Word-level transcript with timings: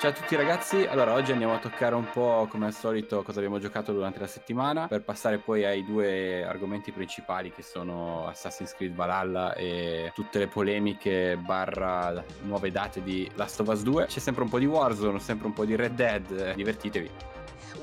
Ciao 0.00 0.08
a 0.08 0.14
tutti 0.14 0.34
ragazzi, 0.34 0.86
allora 0.86 1.12
oggi 1.12 1.30
andiamo 1.30 1.52
a 1.52 1.58
toccare 1.58 1.94
un 1.94 2.08
po' 2.08 2.48
come 2.50 2.64
al 2.64 2.72
solito 2.72 3.22
cosa 3.22 3.36
abbiamo 3.36 3.58
giocato 3.58 3.92
durante 3.92 4.18
la 4.18 4.26
settimana 4.26 4.86
per 4.86 5.02
passare 5.02 5.36
poi 5.36 5.66
ai 5.66 5.84
due 5.84 6.42
argomenti 6.42 6.90
principali 6.90 7.52
che 7.52 7.60
sono 7.60 8.26
Assassin's 8.26 8.72
Creed 8.72 8.94
Valhalla 8.94 9.52
e 9.52 10.10
tutte 10.14 10.38
le 10.38 10.46
polemiche 10.46 11.36
barra 11.36 12.24
nuove 12.44 12.70
date 12.70 13.02
di 13.02 13.30
Last 13.34 13.60
of 13.60 13.68
Us 13.68 13.82
2. 13.82 14.06
C'è 14.06 14.20
sempre 14.20 14.42
un 14.42 14.48
po' 14.48 14.58
di 14.58 14.64
Warzone, 14.64 15.18
sempre 15.18 15.48
un 15.48 15.52
po' 15.52 15.66
di 15.66 15.76
Red 15.76 15.92
Dead, 15.92 16.54
divertitevi. 16.54 17.10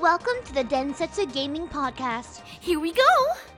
Welcome 0.00 0.42
to 0.42 0.52
the 0.52 0.66
Densetsu 0.66 1.24
Gaming 1.26 1.68
Podcast. 1.68 2.42
Here 2.60 2.80
we 2.80 2.90
go! 2.90 3.57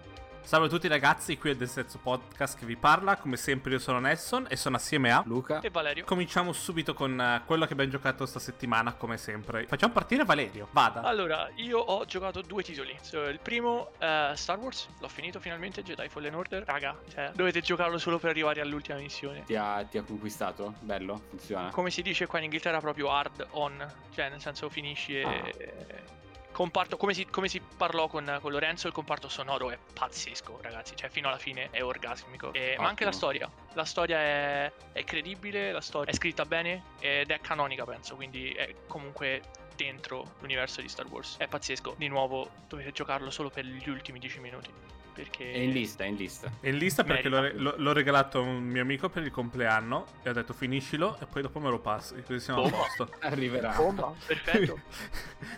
Salve 0.51 0.67
a 0.67 0.69
tutti 0.69 0.89
ragazzi, 0.89 1.39
qui 1.39 1.51
è 1.51 1.55
del 1.55 1.69
Senso 1.69 2.01
Podcast 2.03 2.59
che 2.59 2.67
vi 2.67 2.75
parla, 2.75 3.14
come 3.19 3.37
sempre 3.37 3.71
io 3.71 3.79
sono 3.79 4.00
Nelson 4.00 4.49
e 4.50 4.57
sono 4.57 4.75
assieme 4.75 5.13
a 5.13 5.22
Luca 5.25 5.61
e 5.61 5.71
Valerio. 5.71 6.04
Cominciamo 6.04 6.53
subito 6.53 6.93
con 6.93 7.17
uh, 7.17 7.46
quello 7.46 7.67
che 7.67 7.72
abbiamo 7.75 7.93
giocato 7.93 8.27
sta 8.27 8.41
settimana, 8.41 8.94
come 8.94 9.17
sempre. 9.17 9.64
Facciamo 9.68 9.93
partire 9.93 10.25
Valerio, 10.25 10.67
vada. 10.72 11.03
Allora, 11.03 11.49
io 11.55 11.79
ho 11.79 12.05
giocato 12.05 12.41
due 12.41 12.64
titoli. 12.64 12.99
Il 13.13 13.39
primo, 13.41 13.93
uh, 14.00 14.35
Star 14.35 14.58
Wars, 14.58 14.89
l'ho 14.99 15.07
finito 15.07 15.39
finalmente, 15.39 15.85
Jedi 15.85 16.08
Fallen 16.08 16.35
Order. 16.35 16.64
Raga, 16.64 16.99
cioè, 17.13 17.30
dovete 17.32 17.61
giocarlo 17.61 17.99
solo 17.99 18.19
per 18.19 18.30
arrivare 18.30 18.61
all'ultima 18.61 18.99
missione. 18.99 19.44
Ti 19.44 19.55
ha, 19.55 19.86
ti 19.89 19.99
ha 19.99 20.03
conquistato? 20.03 20.75
Bello, 20.80 21.27
funziona. 21.29 21.71
Come 21.71 21.91
si 21.91 22.03
dice 22.03 22.27
qua 22.27 22.39
in 22.39 22.46
Inghilterra, 22.46 22.80
proprio 22.80 23.08
hard 23.08 23.46
on, 23.50 23.89
cioè 24.13 24.29
nel 24.29 24.41
senso 24.41 24.69
finisci 24.69 25.21
e... 25.21 25.22
Ah 25.22 26.19
comparto, 26.53 26.96
come 26.96 27.14
si, 27.14 27.27
come 27.27 27.49
si 27.49 27.61
parlò 27.61 28.09
con, 28.09 28.39
con, 28.40 28.53
Lorenzo, 28.53 28.86
il 28.86 28.93
comparto 28.93 29.29
sonoro 29.29 29.71
è 29.71 29.79
pazzesco, 29.93 30.58
ragazzi. 30.61 30.95
Cioè, 30.96 31.08
fino 31.08 31.29
alla 31.29 31.39
fine 31.39 31.68
è 31.71 31.82
orgasmico. 31.82 32.53
E, 32.53 32.77
ma 32.78 32.89
anche 32.89 33.05
la 33.05 33.12
storia. 33.12 33.50
La 33.75 33.84
storia 33.84 34.19
è, 34.19 34.72
è 34.92 35.05
credibile, 35.05 35.72
la 35.72 35.81
storia 35.81 36.12
è 36.12 36.14
scritta 36.14 36.44
bene 36.44 36.83
ed 37.00 37.30
è 37.30 37.41
canonica, 37.41 37.84
penso. 37.84 38.16
Quindi 38.16 38.52
è 38.52 38.74
comunque 38.86 39.42
dentro 39.77 40.34
l'universo 40.41 40.80
di 40.80 40.89
Star 40.89 41.06
Wars. 41.06 41.36
È 41.39 41.47
pazzesco. 41.47 41.94
Di 41.97 42.08
nuovo, 42.08 42.50
dovete 42.69 42.92
giocarlo 42.92 43.30
solo 43.30 43.50
per 43.50 43.64
gli 43.64 43.89
ultimi 43.89 44.19
10 44.19 44.41
minuti 44.41 44.98
perché... 45.12 45.53
È 45.53 45.58
in 45.58 45.72
lista, 45.72 46.05
è 46.05 46.06
in 46.06 46.16
lista. 46.16 46.50
È 46.61 46.69
in 46.69 46.77
lista 46.77 47.05
perché 47.05 47.28
l'ho, 47.28 47.50
l'ho, 47.55 47.75
l'ho, 47.77 47.92
regalato 47.92 48.39
a 48.39 48.42
un 48.42 48.62
mio 48.62 48.83
amico 48.83 49.08
per 49.08 49.22
il 49.22 49.30
compleanno 49.30 50.06
e 50.22 50.30
ho 50.30 50.33
detto 50.33 50.52
finiscilo 50.52 51.19
e 51.20 51.27
poi 51.27 51.42
dopo 51.42 51.61
me 51.61 51.70
lo 51.70 51.78
passi, 51.78 52.22
così 52.22 52.41
siamo 52.41 52.62
Bomba. 52.62 52.77
a 52.77 52.80
posto. 52.80 53.11
Arriverà. 53.20 53.75
Bomba, 53.77 54.12
perfetto. 54.27 54.80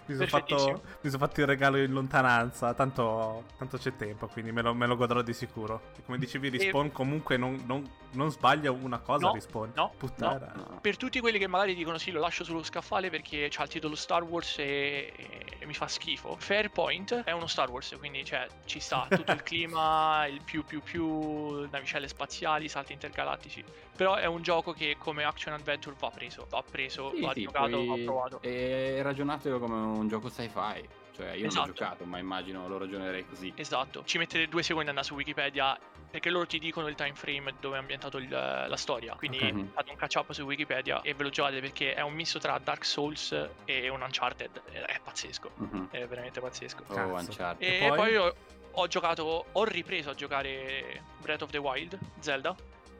mi 0.06 0.14
sono 0.14 0.26
fatto, 0.26 0.82
son 1.02 1.18
fatto, 1.18 1.40
il 1.40 1.46
regalo 1.46 1.76
in 1.78 1.92
lontananza, 1.92 2.74
tanto, 2.74 3.44
tanto 3.58 3.78
c'è 3.78 3.94
tempo, 3.96 4.26
quindi 4.28 4.52
me 4.52 4.62
lo, 4.62 4.74
me 4.74 4.86
lo, 4.86 4.96
godrò 4.96 5.22
di 5.22 5.32
sicuro. 5.32 5.82
E 5.96 6.02
come 6.04 6.18
dicevi, 6.18 6.48
Respawn 6.48 6.86
e... 6.86 6.92
comunque 6.92 7.36
non, 7.36 7.62
non, 7.66 7.88
non, 8.12 8.30
sbaglia 8.30 8.70
una 8.70 8.98
cosa, 8.98 9.26
no, 9.26 9.32
Respawn. 9.34 9.72
No, 9.74 9.92
Puttana. 9.96 10.52
No. 10.54 10.78
Per 10.80 10.96
tutti 10.96 11.20
quelli 11.20 11.38
che 11.38 11.46
magari 11.46 11.74
dicono 11.74 11.98
sì, 11.98 12.10
lo 12.10 12.20
lascio 12.20 12.44
sullo 12.44 12.62
scaffale 12.62 13.10
perché 13.10 13.48
c'ha 13.50 13.62
il 13.62 13.68
titolo 13.68 13.94
Star 13.94 14.22
Wars 14.22 14.58
e, 14.58 15.12
e 15.58 15.66
mi 15.66 15.74
fa 15.74 15.88
schifo. 15.88 16.36
Fairpoint 16.38 17.24
è 17.24 17.32
uno 17.32 17.46
Star 17.46 17.70
Wars, 17.70 17.94
quindi 17.98 18.24
cioè, 18.24 18.46
ci 18.64 18.80
sta 18.80 19.06
tutto 19.10 19.32
il 19.32 19.42
clima, 19.42 20.26
il 20.26 20.42
più 20.42 20.64
più 20.64 20.80
più, 20.82 21.68
navicelle 21.70 22.08
spaziali, 22.08 22.68
salti 22.68 22.92
intergalattici. 22.92 23.64
Però 23.96 24.14
è 24.14 24.26
un 24.26 24.42
gioco 24.42 24.72
che 24.72 24.96
come 24.98 25.24
action 25.24 25.54
adventure 25.54 25.94
va 25.98 26.10
preso, 26.10 26.46
va 26.48 26.62
preso, 26.68 27.12
sì, 27.14 27.20
va 27.20 27.32
sì, 27.32 27.42
giocato, 27.42 27.84
va 27.84 27.94
provato. 27.94 28.42
E 28.42 29.00
ragionatelo 29.02 29.58
come 29.58 29.74
un 29.74 30.08
gioco 30.08 30.28
sci-fi. 30.28 31.00
Cioè, 31.14 31.32
io 31.32 31.46
esatto. 31.46 31.60
non 31.60 31.68
ho 31.68 31.72
giocato, 31.72 32.04
ma 32.04 32.18
immagino 32.18 32.66
lo 32.68 32.78
ragionerei 32.78 33.26
così. 33.26 33.52
Esatto. 33.54 34.02
Ci 34.04 34.18
mettete 34.18 34.48
due 34.48 34.62
secondi 34.62 34.88
ad 34.88 34.96
andare 34.96 35.06
su 35.06 35.14
Wikipedia 35.14 35.78
perché 36.12 36.28
loro 36.28 36.46
ti 36.46 36.58
dicono 36.58 36.88
il 36.88 36.94
time 36.94 37.14
frame 37.14 37.54
dove 37.58 37.76
è 37.76 37.78
ambientato 37.78 38.18
il, 38.18 38.28
la 38.28 38.76
storia. 38.76 39.14
Quindi 39.14 39.38
okay. 39.38 39.70
fate 39.72 39.90
un 39.90 39.96
catch 39.96 40.16
up 40.16 40.30
su 40.32 40.42
Wikipedia 40.42 41.00
e 41.00 41.14
ve 41.14 41.22
lo 41.22 41.30
giocate 41.30 41.58
perché 41.60 41.94
è 41.94 42.02
un 42.02 42.12
misto 42.12 42.38
tra 42.38 42.58
Dark 42.62 42.84
Souls 42.84 43.48
e 43.64 43.88
un 43.88 44.02
Uncharted. 44.02 44.62
È 44.70 45.00
pazzesco. 45.02 45.50
Uh-huh. 45.56 45.88
È 45.90 46.06
veramente 46.06 46.38
pazzesco. 46.38 46.84
Oh, 46.88 47.14
Uncharted. 47.14 47.66
E, 47.66 47.86
e 47.86 47.88
poi, 47.88 47.96
poi 47.96 48.16
ho, 48.16 48.34
ho, 48.72 48.86
giocato, 48.88 49.46
ho 49.50 49.64
ripreso 49.64 50.10
a 50.10 50.14
giocare 50.14 51.02
Breath 51.18 51.40
of 51.40 51.50
the 51.50 51.56
Wild, 51.58 51.98
Zelda. 52.18 52.54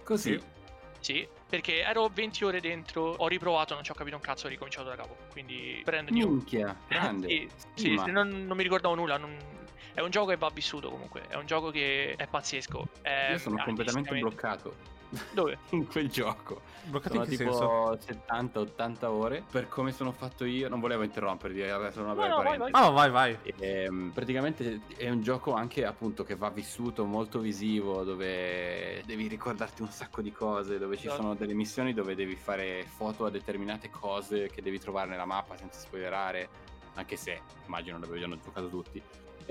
Così. 0.05 0.41
Sì, 1.01 1.29
perché 1.47 1.83
ero 1.83 2.09
20 2.09 2.45
ore 2.45 2.61
dentro, 2.61 3.03
ho 3.03 3.29
riprovato, 3.29 3.75
non 3.75 3.85
ci 3.85 3.91
ho 3.91 3.95
capito 3.95 4.17
un 4.17 4.23
cazzo, 4.23 4.47
ho 4.47 4.49
ricominciato 4.49 4.89
da 4.89 4.97
capo. 4.97 5.17
Quindi 5.33 5.83
brand 5.85 6.09
new. 6.09 6.31
Minchia, 6.31 6.75
grande. 6.89 7.29
sì, 7.29 7.51
sì, 7.75 8.01
sì 8.03 8.11
non, 8.11 8.47
non, 8.47 8.57
mi 8.57 8.63
ricordavo 8.63 8.95
nulla. 8.95 9.19
Non... 9.19 9.37
È 9.95 10.01
un 10.01 10.11
gioco 10.11 10.29
che 10.29 10.37
va 10.37 10.51
vissuto 10.53 10.91
comunque. 10.91 11.27
È 11.29 11.35
un 11.37 11.47
gioco 11.47 11.71
che 11.71 12.15
è 12.17 12.27
pazzesco. 12.27 12.87
È 13.03 13.29
Io 13.33 13.39
sono 13.39 13.63
completamente 13.63 14.19
bloccato. 14.19 14.91
Dove? 15.33 15.59
in 15.71 15.87
quel 15.87 16.09
gioco. 16.09 16.63
Bloccato 16.85 17.15
sono 17.15 17.31
in 17.31 17.37
tipo 17.37 17.99
70-80 18.31 19.05
ore. 19.05 19.45
Per 19.51 19.69
come 19.69 19.93
sono 19.93 20.13
fatto 20.13 20.45
io, 20.45 20.69
non 20.69 20.81
volevo 20.81 21.03
interrompere, 21.03 21.53
dire 21.53 21.71
adesso 21.71 22.01
non 22.01 22.11
avevo 22.11 22.29
no, 22.29 22.37
no, 22.37 22.43
vai, 22.43 22.59
vai. 22.59 22.71
Oh, 22.73 22.93
vai, 22.93 23.11
vai. 23.11 23.39
E, 23.43 23.55
ehm, 23.59 24.11
praticamente 24.15 24.81
è 24.97 25.11
un 25.11 25.23
gioco 25.23 25.53
anche 25.53 25.85
appunto 25.85 26.25
che 26.25 26.35
va 26.35 26.49
vissuto, 26.49 27.05
molto 27.05 27.39
visivo, 27.39 28.03
dove 28.03 29.03
devi 29.05 29.29
ricordarti 29.29 29.83
un 29.83 29.91
sacco 29.91 30.23
di 30.23 30.33
cose, 30.33 30.79
dove 30.79 30.97
ci 30.97 31.07
esatto. 31.07 31.23
sono 31.23 31.35
delle 31.35 31.55
missioni 31.55 31.93
dove 31.93 32.15
devi 32.15 32.35
fare 32.35 32.85
foto 32.85 33.27
a 33.27 33.31
determinate 33.31 33.91
cose 33.91 34.49
che 34.49 34.63
devi 34.63 34.79
trovare 34.79 35.11
nella 35.11 35.27
mappa 35.27 35.57
senza 35.57 35.79
spoilerare, 35.79 36.49
anche 36.95 37.17
se 37.17 37.41
immagino 37.67 37.99
l'abbiano 37.99 38.39
giocato 38.41 38.69
tutti. 38.69 39.03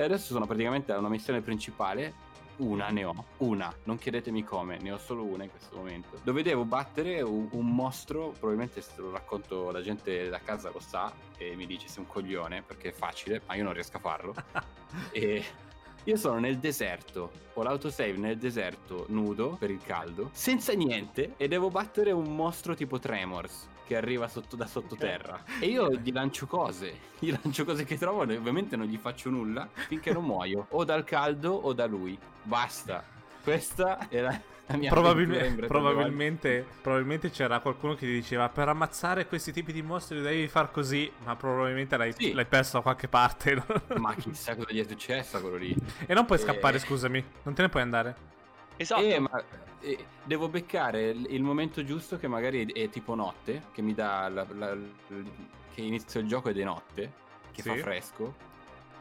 E 0.01 0.03
adesso 0.03 0.34
sono 0.34 0.47
praticamente 0.47 0.91
a 0.91 0.97
una 0.97 1.09
missione 1.09 1.41
principale 1.41 2.29
una 2.57 2.89
ne 2.89 3.03
ho, 3.03 3.25
una, 3.38 3.72
non 3.84 4.00
chiedetemi 4.00 4.44
come, 4.44 4.79
ne 4.79 4.91
ho 4.91 4.97
solo 4.97 5.23
una 5.23 5.44
in 5.44 5.51
questo 5.51 5.75
momento. 5.75 6.19
Dove 6.23 6.41
devo 6.41 6.66
battere 6.66 7.22
un, 7.22 7.47
un 7.51 7.67
mostro, 7.67 8.29
probabilmente 8.31 8.81
se 8.81 8.94
lo 8.95 9.12
racconto 9.12 9.69
la 9.69 9.81
gente 9.84 10.28
da 10.28 10.39
casa 10.39 10.72
lo 10.72 10.79
sa 10.79 11.13
e 11.38 11.56
mi 11.56 11.67
dice 11.67 11.88
sei 11.88 12.00
un 12.00 12.07
coglione 12.07 12.63
perché 12.63 12.89
è 12.89 12.91
facile, 12.91 13.44
ma 13.45 13.53
io 13.53 13.63
non 13.63 13.73
riesco 13.73 13.97
a 13.97 14.00
farlo. 14.00 14.34
e 15.13 15.45
io 16.03 16.16
sono 16.18 16.39
nel 16.39 16.57
deserto, 16.57 17.31
ho 17.53 17.62
l'autosave 17.62 18.13
nel 18.13 18.39
deserto 18.39 19.06
nudo 19.09 19.56
per 19.59 19.69
il 19.69 19.83
caldo, 19.83 20.31
senza 20.33 20.73
niente 20.73 21.35
e 21.38 21.47
devo 21.47 21.69
battere 21.69 22.12
un 22.12 22.35
mostro 22.35 22.73
tipo 22.73 22.97
Tremors 22.97 23.68
che 23.91 23.97
arriva 23.97 24.29
sotto, 24.29 24.56
da 24.56 24.68
sottoterra. 24.68 25.44
E 25.59 25.66
io 25.66 25.91
gli 25.96 26.13
lancio 26.13 26.47
cose, 26.47 26.97
gli 27.19 27.29
lancio 27.29 27.66
cose 27.66 27.84
che 27.84 27.97
trovo 27.97 28.24
e 28.24 28.38
ovviamente 28.38 28.78
non 28.78 28.85
gli 28.85 28.97
faccio 28.97 29.29
nulla 29.29 29.68
finché 29.74 30.13
non 30.13 30.24
muoio, 30.24 30.68
o 30.69 30.85
dal 30.85 31.03
caldo 31.03 31.52
o 31.52 31.74
da 31.74 31.88
lui. 31.88 32.18
Basta. 32.44 33.03
Questa 33.44 34.07
era 34.09 34.40
la 34.68 34.78
mia 34.78 34.90
Probabilmente, 34.90 35.66
probabilmente, 35.66 36.66
probabilmente, 36.81 37.31
c'era 37.31 37.59
qualcuno 37.59 37.96
che 37.96 38.06
ti 38.06 38.13
diceva 38.13 38.47
per 38.47 38.69
ammazzare 38.69 39.28
questi 39.28 39.51
tipi 39.51 39.74
di 39.74 39.81
mostri 39.81 40.22
devi 40.22 40.47
far 40.47 40.72
così, 40.72 41.12
ma 41.25 41.35
probabilmente 41.35 41.97
l'hai, 41.97 42.13
sì. 42.13 42.31
l'hai 42.31 42.46
perso 42.46 42.78
da 42.78 42.84
qualche 42.84 43.09
parte. 43.09 43.62
ma 43.97 44.16
chissà 44.16 44.56
cosa 44.56 44.72
gli 44.72 44.80
è 44.80 44.88
successo 44.88 45.35
a 45.35 45.41
quello 45.41 45.57
lì. 45.57 45.75
E 46.06 46.13
non 46.13 46.25
puoi 46.25 46.38
e... 46.38 46.41
scappare, 46.44 46.80
scusami, 46.80 47.22
non 47.44 47.53
te 47.53 47.62
ne 47.63 47.68
puoi 47.68 47.84
andare. 47.84 48.16
Esatto. 48.78 49.02
Eh, 49.02 49.20
ma 49.20 49.44
eh, 49.82 50.06
devo 50.24 50.48
beccare 50.48 51.09
il 51.09 51.42
momento 51.42 51.84
giusto 51.84 52.18
che 52.18 52.28
magari 52.28 52.66
è, 52.66 52.84
è 52.84 52.90
tipo 52.90 53.16
notte, 53.16 53.64
che 53.72 53.82
mi 53.82 53.94
dà 53.94 54.28
la, 54.30 54.46
la, 54.54 54.74
la, 54.74 54.82
che 55.74 55.82
inizio 55.82 56.20
il 56.20 56.28
gioco 56.28 56.50
ed 56.50 56.59
è 56.59 56.64
notte, 56.64 57.12
che 57.52 57.62
sì. 57.62 57.70
fa 57.70 57.76
fresco 57.78 58.50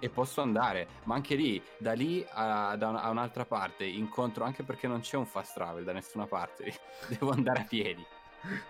e 0.01 0.09
posso 0.09 0.41
andare. 0.41 0.89
Ma 1.05 1.15
anche 1.15 1.35
lì, 1.35 1.63
da 1.77 1.93
lì 1.93 2.27
a, 2.31 2.75
da 2.77 2.89
un, 2.89 2.97
a, 2.97 3.09
un'altra 3.11 3.45
parte, 3.45 3.85
incontro 3.85 4.45
anche 4.45 4.63
perché 4.65 4.89
non 4.89 5.01
c'è 5.01 5.17
un 5.17 5.27
fast 5.27 5.55
travel 5.55 5.85
da 5.85 5.93
nessuna 5.93 6.27
parte, 6.27 6.75
devo 7.09 7.31
andare 7.31 7.61
a 7.61 7.65
piedi. 7.65 8.05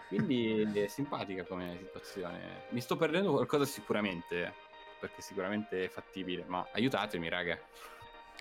Quindi 0.09 0.63
è 0.75 0.89
simpatica 0.89 1.45
come 1.45 1.77
situazione. 1.79 2.65
Mi 2.71 2.81
sto 2.81 2.97
perdendo 2.97 3.31
qualcosa 3.31 3.65
sicuramente, 3.65 4.53
perché 4.99 5.23
sicuramente 5.23 5.85
è 5.85 5.89
fattibile, 5.89 6.45
ma 6.47 6.67
aiutatemi, 6.73 7.29
raga. 7.29 7.59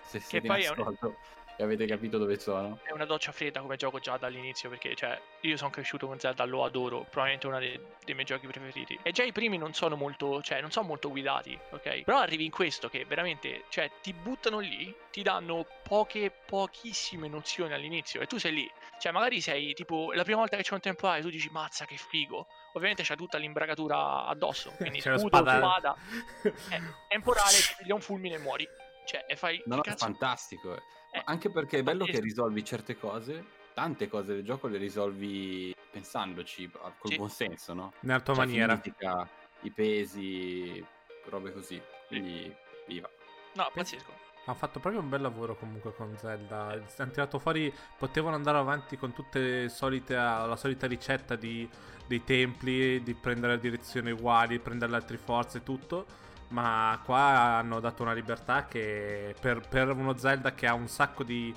Se 0.04 0.20
siete 0.20 0.48
in 0.48 0.54
ascolto 0.54 1.18
e 1.60 1.64
avete 1.64 1.86
capito 1.86 2.18
dove 2.18 2.40
sono. 2.40 2.80
È 2.84 2.94
una 2.94 3.04
doccia 3.04 3.34
fredda 3.34 3.60
come 3.60 3.76
gioco 3.76 4.00
già 4.00 4.16
dall'inizio 4.16 4.70
perché 4.70 4.96
cioè, 4.96 5.20
io 5.42 5.58
sono 5.58 5.70
cresciuto 5.70 6.08
con 6.08 6.18
Zelda, 6.18 6.46
lo 6.46 6.64
adoro, 6.64 7.02
probabilmente 7.02 7.48
uno 7.48 7.60
dei, 7.60 7.78
dei, 8.06 8.14
miei 8.14 8.26
giochi 8.26 8.48
preferiti. 8.48 8.98
E 9.04 9.12
già 9.12 9.24
i 9.24 9.34
primi 9.34 9.58
non 9.58 9.74
sono 9.74 9.98
molto, 9.98 10.42
cioè 10.42 10.62
non 10.62 10.72
sono 10.72 10.88
molto 10.88 11.10
guidati, 11.10 11.60
ok? 11.72 12.04
Però 12.04 12.18
arrivi 12.18 12.46
in 12.46 12.52
questo 12.52 12.88
che 12.88 13.04
veramente, 13.04 13.66
cioè 13.68 13.92
ti 14.02 14.14
buttano 14.14 14.60
lì, 14.60 14.96
ti 15.12 15.22
danno 15.22 15.66
poche, 15.84 16.32
pochissime 16.46 17.28
nozioni 17.28 17.74
all'inizio 17.74 18.22
e 18.22 18.26
tu 18.26 18.38
sei 18.38 18.54
lì. 18.54 18.72
Cioè 18.98 19.12
magari 19.12 19.42
sei 19.42 19.74
tipo, 19.74 20.14
la 20.14 20.24
prima 20.24 20.40
volta 20.40 20.56
che 20.56 20.64
c'è 20.64 20.74
un 20.74 20.80
temporale 20.80 21.22
tu 21.22 21.30
dici 21.30 21.50
mazza 21.52 21.84
che 21.84 21.98
figo. 21.98 22.48
Ovviamente 22.74 23.04
c'è 23.04 23.18
tutta 23.18 23.38
l'imbragatura 23.38 24.28
addosso, 24.28 24.72
quindi 24.80 25.02
c'è 25.02 25.18
scudo, 25.18 25.40
spada, 25.40 25.94
eh, 26.44 26.82
temporale, 27.10 27.58
ti 27.58 27.76
piglia 27.80 27.96
un 27.96 28.02
fulmine 28.02 28.36
e 28.36 28.40
muori. 28.40 28.68
Cioè, 29.10 29.26
e 29.28 29.36
fai... 29.36 29.60
No, 29.66 29.78
no, 29.78 29.82
è 29.82 29.96
fantastico. 29.96 30.76
Eh. 30.76 30.82
Eh, 31.14 31.22
anche 31.26 31.50
perché 31.50 31.80
è 31.80 31.84
bello 31.84 32.06
che 32.06 32.20
risolvi 32.20 32.64
certe 32.64 32.96
cose, 32.96 33.44
tante 33.74 34.08
cose 34.08 34.36
del 34.36 34.44
gioco 34.44 34.68
le 34.68 34.78
risolvi 34.78 35.76
pensandoci, 35.90 36.70
col 36.70 37.10
sì. 37.10 37.16
buon 37.16 37.30
senso, 37.30 37.74
no? 37.74 37.94
Nella 38.02 38.20
tua 38.20 38.36
cioè, 38.36 38.46
maniera. 38.46 38.78
Fisica, 38.78 39.28
I 39.62 39.72
pesi, 39.72 40.86
robe 41.26 41.52
così. 41.54 41.82
Quindi, 42.08 42.54
viva. 42.86 43.10
No, 43.56 43.72
pazzesco. 43.74 44.28
Ha 44.46 44.54
fatto 44.54 44.80
proprio 44.80 45.02
un 45.02 45.10
bel 45.10 45.22
lavoro 45.22 45.56
comunque 45.58 45.92
con 45.92 46.16
Zelda. 46.16 46.80
Hanno 46.98 47.12
tirato 47.12 47.40
fuori, 47.40 47.74
potevano 47.98 48.36
andare 48.36 48.60
avanti 48.60 48.96
con 48.96 49.12
tutte 49.14 49.40
le 49.40 49.70
solite, 49.70 50.14
la 50.14 50.56
solita 50.56 50.86
ricetta 50.86 51.36
di, 51.36 51.68
dei 52.06 52.24
templi, 52.24 53.02
di 53.02 53.16
prendere 53.16 53.54
le 53.54 53.60
direzioni 53.60 54.12
uguali, 54.12 54.60
prendere 54.60 54.92
le 54.92 54.98
altre 54.98 55.18
forze 55.18 55.58
e 55.58 55.64
tutto. 55.64 56.28
Ma 56.50 57.00
qua 57.06 57.58
hanno 57.58 57.80
dato 57.80 58.02
una 58.02 58.14
libertà 58.14 58.66
che 58.66 59.36
per, 59.40 59.68
per 59.68 59.90
uno 59.92 60.18
Zelda 60.18 60.54
che 60.54 60.66
ha 60.66 60.74
un 60.74 60.88
sacco 60.88 61.24
di 61.24 61.54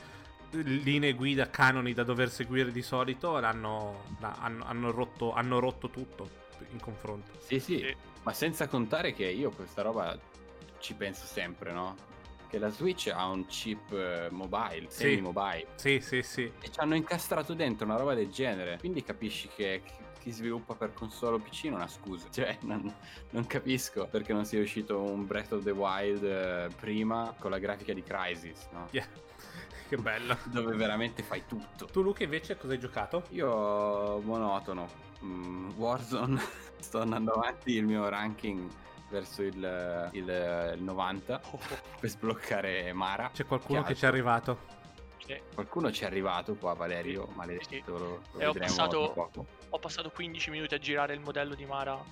linee 0.51 1.15
guida 1.15 1.49
canoni 1.49 1.95
da 1.95 2.05
dover 2.05 2.31
seguire 2.31 2.71
di 2.71 2.83
solito 2.83 3.37
hanno, 3.37 4.05
hanno, 4.21 4.65
hanno, 4.67 4.91
rotto, 4.91 5.33
hanno 5.33 5.59
rotto 5.59 5.89
tutto 5.89 6.29
in 6.71 6.81
confronto. 6.81 7.33
Sì, 7.41 7.59
sì, 7.59 7.97
ma 8.23 8.33
senza 8.33 8.69
contare 8.69 9.13
che 9.15 9.27
io 9.27 9.51
questa 9.51 9.83
roba 9.83 10.19
ci 10.79 10.95
penso 10.95 11.25
sempre, 11.25 11.73
no? 11.73 11.97
Che 12.49 12.59
la 12.59 12.69
Switch 12.69 13.11
ha 13.15 13.29
un 13.29 13.47
chip 13.47 13.93
eh, 13.93 14.29
mobile, 14.31 14.87
sì. 14.91 15.05
semi-mobile. 15.05 15.69
Sì, 15.77 16.01
sì, 16.01 16.23
sì. 16.23 16.53
E 16.61 16.71
ci 16.71 16.81
hanno 16.81 16.95
incastrato 16.95 17.55
dentro 17.55 17.87
una 17.87 17.97
roba 17.97 18.13
del 18.13 18.29
genere. 18.29 18.77
Quindi 18.79 19.03
capisci 19.03 19.49
che 19.55 19.81
chi 20.23 20.31
sviluppa 20.31 20.75
per 20.75 20.95
console 20.95 21.35
o 21.35 21.39
PC 21.41 21.65
non 21.65 21.81
ha 21.81 21.89
scuse. 21.89 22.29
Cioè, 22.31 22.59
non, 22.63 22.95
non, 23.31 23.47
capisco 23.47 24.07
perché 24.07 24.33
non 24.33 24.45
sia 24.45 24.61
uscito 24.61 25.01
un 25.01 25.27
Breath 25.27 25.53
of 25.53 25.65
the 25.65 25.73
Wild 25.73 26.23
eh, 26.23 26.69
prima 26.79 27.35
con 27.37 27.51
la 27.51 27.59
grafica 27.59 27.93
di 27.93 28.03
Crisis, 28.03 28.69
no? 28.73 28.89
Yeah. 28.93 29.07
Che 29.89 29.97
bello. 29.97 30.39
Dove 30.45 30.75
veramente 30.77 31.23
fai 31.23 31.43
tutto. 31.47 31.87
Tu, 31.87 32.03
Luca, 32.03 32.23
invece, 32.23 32.57
cosa 32.57 32.73
hai 32.73 32.79
giocato? 32.79 33.25
Io, 33.31 34.21
monotono. 34.21 34.89
Mm, 35.25 35.71
Warzone. 35.77 36.41
Sto 36.79 37.01
andando 37.01 37.33
avanti 37.33 37.73
il 37.73 37.85
mio 37.85 38.09
ranking 38.09 38.71
verso 39.11 39.43
il, 39.43 40.09
il, 40.13 40.75
il 40.77 40.83
90 40.83 41.41
oh. 41.51 41.59
per 42.01 42.09
sbloccare 42.09 42.93
Mara. 42.93 43.31
C'è 43.33 43.45
qualcuno 43.45 43.83
che, 43.83 43.89
che 43.89 43.95
ci 43.97 44.05
è 44.05 44.09
arrivato. 44.09 44.82
Sì. 45.33 45.55
Qualcuno 45.55 45.91
ci 45.91 46.05
è 46.05 46.07
arrivato 46.07 46.55
qua, 46.55 46.75
Valerio, 46.75 47.27
sì. 47.29 47.37
maledetto, 47.37 47.67
sì. 47.69 47.83
lo, 47.87 48.23
lo 48.33 48.39
e 48.39 48.47
ho 48.47 48.53
passato, 48.53 49.31
ho 49.69 49.79
passato 49.79 50.11
15 50.11 50.51
minuti 50.51 50.75
a 50.75 50.79
girare 50.79 51.15
il 51.15 51.21
modello 51.21 51.55
di 51.55 51.65
Mara. 51.65 52.03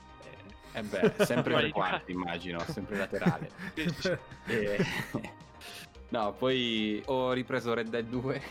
E 0.72 0.78
eh 0.78 0.82
beh, 0.82 1.24
sempre 1.24 1.54
per 1.60 1.70
quarti 1.70 2.12
immagino, 2.12 2.60
sempre 2.60 2.96
laterale. 2.96 3.50
e... 4.46 4.84
No, 6.10 6.32
poi 6.32 7.00
ho 7.06 7.30
ripreso 7.30 7.72
Red 7.72 7.88
Dead 7.88 8.04
2, 8.04 8.42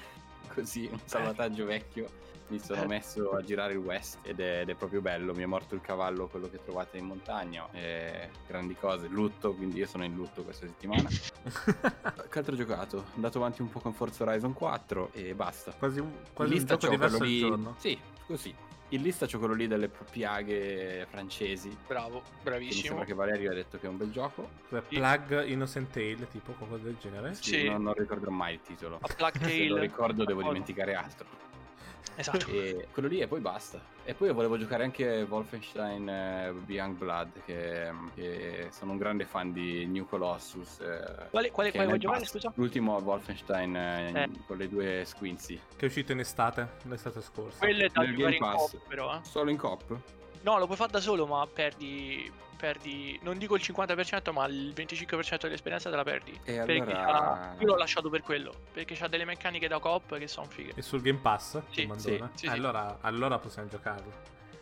così, 0.54 0.88
un 0.90 1.00
salvataggio 1.04 1.66
vecchio 1.66 2.10
mi 2.50 2.60
sono 2.60 2.86
messo 2.86 3.32
a 3.32 3.42
girare 3.42 3.74
il 3.74 3.80
west 3.80 4.20
ed 4.24 4.40
è, 4.40 4.62
ed 4.62 4.70
è, 4.70 4.76
proprio 4.76 5.02
bello. 5.02 5.34
Mi 5.34 5.44
è 5.44 5.46
morto 5.46 5.76
il 5.76 5.82
cavallo, 5.82 6.28
quello 6.28 6.50
che 6.50 6.60
trovate 6.64 6.98
in 6.98 7.06
montagna. 7.06 7.68
E 7.72 8.30
grandi 8.48 8.76
cose, 8.76 9.08
lutto, 9.08 9.54
quindi 9.54 9.78
io 9.78 9.88
sono 9.88 10.04
in 10.04 10.16
lutto 10.16 10.44
questa 10.44 10.66
settimana. 10.66 11.08
che 11.10 12.38
altro 12.38 12.54
ho 12.54 12.58
giocato? 12.58 12.98
Ho 12.98 13.16
andato 13.16 13.38
avanti 13.38 13.62
un 13.62 13.70
po' 13.70 13.80
con 13.80 13.94
Forza 13.94 14.24
Horizon 14.24 14.54
4 14.54 15.12
e 15.14 15.34
basta. 15.36 15.72
Quasi 15.72 16.00
un, 16.00 16.12
quasi 16.34 16.56
un 16.56 16.66
gioco 16.66 16.90
diverso 16.90 17.24
lì... 17.24 17.40
giorno. 17.40 17.76
Sì, 17.78 17.98
così. 18.26 18.54
In 18.92 19.04
lista 19.04 19.28
c'ho 19.28 19.38
quello 19.38 19.54
lì 19.54 19.68
delle 19.68 19.88
piaghe 19.88 21.06
francesi. 21.08 21.76
Bravo, 21.86 22.24
bravissimo. 22.42 22.82
Mi 22.82 22.88
sembra 22.88 23.06
che 23.06 23.14
Valerio 23.14 23.52
ha 23.52 23.54
detto 23.54 23.78
che 23.78 23.86
è 23.86 23.90
un 23.90 23.98
bel 23.98 24.10
gioco. 24.10 24.50
Sì. 24.68 24.96
Plug 24.96 25.46
Innocent 25.46 25.92
Tale, 25.92 26.28
tipo 26.32 26.54
qualcosa 26.54 26.86
del 26.86 26.98
genere. 27.00 27.36
Sì, 27.36 27.52
sì. 27.52 27.64
Non, 27.66 27.84
non, 27.84 27.94
ricordo 27.94 28.32
mai 28.32 28.56
il 28.56 28.62
titolo. 28.62 28.98
A 29.00 29.14
Plug 29.14 29.34
Tale. 29.34 29.46
Se 29.54 29.68
lo 29.68 29.78
ricordo 29.78 30.24
devo 30.24 30.42
dimenticare 30.42 30.96
altro. 30.96 31.28
Esatto. 32.16 32.48
E 32.50 32.88
quello 32.92 33.08
lì 33.08 33.20
e 33.20 33.28
poi 33.28 33.40
basta. 33.40 33.80
E 34.04 34.14
poi 34.14 34.32
volevo 34.34 34.58
giocare 34.58 34.84
anche 34.84 35.26
Wolfenstein 35.30 36.10
eh, 36.10 36.54
Young 36.66 36.96
Blood, 36.96 37.44
che, 37.46 37.92
che, 38.16 38.68
sono 38.72 38.94
un 38.94 38.98
grande 38.98 39.26
fan 39.26 39.54
di 39.54 39.86
New 39.86 40.08
Colossus. 40.08 40.80
Eh, 40.80 41.28
quale, 41.30 41.52
quale, 41.52 41.72
quale 41.72 41.88
vuoi 41.88 42.00
giocare, 42.00 42.26
scusa? 42.26 42.52
L'ultimo 42.56 42.98
Wolfenstein 42.98 43.76
eh, 43.76 44.24
eh. 44.24 44.30
con 44.48 44.58
le 44.58 44.68
due 44.68 45.04
Squincy. 45.06 45.60
Che 45.76 45.86
è 45.86 45.86
uscito 45.86 46.12
in 46.12 46.20
estate, 46.20 46.78
l'estate 46.84 47.22
scorsa. 47.22 47.60
Quello 47.60 47.86
è 47.86 47.90
da 47.90 48.06
giocare 48.12 48.36
in 48.36 48.42
cop, 48.42 48.88
però. 48.88 49.16
Eh. 49.16 49.20
Solo 49.24 49.50
in 49.52 49.58
cop? 49.58 49.98
No, 50.42 50.58
lo 50.58 50.66
puoi 50.66 50.78
fare 50.78 50.92
da 50.92 51.02
solo, 51.02 51.26
ma 51.26 51.46
perdi 51.46 52.32
perdi, 52.60 53.18
non 53.24 53.38
dico 53.38 53.56
il 53.56 53.62
50%, 53.64 54.34
ma 54.34 54.46
il 54.48 54.74
25% 54.76 55.44
dell'esperienza 55.44 55.90
te 55.90 55.96
la 55.96 56.04
perdi. 56.04 56.38
E 56.44 56.60
allora... 56.60 57.56
Io 57.58 57.66
l'ho 57.66 57.78
lasciato 57.78 58.10
per 58.10 58.22
quello, 58.22 58.54
perché 58.74 58.96
c'ha 58.96 59.08
delle 59.08 59.24
meccaniche 59.24 59.70
da 59.70 59.80
coop 59.80 60.18
che 60.18 60.28
sono 60.28 60.48
fighe. 60.48 60.74
E 60.76 60.82
sul 60.82 61.02
Game 61.02 61.20
Pass? 61.20 61.62
Sì, 61.70 61.90
sì, 61.96 62.22
sì, 62.34 62.48
allora, 62.48 62.98
allora 63.00 63.40
possiamo 63.40 63.70
giocarlo. 63.70 64.12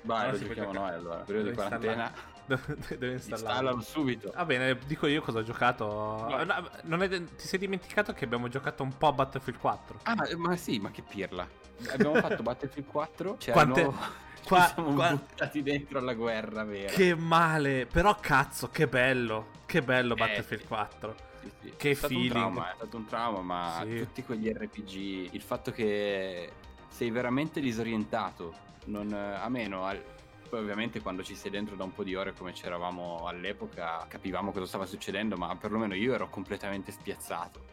Vai, 0.04 0.30
allora 0.30 0.38
lo 0.38 0.48
giochiamo 0.48 0.74
noi 0.74 0.94
allora. 0.94 1.18
Periodo 1.18 1.50
di 1.50 1.56
quarantena. 1.56 2.36
Deve 2.48 3.14
installare. 3.14 3.16
Installalo 3.16 3.82
subito. 3.82 4.32
Va 4.34 4.46
bene, 4.46 4.78
dico 4.86 5.08
io 5.08 5.22
cosa 5.22 5.40
ho 5.40 5.44
giocato. 5.44 5.86
No. 5.86 6.98
È... 7.02 7.08
ti 7.08 7.48
sei 7.48 7.60
dimenticato 7.60 8.14
che 8.14 8.24
abbiamo 8.24 8.48
giocato 8.48 8.84
un 8.84 8.96
po' 8.96 9.08
a 9.08 9.12
Battlefield 9.12 9.60
4? 9.60 10.00
Ah, 10.04 10.16
ma, 10.16 10.28
ma 10.38 10.56
sì, 10.56 10.78
ma 10.80 10.92
che 10.92 11.02
pirla. 11.02 11.46
Abbiamo 11.92 12.16
fatto 12.16 12.44
Battlefield 12.44 12.88
4. 12.88 13.38
C'erano... 13.38 13.74
Quante 13.74 14.26
qua, 14.48 14.72
siamo 14.74 14.94
qua... 14.94 15.10
buttati 15.10 15.62
dentro 15.62 16.00
alla 16.00 16.14
guerra 16.14 16.64
vera. 16.64 16.92
Che 16.92 17.16
male, 17.16 17.86
però 17.86 18.16
cazzo, 18.20 18.70
che 18.70 18.88
bello. 18.88 19.56
Che 19.66 19.82
bello 19.82 20.14
eh, 20.14 20.18
Battlefield 20.18 20.66
4. 20.66 21.16
Sì, 21.42 21.52
sì. 21.62 21.74
Che 21.76 21.92
è 21.92 21.94
feeling. 21.94 22.32
Trauma, 22.32 22.72
è 22.72 22.76
stato 22.76 22.98
un 22.98 23.06
trauma, 23.06 23.42
ma 23.42 23.84
sì. 23.86 23.98
tutti 23.98 24.24
quegli 24.24 24.50
RPG, 24.50 25.34
il 25.34 25.42
fatto 25.42 25.72
che 25.72 26.52
sei 26.88 27.12
veramente 27.12 27.60
disorientato, 27.60 28.54
non, 28.86 29.12
a 29.14 29.48
meno, 29.50 29.84
al, 29.84 30.02
poi 30.48 30.60
ovviamente 30.60 31.02
quando 31.02 31.24
ci 31.24 31.36
sei 31.36 31.52
dentro 31.52 31.76
da 31.76 31.84
un 31.84 31.94
po' 31.94 32.04
di 32.04 32.16
ore 32.16 32.34
come 32.34 32.54
c'eravamo 32.54 33.28
all'epoca 33.28 34.06
capivamo 34.08 34.52
cosa 34.52 34.66
stava 34.66 34.86
succedendo, 34.86 35.36
ma 35.36 35.56
perlomeno 35.56 35.94
io 35.94 36.14
ero 36.14 36.30
completamente 36.30 36.92
spiazzato. 36.92 37.66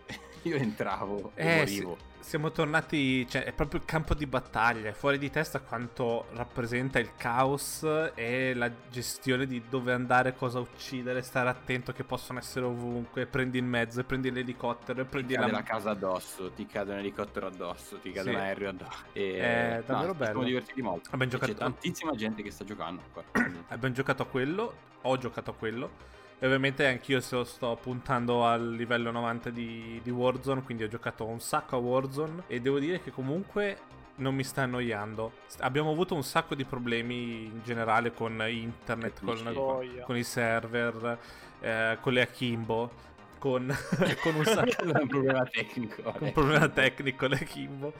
io 0.48 0.56
entravo 0.56 1.32
e 1.34 1.46
eh, 1.46 1.56
morivo. 1.58 1.96
Sì 1.98 2.12
siamo 2.24 2.50
tornati, 2.50 3.28
cioè 3.28 3.44
è 3.44 3.52
proprio 3.52 3.80
il 3.80 3.86
campo 3.86 4.14
di 4.14 4.24
battaglia, 4.24 4.88
è 4.88 4.92
fuori 4.92 5.18
di 5.18 5.30
testa 5.30 5.60
quanto 5.60 6.24
rappresenta 6.32 6.98
il 6.98 7.10
caos 7.16 7.86
e 8.14 8.54
la 8.54 8.70
gestione 8.90 9.46
di 9.46 9.62
dove 9.68 9.92
andare, 9.92 10.34
cosa 10.34 10.58
uccidere, 10.58 11.20
stare 11.20 11.50
attento 11.50 11.92
che 11.92 12.02
possono 12.02 12.38
essere 12.38 12.64
ovunque, 12.64 13.26
prendi 13.26 13.58
il 13.58 13.64
mezzo, 13.64 14.00
e 14.00 14.04
prendi 14.04 14.30
l'elicottero, 14.30 15.02
e 15.02 15.04
prendi 15.04 15.34
ti 15.34 15.38
cade 15.38 15.50
la... 15.50 15.58
la 15.58 15.62
casa 15.62 15.90
addosso, 15.90 16.50
ti 16.52 16.64
cade 16.64 16.92
un 16.92 16.98
elicottero 17.00 17.46
addosso, 17.46 17.98
ti 17.98 18.10
cade 18.10 18.30
sì. 18.30 18.34
un 18.34 18.40
aereo 18.40 18.68
addosso. 18.70 19.04
E... 19.12 19.38
È 19.38 19.82
davvero 19.84 20.06
no, 20.06 20.14
bello. 20.14 20.30
Siamo 20.30 20.44
divertiti 20.44 20.82
molto. 20.82 21.10
Abbiamo 21.12 21.30
giocato... 21.30 21.52
C'è 21.52 21.58
tantissima 21.58 22.14
gente 22.14 22.42
che 22.42 22.50
sta 22.50 22.64
giocando. 22.64 23.02
Abbiamo 23.68 23.94
giocato 23.94 24.22
a 24.22 24.26
quello, 24.26 24.74
ho 25.02 25.18
giocato 25.18 25.50
a 25.50 25.54
quello 25.54 26.12
e 26.44 26.46
ovviamente 26.46 26.86
anch'io 26.86 27.22
sto 27.22 27.78
puntando 27.80 28.44
al 28.44 28.74
livello 28.74 29.10
90 29.10 29.48
di, 29.48 29.98
di, 30.04 30.10
Warzone, 30.10 30.60
quindi 30.60 30.82
ho 30.82 30.88
giocato 30.88 31.24
un 31.24 31.40
sacco 31.40 31.76
a 31.76 31.78
Warzone 31.78 32.42
e 32.48 32.60
devo 32.60 32.78
dire 32.78 33.00
che 33.00 33.10
comunque 33.10 33.78
non 34.16 34.34
mi 34.34 34.44
sta 34.44 34.60
annoiando. 34.60 35.32
Abbiamo 35.60 35.90
avuto 35.90 36.14
un 36.14 36.22
sacco 36.22 36.54
di 36.54 36.66
problemi 36.66 37.44
in 37.44 37.62
generale 37.64 38.12
con 38.12 38.44
internet, 38.46 39.24
con, 39.24 39.82
con, 40.04 40.16
i 40.18 40.22
server, 40.22 41.18
eh, 41.60 41.96
con 42.02 42.12
le 42.12 42.20
akimbo. 42.20 42.90
Con, 43.38 43.74
con 44.22 44.34
un, 44.34 44.44
sacco... 44.44 44.84
un 44.84 45.06
problema 45.06 45.46
tecnico. 45.46 46.14
Un 46.18 46.32
problema 46.32 46.68
tecnico 46.68 47.26
le 47.26 47.36
akimbo. 47.36 47.92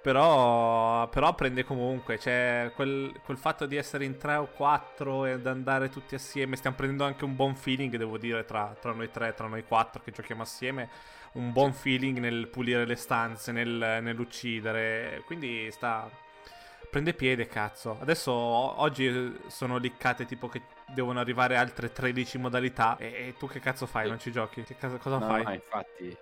Però, 0.00 1.08
però 1.08 1.34
prende 1.34 1.64
comunque, 1.64 2.18
cioè 2.18 2.70
quel, 2.74 3.12
quel, 3.24 3.36
fatto 3.36 3.66
di 3.66 3.76
essere 3.76 4.04
in 4.04 4.16
3 4.16 4.36
o 4.36 4.46
4 4.46 5.26
ed 5.26 5.46
andare 5.46 5.88
tutti 5.88 6.14
assieme, 6.14 6.54
stiamo 6.54 6.76
prendendo 6.76 7.04
anche 7.04 7.24
un 7.24 7.34
buon 7.34 7.56
feeling, 7.56 7.96
devo 7.96 8.16
dire, 8.16 8.44
tra, 8.44 8.76
tra 8.80 8.92
noi 8.92 9.10
3, 9.10 9.34
tra 9.34 9.48
noi 9.48 9.64
4 9.64 10.00
che 10.04 10.12
giochiamo 10.12 10.42
assieme, 10.42 10.88
un 11.32 11.52
buon 11.52 11.72
feeling 11.72 12.18
nel 12.18 12.46
pulire 12.46 12.86
le 12.86 12.94
stanze, 12.94 13.50
nel, 13.50 13.98
nell'uccidere, 14.00 15.22
quindi 15.26 15.68
sta... 15.72 16.08
prende 16.90 17.12
piede, 17.12 17.48
cazzo. 17.48 17.98
Adesso 18.00 18.32
oggi 18.32 19.36
sono 19.48 19.78
liccate 19.78 20.26
tipo 20.26 20.48
che 20.48 20.62
devono 20.86 21.18
arrivare 21.18 21.56
altre 21.56 21.90
13 21.92 22.38
modalità 22.38 22.96
e, 22.98 23.06
e 23.06 23.34
tu 23.36 23.48
che 23.48 23.58
cazzo 23.58 23.86
fai? 23.86 24.08
Non 24.08 24.20
ci 24.20 24.30
giochi? 24.30 24.62
Che 24.62 24.76
cazzo, 24.76 24.98
cosa 24.98 25.18
no, 25.18 25.26
fai? 25.26 25.42
No, 25.42 25.52
infatti 25.52 26.16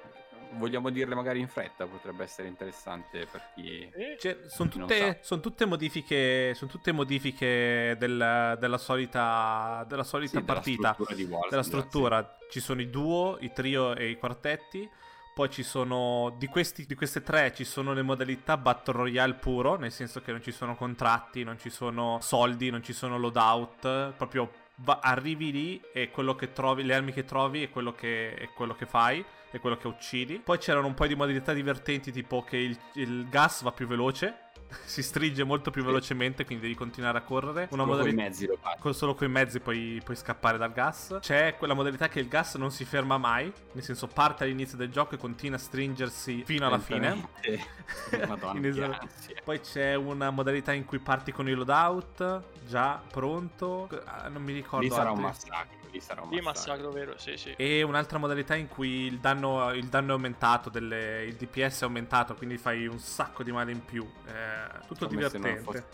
vogliamo 0.56 0.90
dirle 0.90 1.14
magari 1.14 1.40
in 1.40 1.48
fretta, 1.48 1.86
potrebbe 1.86 2.24
essere 2.24 2.48
interessante 2.48 3.26
per 3.30 3.50
chi... 3.54 3.90
Cioè, 4.18 4.38
sono 4.46 4.68
tutte, 4.68 5.20
son 5.22 5.40
tutte, 5.40 5.64
modifiche, 5.64 6.54
son 6.54 6.68
tutte 6.68 6.92
modifiche 6.92 7.96
del, 7.98 8.56
della 8.58 8.78
solita, 8.78 9.84
della 9.88 10.04
solita 10.04 10.38
sì, 10.38 10.44
partita. 10.44 10.96
Della 10.96 11.04
struttura, 11.04 11.36
Walls, 11.36 11.50
della 11.50 11.62
struttura. 11.62 12.36
Ci 12.50 12.60
sono 12.60 12.80
i 12.80 12.90
duo, 12.90 13.36
i 13.40 13.52
trio 13.52 13.94
e 13.94 14.08
i 14.08 14.16
quartetti. 14.16 14.88
Poi 15.34 15.50
ci 15.50 15.62
sono, 15.62 16.34
di, 16.38 16.46
questi, 16.46 16.86
di 16.86 16.94
queste 16.94 17.22
tre 17.22 17.52
ci 17.52 17.64
sono 17.64 17.92
le 17.92 18.00
modalità 18.00 18.56
Battle 18.56 18.94
Royale 18.94 19.34
puro, 19.34 19.76
nel 19.76 19.92
senso 19.92 20.22
che 20.22 20.32
non 20.32 20.42
ci 20.42 20.50
sono 20.50 20.74
contratti, 20.76 21.44
non 21.44 21.58
ci 21.58 21.68
sono 21.68 22.18
soldi, 22.22 22.70
non 22.70 22.82
ci 22.82 22.94
sono 22.94 23.18
loadout, 23.18 24.14
proprio 24.16 24.50
va, 24.76 24.98
arrivi 25.02 25.52
lì 25.52 25.82
e 25.92 26.10
quello 26.10 26.34
che 26.34 26.52
trovi, 26.52 26.84
le 26.84 26.94
armi 26.94 27.12
che 27.12 27.24
trovi 27.24 27.64
è 27.64 27.68
quello 27.68 27.92
che, 27.92 28.34
è 28.34 28.48
quello 28.54 28.74
che 28.74 28.86
fai 28.86 29.22
è 29.50 29.60
quello 29.60 29.76
che 29.76 29.86
uccidi. 29.86 30.38
Poi 30.38 30.58
c'erano 30.58 30.86
un 30.86 30.94
po' 30.94 31.06
di 31.06 31.14
modalità 31.14 31.52
divertenti, 31.52 32.12
tipo 32.12 32.42
che 32.42 32.56
il, 32.56 32.78
il 32.94 33.28
gas 33.28 33.62
va 33.62 33.72
più 33.72 33.86
veloce 33.86 34.46
si 34.84 35.02
stringe 35.02 35.44
molto 35.44 35.70
più 35.70 35.84
velocemente, 35.84 36.44
quindi 36.44 36.64
devi 36.64 36.76
continuare 36.76 37.18
a 37.18 37.22
correre. 37.22 37.68
Una 37.70 37.82
solo 37.82 37.86
modalità... 37.86 38.14
con 38.14 38.24
i 38.24 38.28
mezzi 38.28 38.46
lo 38.46 38.58
fai. 38.60 38.94
Solo 38.94 39.14
con 39.14 39.26
i 39.26 39.30
mezzi 39.30 39.60
puoi, 39.60 40.00
puoi, 40.04 40.16
scappare 40.16 40.58
dal 40.58 40.72
gas. 40.72 41.18
C'è 41.20 41.56
quella 41.56 41.74
modalità 41.74 42.08
che 42.08 42.20
il 42.20 42.28
gas 42.28 42.54
non 42.56 42.70
si 42.70 42.84
ferma 42.84 43.18
mai, 43.18 43.52
nel 43.72 43.82
senso 43.82 44.06
parte 44.06 44.44
all'inizio 44.44 44.76
del 44.76 44.90
gioco 44.90 45.14
e 45.14 45.18
continua 45.18 45.56
a 45.56 45.60
stringersi 45.60 46.42
fino 46.44 46.66
alla 46.66 46.78
fine. 46.78 47.28
Madonna, 48.26 49.08
Poi 49.44 49.60
c'è 49.60 49.94
una 49.94 50.30
modalità 50.30 50.72
in 50.72 50.84
cui 50.84 50.98
parti 50.98 51.32
con 51.32 51.48
il 51.48 51.56
loadout, 51.56 52.42
già 52.66 53.00
pronto. 53.10 53.88
Ah, 54.04 54.28
non 54.28 54.42
mi 54.42 54.52
ricordo. 54.52 54.86
Lì 54.86 54.90
sarà 54.90 55.10
altri. 55.10 55.22
un 55.22 55.28
massacro 55.28 55.84
lì 55.96 56.00
sarà 56.00 56.22
un 56.22 56.28
massacro. 56.28 56.44
massacro 56.44 56.90
vero, 56.90 57.14
sì, 57.18 57.36
sì. 57.36 57.54
E 57.56 57.82
un'altra 57.82 58.18
modalità 58.18 58.54
in 58.54 58.68
cui 58.68 59.06
il 59.06 59.18
danno, 59.18 59.35
il 59.74 59.86
danno 59.86 60.10
è 60.10 60.12
aumentato, 60.12 60.70
delle, 60.70 61.24
il 61.24 61.34
DPS 61.34 61.82
è 61.82 61.84
aumentato, 61.84 62.34
quindi 62.34 62.58
fai 62.58 62.86
un 62.86 62.98
sacco 62.98 63.42
di 63.42 63.52
male 63.52 63.72
in 63.72 63.84
più. 63.84 64.02
Eh, 64.26 64.86
tutto 64.86 65.06
Come 65.06 65.16
divertente. 65.16 65.84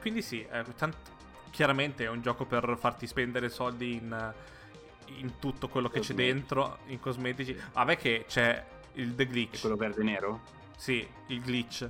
Quindi 0.00 0.22
sì, 0.22 0.46
eh, 0.50 0.64
tant- 0.76 0.96
chiaramente 1.50 2.04
è 2.04 2.08
un 2.08 2.20
gioco 2.20 2.46
per 2.46 2.76
farti 2.78 3.06
spendere 3.06 3.48
soldi 3.48 3.94
in, 3.94 4.34
in 5.18 5.38
tutto 5.38 5.68
quello 5.68 5.88
che 5.88 6.00
c'è 6.00 6.14
dentro, 6.14 6.78
in 6.86 7.00
cosmetici. 7.00 7.58
Vabbè 7.72 7.96
che 7.96 8.24
c'è 8.26 8.64
il 8.94 9.14
The 9.14 9.26
Glitch. 9.26 9.56
È 9.56 9.60
quello 9.60 9.76
verde 9.76 10.02
nero? 10.02 10.40
Sì, 10.76 11.06
il 11.26 11.40
glitch. 11.40 11.88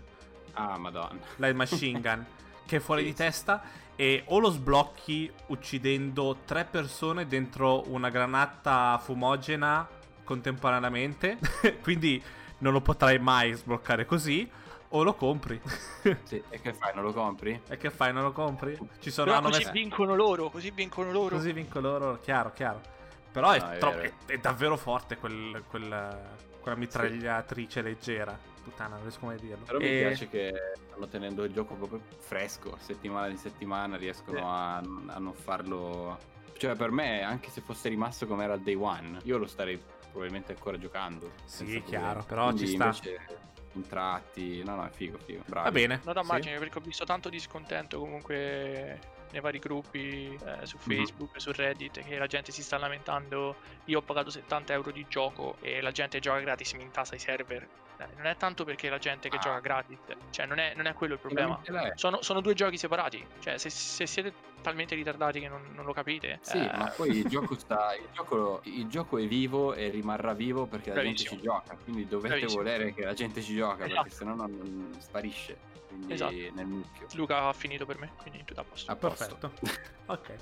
Ah, 0.52 0.76
madonna. 0.78 1.20
La 1.36 1.52
machine 1.54 2.00
gun. 2.02 2.26
che 2.66 2.76
è 2.76 2.80
fuori 2.80 3.02
sì, 3.02 3.08
di 3.08 3.14
testa 3.14 3.62
e 3.94 4.24
o 4.26 4.38
lo 4.38 4.50
sblocchi 4.50 5.30
uccidendo 5.48 6.38
tre 6.44 6.64
persone 6.64 7.26
dentro 7.26 7.88
una 7.90 8.08
granata 8.08 8.98
fumogena 8.98 9.86
contemporaneamente, 10.30 11.38
quindi 11.82 12.22
non 12.58 12.72
lo 12.72 12.80
potrai 12.80 13.18
mai 13.18 13.52
sbloccare 13.52 14.06
così. 14.06 14.48
O 14.92 15.04
lo 15.04 15.14
compri. 15.14 15.60
sì, 16.24 16.42
e 16.48 16.60
che 16.60 16.72
fai? 16.72 16.92
Non 16.94 17.04
lo 17.04 17.12
compri? 17.12 17.60
E 17.68 17.76
che 17.76 17.90
fai? 17.90 18.12
Non 18.12 18.24
lo 18.24 18.32
compri? 18.32 18.76
Ci 18.98 19.10
sono 19.10 19.30
Però 19.30 19.48
così 19.48 19.70
vincono 19.70 20.16
loro, 20.16 20.50
così 20.50 20.72
vincono 20.72 21.12
loro. 21.12 21.36
Così 21.36 21.52
vincono 21.52 21.90
loro, 21.90 22.18
chiaro, 22.20 22.52
chiaro. 22.52 22.80
Però 23.30 23.46
no, 23.46 23.52
è, 23.52 23.60
è, 23.60 23.78
tro- 23.78 23.92
è, 23.92 24.12
è, 24.26 24.38
davvero 24.38 24.76
forte 24.76 25.16
quel, 25.16 25.62
quel, 25.68 26.18
quella 26.60 26.76
mitragliatrice 26.76 27.80
sì. 27.80 27.86
leggera 27.86 28.36
puttana, 28.64 28.94
non 28.94 29.02
riesco 29.02 29.26
mai 29.26 29.36
a 29.36 29.38
dirlo. 29.38 29.64
Però 29.64 29.78
e... 29.78 29.82
mi 29.82 29.98
piace 29.98 30.28
che 30.28 30.52
stanno 30.88 31.06
tenendo 31.06 31.44
il 31.44 31.52
gioco 31.52 31.74
proprio 31.74 32.00
fresco, 32.18 32.76
settimana 32.80 33.28
di 33.28 33.36
settimana, 33.36 33.96
riescono 33.96 34.38
sì. 34.38 34.44
a, 34.44 34.76
a, 34.78 35.18
non 35.18 35.34
farlo... 35.34 36.18
Cioè, 36.56 36.74
per 36.74 36.90
me, 36.90 37.22
anche 37.22 37.48
se 37.48 37.60
fosse 37.60 37.88
rimasto 37.88 38.26
come 38.26 38.42
era 38.42 38.54
al 38.54 38.60
day 38.60 38.74
one, 38.74 39.20
io 39.22 39.38
lo 39.38 39.46
starei 39.46 39.80
probabilmente 40.10 40.52
ancora 40.52 40.78
giocando. 40.78 41.32
Sì, 41.44 41.82
chiaro, 41.84 42.22
però 42.24 42.46
Quindi 42.46 42.66
ci 42.66 42.74
sta. 42.74 42.84
Invece 42.84 43.48
intratti. 43.72 44.62
No, 44.64 44.76
no, 44.76 44.86
è 44.86 44.90
figo, 44.90 45.18
figo. 45.18 45.42
Bravi. 45.46 45.64
Va 45.64 45.70
bene. 45.70 46.00
Non 46.04 46.14
da 46.14 46.20
immagine 46.22 46.54
sì. 46.54 46.58
perché 46.58 46.78
ho 46.78 46.82
visto 46.82 47.04
tanto 47.04 47.28
discontento 47.28 47.98
comunque 47.98 49.18
nei 49.30 49.40
vari 49.40 49.58
gruppi 49.58 50.34
eh, 50.34 50.66
su 50.66 50.76
mhm. 50.82 50.96
Facebook, 50.96 51.30
mm-hmm. 51.30 51.38
su 51.38 51.52
Reddit, 51.52 52.04
che 52.04 52.18
la 52.18 52.26
gente 52.26 52.52
si 52.52 52.62
sta 52.62 52.78
lamentando. 52.78 53.56
Io 53.86 53.98
ho 53.98 54.02
pagato 54.02 54.30
70 54.30 54.72
euro 54.72 54.90
di 54.90 55.06
gioco 55.08 55.56
e 55.60 55.80
la 55.80 55.92
gente 55.92 56.18
gioca 56.20 56.40
gratis 56.40 56.72
mi 56.72 56.82
intasa 56.82 57.14
i 57.14 57.18
server. 57.18 57.68
Eh, 57.98 58.06
non 58.16 58.26
è 58.26 58.36
tanto 58.36 58.64
perché 58.64 58.88
la 58.88 58.98
gente 58.98 59.28
che 59.28 59.36
ah. 59.36 59.40
gioca 59.40 59.60
gratis, 59.60 59.98
cioè 60.30 60.46
non 60.46 60.58
è, 60.58 60.72
non 60.74 60.86
è 60.86 60.94
quello 60.94 61.14
il 61.14 61.20
problema. 61.20 61.60
Sono, 61.94 62.22
sono, 62.22 62.40
due 62.40 62.54
giochi 62.54 62.78
separati. 62.78 63.24
Cioè, 63.40 63.58
se, 63.58 63.70
se 63.70 64.06
siete 64.06 64.32
talmente 64.60 64.94
ritardati 64.94 65.40
che 65.40 65.48
non, 65.48 65.62
non 65.74 65.84
lo 65.84 65.92
capite. 65.92 66.38
Sì, 66.42 66.58
eh... 66.58 66.70
ma 66.76 66.92
poi 66.94 67.18
il 67.18 67.28
gioco 67.28 67.56
sta. 67.58 67.94
Il 67.94 68.08
gioco, 68.12 68.60
il 68.64 68.86
gioco, 68.86 69.18
è 69.18 69.26
vivo 69.26 69.74
e 69.74 69.88
rimarrà 69.88 70.32
vivo 70.32 70.66
perché 70.66 70.92
Bravissimo. 70.92 71.02
la 71.02 71.16
gente 71.16 71.36
ci 71.36 71.40
gioca. 71.42 71.76
Quindi 71.82 72.06
dovete 72.06 72.28
Bravissimo. 72.34 72.62
volere 72.62 72.94
che 72.94 73.04
la 73.04 73.14
gente 73.14 73.42
ci 73.42 73.54
gioca 73.54 73.84
esatto. 73.84 74.02
perché 74.02 74.16
sennò 74.16 74.34
non, 74.34 74.50
non 74.50 74.96
sparisce 74.98 75.70
quindi 75.90 76.12
esatto. 76.12 76.54
nel 76.54 76.66
mucchio. 76.66 77.06
Luca 77.14 77.48
ha 77.48 77.52
finito 77.52 77.84
per 77.84 77.98
me, 77.98 78.12
quindi 78.20 78.44
tutto 78.44 78.60
a 78.60 78.64
posto. 78.64 78.90
A 78.90 78.96
perfetto. 78.96 79.52
ok. 80.06 80.34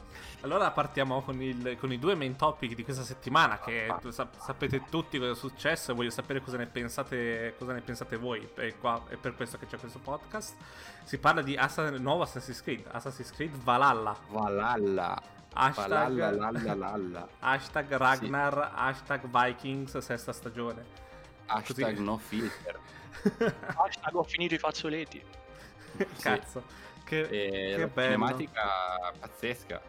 Allora 0.42 0.70
partiamo 0.70 1.22
con, 1.22 1.40
il, 1.42 1.76
con, 1.80 1.90
i 1.90 1.98
due 1.98 2.14
main 2.14 2.36
topic 2.36 2.74
di 2.74 2.84
questa 2.84 3.02
settimana 3.02 3.58
che 3.58 3.86
ah. 3.86 4.00
sap- 4.10 4.38
sapete 4.40 4.84
tutti 4.90 5.18
cosa 5.18 5.32
è 5.32 5.34
successo 5.34 5.92
e 5.92 5.94
voglio 5.94 6.10
sapere 6.10 6.40
cosa 6.40 6.58
ne 6.58 6.66
pensate, 6.66 7.54
cosa 7.58 7.72
ne 7.72 7.80
pensate 7.80 8.16
voi. 8.16 8.46
E 8.56 8.76
qua 8.78 9.02
è 9.08 9.16
per 9.16 9.34
questo 9.34 9.58
che 9.58 9.66
c'è 9.66 9.78
questo 9.78 9.98
podcast. 9.98 10.54
Si 11.04 11.18
parla 11.18 11.40
di 11.40 11.56
Assassin, 11.56 12.00
nuovo 12.00 12.22
Assassin's 12.22 12.62
Creed, 12.62 12.86
Assassin's 12.90 13.32
Creed 13.32 13.56
Valhalla. 13.56 14.07
Valhalla. 14.28 15.20
Hashtag, 15.54 15.88
Valhalla, 15.88 16.30
lalla, 16.30 16.74
lalla. 16.74 17.28
hashtag 17.40 17.90
Ragnar, 17.96 18.52
sì. 18.52 18.80
hashtag 18.80 19.28
Vikings, 19.28 19.98
sesta 19.98 20.32
stagione. 20.32 20.84
Hashtag 21.46 21.90
Così. 21.90 22.02
no 22.02 22.18
filter. 22.18 22.78
hashtag 23.74 24.14
ho 24.14 24.22
finito 24.22 24.54
i 24.54 24.58
fazzoletti. 24.58 25.24
Cazzo. 26.20 26.62
Che, 27.04 27.20
e 27.22 27.76
che 27.76 27.86
bello. 27.88 28.12
cinematica 28.12 29.12
pazzesca. 29.18 29.80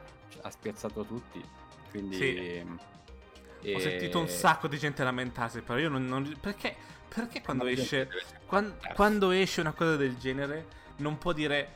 Ha 0.42 0.50
spiazzato 0.50 1.04
tutti. 1.04 1.44
Quindi... 1.90 2.16
Sì. 2.16 2.36
E... 3.62 3.76
Ho 3.76 3.80
sentito 3.80 4.20
un 4.20 4.30
sacco 4.30 4.68
di 4.68 4.80
gente 4.80 5.04
lamentarsi, 5.04 5.62
però 5.62 5.78
io 5.78 5.90
non... 5.90 6.08
non... 6.08 6.38
Perché? 6.40 6.76
Perché 7.14 7.42
quando 7.42 7.66
esce... 7.66 8.10
Quando, 8.46 8.78
quando 8.96 9.32
esce 9.32 9.62
una 9.62 9.74
cosa 9.74 9.98
del 9.98 10.18
genere 10.18 10.78
non 10.98 11.18
può 11.18 11.34
dire 11.34 11.76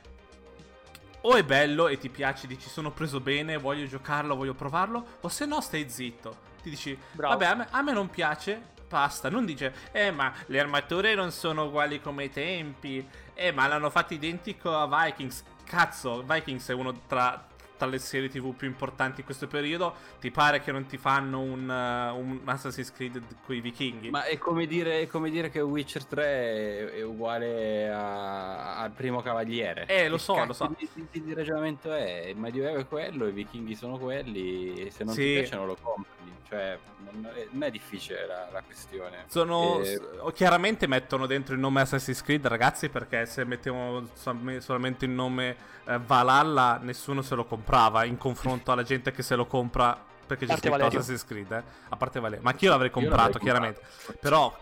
o 1.25 1.35
è 1.35 1.43
bello 1.43 1.87
e 1.87 1.97
ti 1.97 2.09
piace, 2.09 2.47
dici 2.47 2.69
sono 2.69 2.91
preso 2.91 3.19
bene, 3.19 3.57
voglio 3.57 3.85
giocarlo, 3.85 4.35
voglio 4.35 4.53
provarlo, 4.53 5.05
o 5.21 5.27
se 5.29 5.45
no 5.45 5.61
stai 5.61 5.89
zitto. 5.89 6.51
Ti 6.61 6.69
dici, 6.69 6.97
Bravo. 7.11 7.37
vabbè, 7.37 7.45
a 7.45 7.55
me, 7.55 7.67
a 7.69 7.81
me, 7.81 7.91
non 7.91 8.09
piace, 8.09 8.71
basta. 8.87 9.29
Non 9.29 9.45
dice, 9.45 9.73
eh, 9.91 10.11
ma 10.11 10.33
le 10.47 10.59
armature 10.59 11.15
non 11.15 11.31
sono 11.31 11.65
uguali 11.65 12.01
come 12.01 12.25
i 12.25 12.29
tempi, 12.29 13.05
eh, 13.33 13.51
ma 13.51 13.67
l'hanno 13.67 13.89
fatto 13.89 14.13
identico 14.13 14.73
a 14.73 14.87
Vikings. 14.87 15.43
Cazzo, 15.65 16.23
Vikings 16.23 16.69
è 16.69 16.73
uno 16.73 16.93
tra, 17.07 17.47
tra 17.83 17.91
le 17.91 17.99
serie 17.99 18.29
tv 18.29 18.53
più 18.55 18.67
importanti 18.67 19.19
in 19.19 19.25
questo 19.25 19.47
periodo, 19.47 19.93
ti 20.19 20.31
pare 20.31 20.61
che 20.61 20.71
non 20.71 20.85
ti 20.85 20.97
fanno 20.97 21.41
un, 21.41 21.67
uh, 21.67 22.17
un 22.17 22.39
Assassin's 22.45 22.91
Creed 22.91 23.21
con 23.45 23.55
i 23.55 23.59
vichinghi? 23.59 24.09
Ma 24.09 24.23
è 24.23 24.37
come 24.37 24.65
dire, 24.65 25.01
è 25.01 25.07
come 25.07 25.29
dire 25.29 25.49
che 25.49 25.59
Witcher 25.59 26.05
3 26.05 26.23
è, 26.23 26.85
è 26.93 27.01
uguale 27.01 27.89
a, 27.89 28.79
al 28.79 28.91
primo 28.91 29.21
cavaliere. 29.21 29.85
Eh, 29.87 30.07
lo 30.07 30.17
so, 30.17 30.43
lo 30.45 30.53
so. 30.53 30.73
Il, 30.77 30.89
il, 30.93 31.27
il 31.27 31.35
ragionamento 31.35 31.91
è, 31.91 32.27
il 32.27 32.37
Medioevo 32.37 32.79
è 32.79 32.87
quello, 32.87 33.27
i 33.27 33.31
vichinghi 33.31 33.75
sono 33.75 33.97
quelli, 33.97 34.85
e 34.85 34.91
se 34.91 35.03
non 35.03 35.13
sì. 35.13 35.21
ti 35.21 35.33
piacciono 35.33 35.65
lo 35.65 35.77
compri. 35.79 36.11
Cioè, 36.47 36.77
non 37.11 37.25
è, 37.33 37.47
non 37.49 37.63
è 37.63 37.71
difficile 37.71 38.27
la, 38.27 38.47
la, 38.51 38.61
questione. 38.61 39.25
Sono, 39.27 39.79
e... 39.81 39.99
Chiaramente 40.33 40.87
mettono 40.87 41.25
dentro 41.25 41.53
il 41.53 41.59
nome 41.59 41.81
Assassin's 41.81 42.21
Creed, 42.21 42.45
ragazzi, 42.45 42.89
perché 42.89 43.25
se 43.25 43.43
mettiamo 43.43 44.07
solamente 44.13 45.05
il 45.05 45.11
nome 45.11 45.55
eh, 45.85 45.99
Valhalla, 45.99 46.79
nessuno 46.81 47.21
se 47.21 47.35
lo 47.35 47.43
comprava 47.73 48.03
in 48.05 48.17
confronto 48.17 48.71
alla 48.71 48.83
gente 48.83 49.11
che 49.11 49.23
se 49.23 49.35
lo 49.35 49.47
compra 49.47 49.99
perché 50.25 50.45
c'è 50.45 50.57
scritto. 50.57 50.75
Assassin's 50.75 51.25
Creed, 51.25 51.51
eh? 51.51 51.63
a 51.89 51.95
parte 51.95 52.19
Valerio. 52.19 52.43
Ma 52.43 52.51
anch'io 52.51 52.69
l'avrei 52.69 52.91
comprato, 52.91 53.23
l'avrei 53.23 53.43
chiaramente. 53.43 53.81
Comprato. 53.81 54.19
Però 54.21 54.57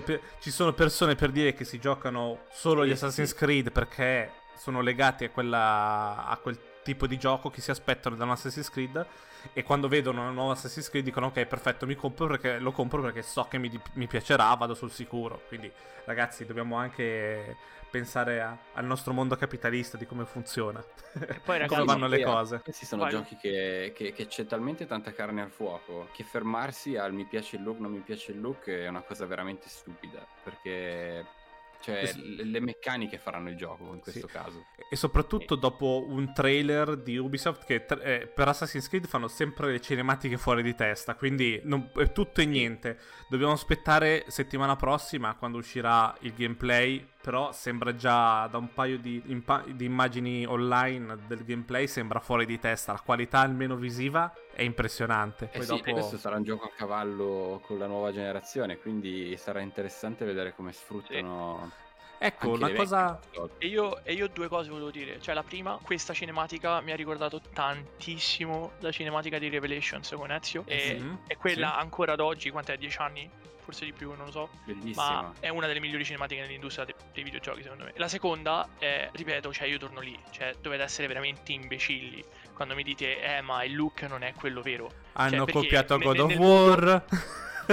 per, 0.00 0.20
ci 0.40 0.50
sono 0.50 0.72
persone 0.72 1.14
per 1.14 1.30
dire 1.30 1.54
che 1.54 1.64
si 1.64 1.78
giocano 1.78 2.44
solo 2.52 2.86
gli 2.86 2.92
Assassin's 2.92 3.34
Creed 3.34 3.72
perché 3.72 4.30
sono 4.56 4.80
legati 4.80 5.24
a, 5.24 5.30
quella, 5.30 6.26
a 6.26 6.36
quel 6.36 6.58
tipo 6.82 7.06
di 7.06 7.18
gioco 7.18 7.50
che 7.50 7.60
si 7.60 7.70
aspettano 7.70 8.16
da 8.16 8.24
un 8.24 8.30
Assassin's 8.30 8.70
Creed 8.70 9.06
e 9.52 9.62
quando 9.62 9.88
vedono 9.88 10.20
una 10.20 10.30
nuova 10.30 10.52
Assassin's 10.52 10.88
Creed 10.88 11.04
dicono 11.04 11.26
ok 11.26 11.44
perfetto 11.46 11.86
mi 11.86 11.94
compro 11.94 12.26
perché 12.26 12.58
lo 12.58 12.72
compro 12.72 13.00
perché 13.00 13.22
so 13.22 13.44
che 13.44 13.58
mi, 13.58 13.70
mi 13.94 14.06
piacerà 14.06 14.52
vado 14.54 14.74
sul 14.74 14.90
sicuro 14.90 15.42
quindi 15.48 15.70
ragazzi 16.04 16.44
dobbiamo 16.44 16.76
anche 16.76 17.56
pensare 17.90 18.40
a, 18.40 18.56
al 18.72 18.86
nostro 18.86 19.12
mondo 19.12 19.36
capitalista 19.36 19.98
di 19.98 20.06
come 20.06 20.24
funziona 20.24 20.82
e 21.12 21.40
poi 21.44 21.58
ragazzi, 21.58 21.80
come 21.80 21.84
vanno 21.84 22.06
le 22.06 22.22
cose 22.22 22.60
questi 22.62 22.86
sono 22.86 23.02
Vai. 23.02 23.10
giochi 23.10 23.36
che, 23.36 23.92
che, 23.94 24.12
che, 24.12 24.26
c'è 24.26 24.46
talmente 24.46 24.86
tanta 24.86 25.12
carne 25.12 25.42
al 25.42 25.50
fuoco 25.50 26.08
che 26.12 26.24
fermarsi 26.24 26.96
al 26.96 27.12
mi 27.12 27.26
piace 27.26 27.56
il 27.56 27.62
look 27.62 27.78
non 27.78 27.92
mi 27.92 28.00
piace 28.00 28.32
il 28.32 28.40
look 28.40 28.68
è 28.68 28.88
una 28.88 29.02
cosa 29.02 29.26
veramente 29.26 29.68
stupida 29.68 30.26
perché 30.42 31.40
cioè, 31.82 32.12
le, 32.14 32.44
le 32.44 32.60
meccaniche 32.60 33.18
faranno 33.18 33.50
il 33.50 33.56
gioco 33.56 33.92
in 33.92 34.00
questo 34.00 34.26
sì. 34.28 34.32
caso. 34.32 34.66
E 34.88 34.94
soprattutto 34.94 35.56
dopo 35.56 36.06
un 36.08 36.32
trailer 36.32 36.96
di 36.96 37.16
Ubisoft 37.16 37.64
che 37.64 37.84
eh, 38.02 38.26
per 38.28 38.48
Assassin's 38.48 38.88
Creed 38.88 39.06
fanno 39.06 39.26
sempre 39.26 39.72
le 39.72 39.80
cinematiche 39.80 40.38
fuori 40.38 40.62
di 40.62 40.74
testa, 40.74 41.14
quindi 41.16 41.60
non, 41.64 41.90
è 41.96 42.12
tutto 42.12 42.40
e 42.40 42.46
niente. 42.46 42.98
Dobbiamo 43.28 43.52
aspettare 43.52 44.24
settimana 44.28 44.76
prossima 44.76 45.34
quando 45.34 45.58
uscirà 45.58 46.16
il 46.20 46.32
gameplay, 46.34 47.04
però 47.22 47.52
sembra 47.52 47.94
già 47.94 48.48
da 48.48 48.58
un 48.58 48.72
paio 48.74 48.98
di, 48.98 49.22
impa- 49.26 49.64
di 49.66 49.84
immagini 49.84 50.44
online 50.44 51.18
del 51.28 51.44
gameplay, 51.44 51.86
sembra 51.86 52.18
fuori 52.18 52.44
di 52.44 52.58
testa. 52.58 52.92
La 52.92 53.00
qualità 53.00 53.38
almeno 53.38 53.76
visiva 53.76 54.32
è 54.52 54.62
impressionante. 54.62 55.48
Eh 55.52 55.58
Poi 55.58 55.62
sì, 55.62 55.76
dopo... 55.76 55.92
questo 55.92 56.18
sarà 56.18 56.36
un 56.36 56.42
gioco 56.42 56.66
a 56.66 56.70
cavallo 56.76 57.62
con 57.64 57.78
la 57.78 57.86
nuova 57.86 58.12
generazione, 58.12 58.78
quindi 58.78 59.36
sarà 59.36 59.60
interessante 59.60 60.24
vedere 60.24 60.54
come 60.54 60.72
sfruttano... 60.72 61.70
Sì. 61.70 61.90
Ecco, 62.24 62.50
una 62.50 62.70
cosa... 62.72 63.18
E 63.58 63.66
io, 63.66 64.04
e 64.04 64.12
io 64.12 64.28
due 64.28 64.46
cose 64.46 64.70
volevo 64.70 64.90
dire. 64.90 65.20
Cioè, 65.20 65.34
la 65.34 65.42
prima, 65.42 65.78
questa 65.82 66.14
cinematica 66.14 66.80
mi 66.80 66.92
ha 66.92 66.96
ricordato 66.96 67.40
tantissimo 67.52 68.72
la 68.78 68.92
cinematica 68.92 69.38
di 69.38 69.48
Revelations 69.48 70.08
con 70.14 70.30
Ezio. 70.30 70.62
E, 70.66 70.98
mm-hmm. 71.00 71.14
e 71.26 71.36
quella 71.36 71.72
sì. 71.74 71.80
ancora 71.80 72.12
ad 72.12 72.20
oggi, 72.20 72.50
quant'è? 72.50 72.76
10 72.76 72.98
anni? 72.98 73.30
forse 73.62 73.84
di 73.84 73.92
più, 73.92 74.12
non 74.14 74.26
lo 74.26 74.30
so. 74.32 74.48
Bellissima. 74.64 75.22
Ma 75.22 75.32
è 75.38 75.48
una 75.48 75.66
delle 75.66 75.80
migliori 75.80 76.04
cinematiche 76.04 76.40
nell'industria 76.40 76.84
dei, 76.84 76.94
dei 77.12 77.22
videogiochi, 77.22 77.62
secondo 77.62 77.84
me. 77.84 77.92
La 77.96 78.08
seconda 78.08 78.68
è, 78.78 79.08
ripeto, 79.12 79.52
cioè 79.52 79.68
io 79.68 79.78
torno 79.78 80.00
lì, 80.00 80.18
cioè 80.30 80.54
dovete 80.60 80.82
essere 80.82 81.06
veramente 81.06 81.52
imbecilli 81.52 82.24
quando 82.54 82.74
mi 82.74 82.82
dite, 82.82 83.22
eh, 83.22 83.40
ma 83.40 83.64
il 83.64 83.74
look 83.74 84.02
non 84.02 84.22
è 84.22 84.34
quello 84.34 84.62
vero. 84.62 84.90
Hanno 85.12 85.44
cioè, 85.44 85.52
copiato 85.52 85.96
God 85.98 86.18
of 86.18 86.36
War. 86.36 87.04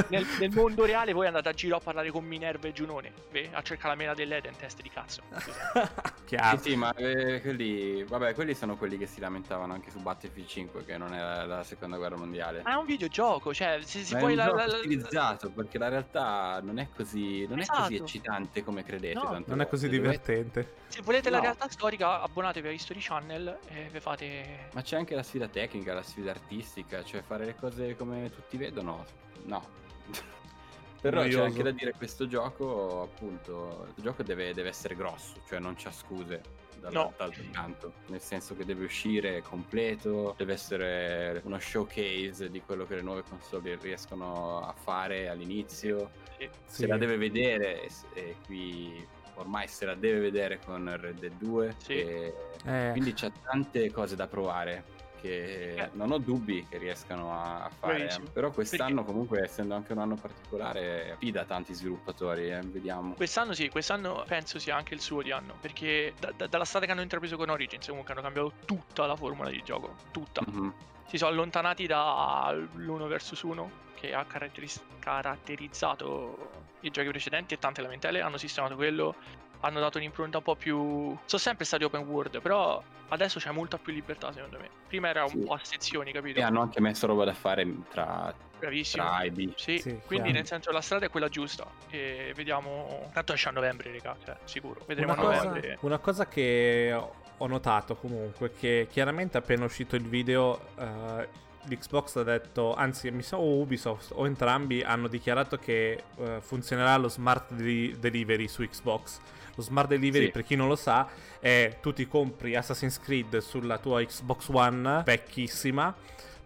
Nel, 0.10 0.25
nel, 0.39 0.51
mondo 0.51 0.86
reale 0.86 1.13
voi 1.13 1.27
andate 1.27 1.50
a 1.50 1.53
giro 1.53 1.77
a 1.77 1.79
parlare 1.79 2.12
con 2.12 2.24
Minerva 2.24 2.67
e 2.67 2.74
Giunone 2.74 3.12
beh, 3.31 3.50
a 3.51 3.62
cercare 3.62 3.89
la 3.89 3.96
mela 3.96 4.13
dell'Eden 4.13 4.55
teste 4.58 4.81
di 4.81 4.89
cazzo 4.89 5.22
Chiaro. 6.25 6.58
Sì, 6.58 6.69
sì, 6.72 6.75
ma 6.75 6.93
eh, 6.93 7.41
quelli 7.41 8.03
vabbè 8.03 8.34
quelli 8.34 8.53
sono 8.53 8.77
quelli 8.77 8.98
che 8.98 9.08
si 9.08 9.19
lamentavano 9.19 9.74
anche 9.74 9.89
su 9.89 10.00
Battlefield 10.00 10.48
5 10.48 10.86
che 10.86 10.98
non 10.98 11.13
era 11.13 11.46
la 11.46 11.63
seconda 11.63 11.98
guerra 11.98 12.17
mondiale 12.17 12.62
ma 12.63 12.74
è 12.74 12.75
un 12.75 12.86
videogioco 12.86 13.53
cioè 13.53 13.79
se 13.81 14.03
si 14.03 14.13
ma 14.13 14.19
puoi 14.19 14.38
è 14.38 14.46
un 14.48 14.55
la, 14.55 14.65
la, 14.65 14.77
utilizzato 14.77 15.50
perché 15.50 15.77
la 15.77 15.89
realtà 15.89 16.60
non 16.62 16.79
è 16.79 16.88
così 16.96 17.48
non 17.48 17.60
esatto. 17.60 17.79
è 17.79 17.81
così 17.81 17.93
esatto. 17.96 18.10
eccitante 18.10 18.63
come 18.63 18.84
credete 18.84 19.15
no. 19.15 19.24
non 19.24 19.43
volte. 19.46 19.63
è 19.63 19.67
così 19.67 19.89
divertente 19.89 20.74
se 20.88 21.01
volete 21.01 21.29
no. 21.29 21.38
la 21.38 21.41
realtà 21.41 21.67
storica 21.69 22.22
abbonatevi 22.22 22.67
a 22.67 22.72
History 22.72 23.00
Channel 23.00 23.58
e 23.67 23.89
vi 23.91 24.00
fate 24.00 24.69
ma 24.74 24.81
c'è 24.81 24.98
anche 24.98 25.15
la 25.15 25.24
sfida 25.24 25.48
tecnica 25.48 25.93
la 25.93 26.03
sfida 26.03 26.31
artistica 26.31 27.03
cioè 27.03 27.22
fare 27.22 27.46
le 27.46 27.55
cose 27.55 27.96
come 27.96 28.29
tutti 28.34 28.58
vedono 28.58 29.05
no 29.46 29.77
però 31.01 31.22
Noioso. 31.22 31.38
c'è 31.38 31.46
anche 31.46 31.63
da 31.63 31.72
dire 31.72 31.93
questo 31.93 32.27
gioco, 32.27 33.01
appunto, 33.03 33.88
il 33.96 34.03
gioco 34.03 34.24
deve, 34.24 34.53
deve 34.53 34.69
essere 34.69 34.96
grosso, 34.96 35.36
cioè 35.48 35.60
non 35.60 35.75
c'ha 35.77 35.91
scuse 35.91 36.41
dall'altro 36.79 37.27
no. 37.27 37.51
canto, 37.51 37.93
nel 38.08 38.22
senso 38.22 38.55
che 38.55 38.65
deve 38.65 38.86
uscire 38.86 39.41
completo, 39.41 40.34
deve 40.38 40.53
essere 40.53 41.41
uno 41.43 41.60
showcase 41.60 42.50
di 42.50 42.62
quello 42.62 42.86
che 42.86 42.96
le 42.96 43.01
nuove 43.01 43.24
console 43.27 43.77
riescono 43.81 44.62
a 44.62 44.74
fare 44.74 45.29
all'inizio, 45.29 46.12
sì. 46.38 46.50
se 46.65 46.88
la 46.88 46.98
deve 46.98 47.17
vedere 47.17 47.88
e 48.13 48.36
qui 48.46 49.05
ormai 49.36 49.67
se 49.67 49.86
la 49.86 49.96
deve 49.96 50.19
vedere 50.19 50.60
con 50.63 50.93
Red 51.00 51.19
Dead 51.19 51.34
2 51.38 51.75
sì. 51.77 51.93
e 51.93 52.34
eh. 52.65 52.89
quindi 52.91 53.13
c'è 53.13 53.31
tante 53.43 53.89
cose 53.91 54.15
da 54.15 54.27
provare 54.27 54.98
che 55.21 55.73
eh. 55.75 55.89
non 55.93 56.11
ho 56.11 56.17
dubbi 56.17 56.65
che 56.69 56.77
riescano 56.77 57.33
a 57.33 57.69
fare. 57.77 57.95
Bravissimo. 57.95 58.27
Però 58.31 58.51
quest'anno, 58.51 58.95
Perché... 58.95 59.11
comunque, 59.11 59.43
essendo 59.43 59.75
anche 59.75 59.93
un 59.93 59.99
anno 59.99 60.15
particolare, 60.15 61.15
fida 61.19 61.45
tanti 61.45 61.73
sviluppatori. 61.73 62.51
Eh, 62.51 62.61
vediamo. 62.61 63.13
Quest'anno 63.13 63.53
sì, 63.53 63.69
quest'anno 63.69 64.23
penso 64.27 64.59
sia 64.59 64.75
anche 64.75 64.93
il 64.93 65.01
suo 65.01 65.21
di 65.21 65.31
anno. 65.31 65.55
Perché 65.59 66.13
da, 66.19 66.31
da, 66.35 66.47
dalla 66.47 66.65
strada 66.65 66.85
che 66.85 66.91
hanno 66.91 67.01
intrapreso 67.01 67.38
con 67.38 67.49
Origins, 67.49 67.88
comunque 67.88 68.13
hanno 68.13 68.21
cambiato 68.21 68.53
tutta 68.65 69.05
la 69.05 69.15
formula 69.15 69.49
di 69.49 69.61
gioco. 69.63 69.95
Tutta. 70.11 70.41
Mm-hmm. 70.49 70.69
Si 71.07 71.17
sono 71.17 71.31
allontanati 71.31 71.88
dall'uno 71.88 73.07
versus 73.07 73.41
uno 73.41 73.88
che 73.95 74.13
ha 74.13 74.23
caratteriz- 74.25 74.81
caratterizzato 74.99 76.67
i 76.81 76.91
giochi 76.91 77.09
precedenti 77.09 77.53
e 77.53 77.59
tante 77.59 77.81
lamentele. 77.81 78.21
Hanno 78.21 78.38
sistemato 78.38 78.75
quello 78.75 79.15
hanno 79.61 79.79
dato 79.79 79.97
un'impronta 79.97 80.37
un 80.37 80.43
po' 80.43 80.55
più. 80.55 81.17
Sono 81.25 81.41
sempre 81.41 81.65
stati 81.65 81.83
open 81.83 82.01
world, 82.01 82.41
però 82.41 82.81
adesso 83.09 83.39
c'è 83.39 83.51
molta 83.51 83.77
più 83.77 83.93
libertà, 83.93 84.31
secondo 84.31 84.57
me. 84.59 84.69
Prima 84.87 85.09
era 85.09 85.23
un 85.23 85.29
sì. 85.29 85.37
po' 85.39 85.53
a 85.53 85.59
sezioni, 85.61 86.11
capito? 86.11 86.39
E 86.39 86.43
hanno 86.43 86.61
anche 86.61 86.79
messo 86.81 87.07
roba 87.07 87.25
da 87.25 87.33
fare 87.33 87.67
tra. 87.89 88.33
Bravissimo. 88.59 89.03
Tra 89.03 89.23
IB. 89.23 89.53
Sì, 89.55 89.77
sì 89.77 89.99
quindi 90.05 90.05
chiaro. 90.07 90.31
nel 90.31 90.45
senso 90.45 90.71
la 90.71 90.81
strada 90.81 91.05
è 91.05 91.09
quella 91.09 91.29
giusta. 91.29 91.65
E 91.89 92.33
vediamo. 92.35 93.09
Tanto 93.13 93.33
esce 93.33 93.49
a 93.49 93.51
novembre, 93.51 93.91
raga, 93.91 94.17
cioè, 94.23 94.37
sicuro. 94.43 94.83
Vedremo 94.85 95.13
una 95.13 95.21
a 95.21 95.23
novembre. 95.23 95.61
Cosa, 95.61 95.85
una 95.85 95.97
cosa 95.97 96.27
che 96.27 96.93
ho 97.37 97.47
notato 97.47 97.95
comunque, 97.95 98.51
che 98.51 98.87
chiaramente 98.89 99.37
appena 99.37 99.65
uscito 99.65 99.95
il 99.95 100.03
video. 100.03 100.59
Uh, 100.75 101.47
l'Xbox 101.67 102.15
ha 102.15 102.23
detto, 102.23 102.73
anzi 102.73 103.11
mi 103.11 103.21
sa 103.21 103.37
o 103.37 103.59
Ubisoft 103.59 104.11
o 104.15 104.25
entrambi 104.25 104.81
hanno 104.81 105.07
dichiarato 105.07 105.57
che 105.57 106.03
uh, 106.15 106.39
funzionerà 106.39 106.95
lo 106.95 107.09
smart 107.09 107.51
de- 107.51 107.95
delivery 107.99 108.47
su 108.47 108.63
Xbox. 108.63 109.19
Lo 109.59 109.65
smart 109.65 109.89
delivery, 109.89 110.25
sì. 110.25 110.31
per 110.31 110.43
chi 110.43 110.55
non 110.55 110.69
lo 110.69 110.77
sa, 110.77 111.05
è 111.37 111.79
tu 111.81 111.91
ti 111.91 112.07
compri 112.07 112.55
Assassin's 112.55 112.97
Creed 112.97 113.39
sulla 113.39 113.77
tua 113.77 114.01
Xbox 114.01 114.47
One 114.47 115.03
vecchissima, 115.03 115.93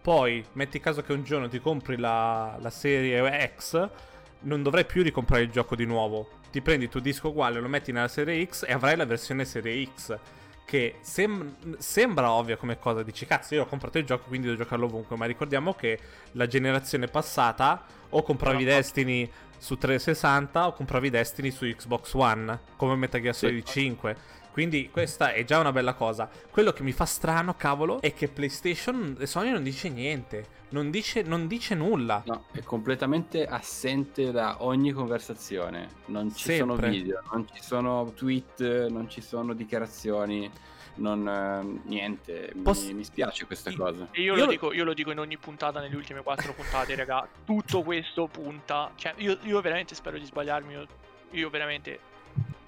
poi 0.02 0.44
metti 0.54 0.80
caso 0.80 1.04
che 1.04 1.14
un 1.14 1.24
giorno 1.24 1.48
ti 1.48 1.60
compri 1.62 1.98
la, 1.98 2.58
la 2.60 2.72
serie 2.72 3.54
X, 3.56 3.90
non 4.42 4.64
dovrai 4.64 4.86
più 4.86 5.04
ricomprare 5.04 5.44
il 5.44 5.52
gioco 5.52 5.76
di 5.76 5.86
nuovo. 5.86 6.28
Ti 6.52 6.60
prendi 6.62 6.86
il 6.86 6.90
tuo 6.90 7.00
disco 7.00 7.30
uguale, 7.30 7.60
lo 7.60 7.68
metti 7.68 7.92
nella 7.92 8.08
serie 8.08 8.44
X 8.48 8.66
e 8.68 8.74
avrai 8.74 8.96
la 8.96 9.06
versione 9.06 9.46
serie 9.46 9.88
X 9.96 10.18
che 10.66 10.96
sem- 11.02 11.78
sembra 11.78 12.32
ovvia 12.32 12.58
come 12.58 12.80
cosa, 12.80 13.04
dici 13.04 13.28
cazzo 13.28 13.54
io 13.54 13.64
ho 13.64 13.66
comprato 13.68 14.00
il 14.00 14.06
gioco 14.06 14.28
quindi 14.28 14.48
devo 14.48 14.60
giocarlo 14.60 14.86
ovunque, 14.86 15.16
ma 15.16 15.26
ricordiamo 15.26 15.74
che 15.74 16.00
la 16.32 16.48
generazione 16.48 17.08
passata 17.08 17.86
o 18.10 18.24
compravi 18.24 18.64
Destiny 18.64 19.30
su 19.64 19.78
360 19.78 20.68
o 20.68 20.74
compravi 20.74 21.10
Destiny 21.10 21.50
su 21.50 21.66
Xbox 21.66 22.14
One, 22.16 22.60
come 22.76 22.96
Metal 22.98 23.22
Gear 23.22 23.34
Solid 23.34 23.66
sì. 23.66 23.80
5. 23.80 24.18
Quindi 24.52 24.90
questa 24.92 25.32
è 25.32 25.46
già 25.46 25.58
una 25.60 25.72
bella 25.72 25.94
cosa. 25.94 26.30
Quello 26.52 26.74
che 26.74 26.84
mi 26.84 26.92
fa 26.92 27.06
strano, 27.06 27.56
cavolo, 27.56 28.02
è 28.02 28.14
che 28.14 28.28
PlayStation 28.28 29.16
e 29.18 29.26
Sony 29.26 29.52
non 29.52 29.64
dice 29.64 29.88
niente. 29.88 30.62
Non 30.72 30.92
dice, 30.92 31.22
non 31.22 31.48
dice 31.48 31.76
nulla. 31.76 32.24
No, 32.26 32.46
è 32.52 32.62
completamente 32.62 33.46
assente 33.46 34.32
da 34.32 34.58
ogni 34.66 34.92
conversazione. 34.92 35.88
Non 36.08 36.36
ci 36.36 36.44
Sempre. 36.44 36.76
sono 36.76 36.90
video, 36.92 37.22
non 37.32 37.48
ci 37.48 37.64
sono 37.64 38.12
tweet, 38.14 38.88
non 38.90 39.10
ci 39.10 39.22
sono 39.22 39.54
dichiarazioni 39.54 40.52
non 40.96 41.28
eh, 41.28 41.82
niente, 41.88 42.54
Poss- 42.62 42.88
mi, 42.88 42.94
mi, 42.96 43.04
spiace 43.04 43.46
questa 43.46 43.70
io, 43.70 43.78
cosa. 43.78 44.08
Io, 44.14 44.36
io, 44.36 44.36
lo 44.36 44.46
dico, 44.46 44.74
io, 44.74 44.84
lo 44.84 44.94
dico, 44.94 45.12
in 45.12 45.20
ogni 45.20 45.38
puntata, 45.38 45.80
nelle 45.80 45.96
ultime 45.96 46.22
quattro 46.22 46.54
puntate, 46.54 46.96
raga. 46.96 47.28
Tutto 47.46 47.82
questo 47.82 48.28
punta. 48.28 48.92
Cioè, 48.96 49.14
io, 49.18 49.38
io 49.44 49.62
veramente 49.62 49.96
spero 49.96 50.18
di 50.18 50.26
sbagliarmi. 50.26 50.74
Io, 50.74 50.88
io 51.32 51.50
veramente. 51.50 52.00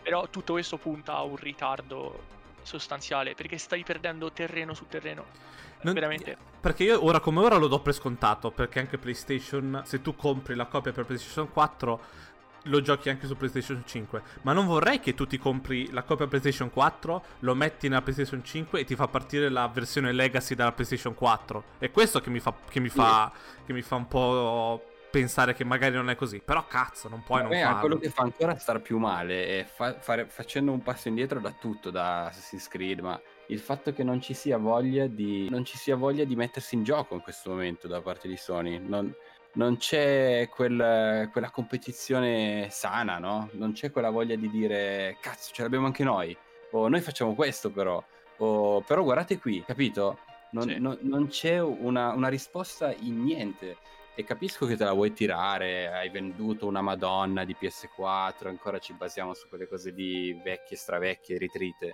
Però 0.02 0.28
tutto 0.30 0.54
questo 0.54 0.78
punta 0.78 1.16
a 1.16 1.24
un 1.24 1.36
ritardo 1.36 2.34
sostanziale 2.62 3.36
perché 3.36 3.58
stai 3.58 3.84
perdendo 3.84 4.32
terreno 4.32 4.74
su 4.74 4.86
terreno. 4.88 5.26
Non, 5.82 5.94
veramente. 5.94 6.36
Perché 6.60 6.84
io 6.84 7.06
ora 7.06 7.20
come 7.20 7.40
ora 7.42 7.58
lo 7.58 7.68
do 7.68 7.80
per 7.80 7.94
scontato. 7.94 8.52
Perché 8.52 8.80
anche 8.80 8.98
PlayStation, 8.98 9.82
se 9.86 10.02
tu 10.02 10.16
compri 10.16 10.56
la 10.56 10.66
copia 10.66 10.92
per 10.92 11.06
PlayStation 11.06 11.52
4 11.52 12.02
lo 12.66 12.82
giochi 12.82 13.10
anche 13.10 13.28
su 13.28 13.36
PlayStation 13.36 13.84
5. 13.86 14.22
Ma 14.42 14.54
non 14.54 14.66
vorrei 14.66 15.00
che 15.00 15.14
tu 15.14 15.26
ti 15.28 15.38
compri 15.38 15.92
la 15.92 16.04
copia 16.04 16.28
PlayStation 16.28 16.70
4, 16.70 17.24
lo 17.40 17.56
metti 17.56 17.88
nella 17.88 18.02
PlayStation 18.02 18.44
5 18.44 18.80
e 18.80 18.84
ti 18.84 18.96
fa 18.96 19.08
partire 19.08 19.50
la 19.50 19.68
versione 19.68 20.12
Legacy 20.12 20.56
dalla 20.56 20.72
PlayStation 20.72 21.14
4. 21.14 21.64
È 21.78 21.92
questo 21.92 22.22
che 22.22 22.30
mi 22.30 22.40
fa, 22.40 22.54
che 22.70 22.80
mi 22.80 22.90
fa, 22.90 23.32
che 23.66 23.74
mi 23.74 23.82
fa 23.82 23.96
un 23.96 24.08
po' 24.08 24.84
pensare 25.16 25.54
che 25.54 25.64
magari 25.64 25.96
non 25.96 26.10
è 26.10 26.16
così. 26.16 26.42
Però 26.44 26.66
cazzo, 26.68 27.08
non 27.08 27.24
puoi 27.24 27.42
Vabbè, 27.44 27.54
non 27.54 27.64
farlo. 27.64 27.80
Quello 27.80 27.98
che 27.98 28.10
fa 28.10 28.24
ancora 28.24 28.58
star 28.58 28.82
più 28.82 28.98
male 28.98 29.60
è 29.60 29.64
fa- 29.64 29.98
fare, 30.00 30.26
facendo 30.26 30.74
un 30.74 30.82
passo 30.82 31.08
indietro 31.08 31.40
da 31.40 31.52
tutto, 31.58 31.90
da 31.90 32.26
Assassin's 32.26 32.68
Creed, 32.68 33.00
ma 33.00 33.20
il 33.48 33.60
fatto 33.60 33.94
che 33.94 34.04
non 34.04 34.20
ci 34.20 34.34
sia 34.34 34.58
voglia 34.58 35.08
di, 35.08 35.50
non 35.50 35.64
ci 35.64 35.78
sia 35.78 35.96
voglia 35.96 36.26
di 36.26 36.36
mettersi 36.36 36.76
in 36.76 36.84
gioco 36.84 37.14
in 37.14 37.22
questo 37.22 37.52
momento 37.52 37.88
da 37.88 38.02
parte 38.02 38.28
di 38.28 38.36
Sony. 38.36 38.78
Non 38.78 39.14
non 39.56 39.78
c'è 39.78 40.50
quel, 40.50 41.30
quella 41.32 41.50
competizione 41.50 42.70
sana, 42.72 43.18
no? 43.18 43.50
Non 43.54 43.74
c'è 43.74 43.92
quella 43.92 44.10
voglia 44.10 44.36
di 44.36 44.50
dire 44.50 45.18
cazzo, 45.20 45.54
ce 45.54 45.62
l'abbiamo 45.62 45.86
anche 45.86 46.04
noi. 46.04 46.36
O 46.72 46.88
noi 46.88 47.02
facciamo 47.02 47.36
questo 47.36 47.72
però. 47.72 48.04
O 48.38 48.82
però 48.82 49.04
guardate 49.04 49.40
qui, 49.40 49.64
capito? 49.66 50.20
Non, 50.52 50.68
sì. 50.68 50.80
non, 50.80 50.98
non 51.02 51.28
c'è 51.28 51.62
una, 51.62 52.12
una, 52.14 52.28
risposta 52.28 52.94
in 52.94 53.24
niente. 53.24 53.78
E 54.16 54.24
capisco 54.24 54.66
che 54.66 54.78
te 54.78 54.86
la 54.86 54.94
vuoi 54.94 55.12
tirare, 55.12 55.92
hai 55.92 56.10
venduto 56.10 56.68
una 56.68 56.82
Madonna 56.82 57.44
di 57.44 57.56
PS4, 57.60 58.48
ancora 58.48 58.80
ci 58.80 58.94
basiamo 58.94 59.34
su 59.34 59.50
quelle 59.50 59.68
cose 59.68 59.94
di 59.94 60.40
vecchie, 60.42 60.78
stravecchie, 60.78 61.38
ritrite 61.38 61.94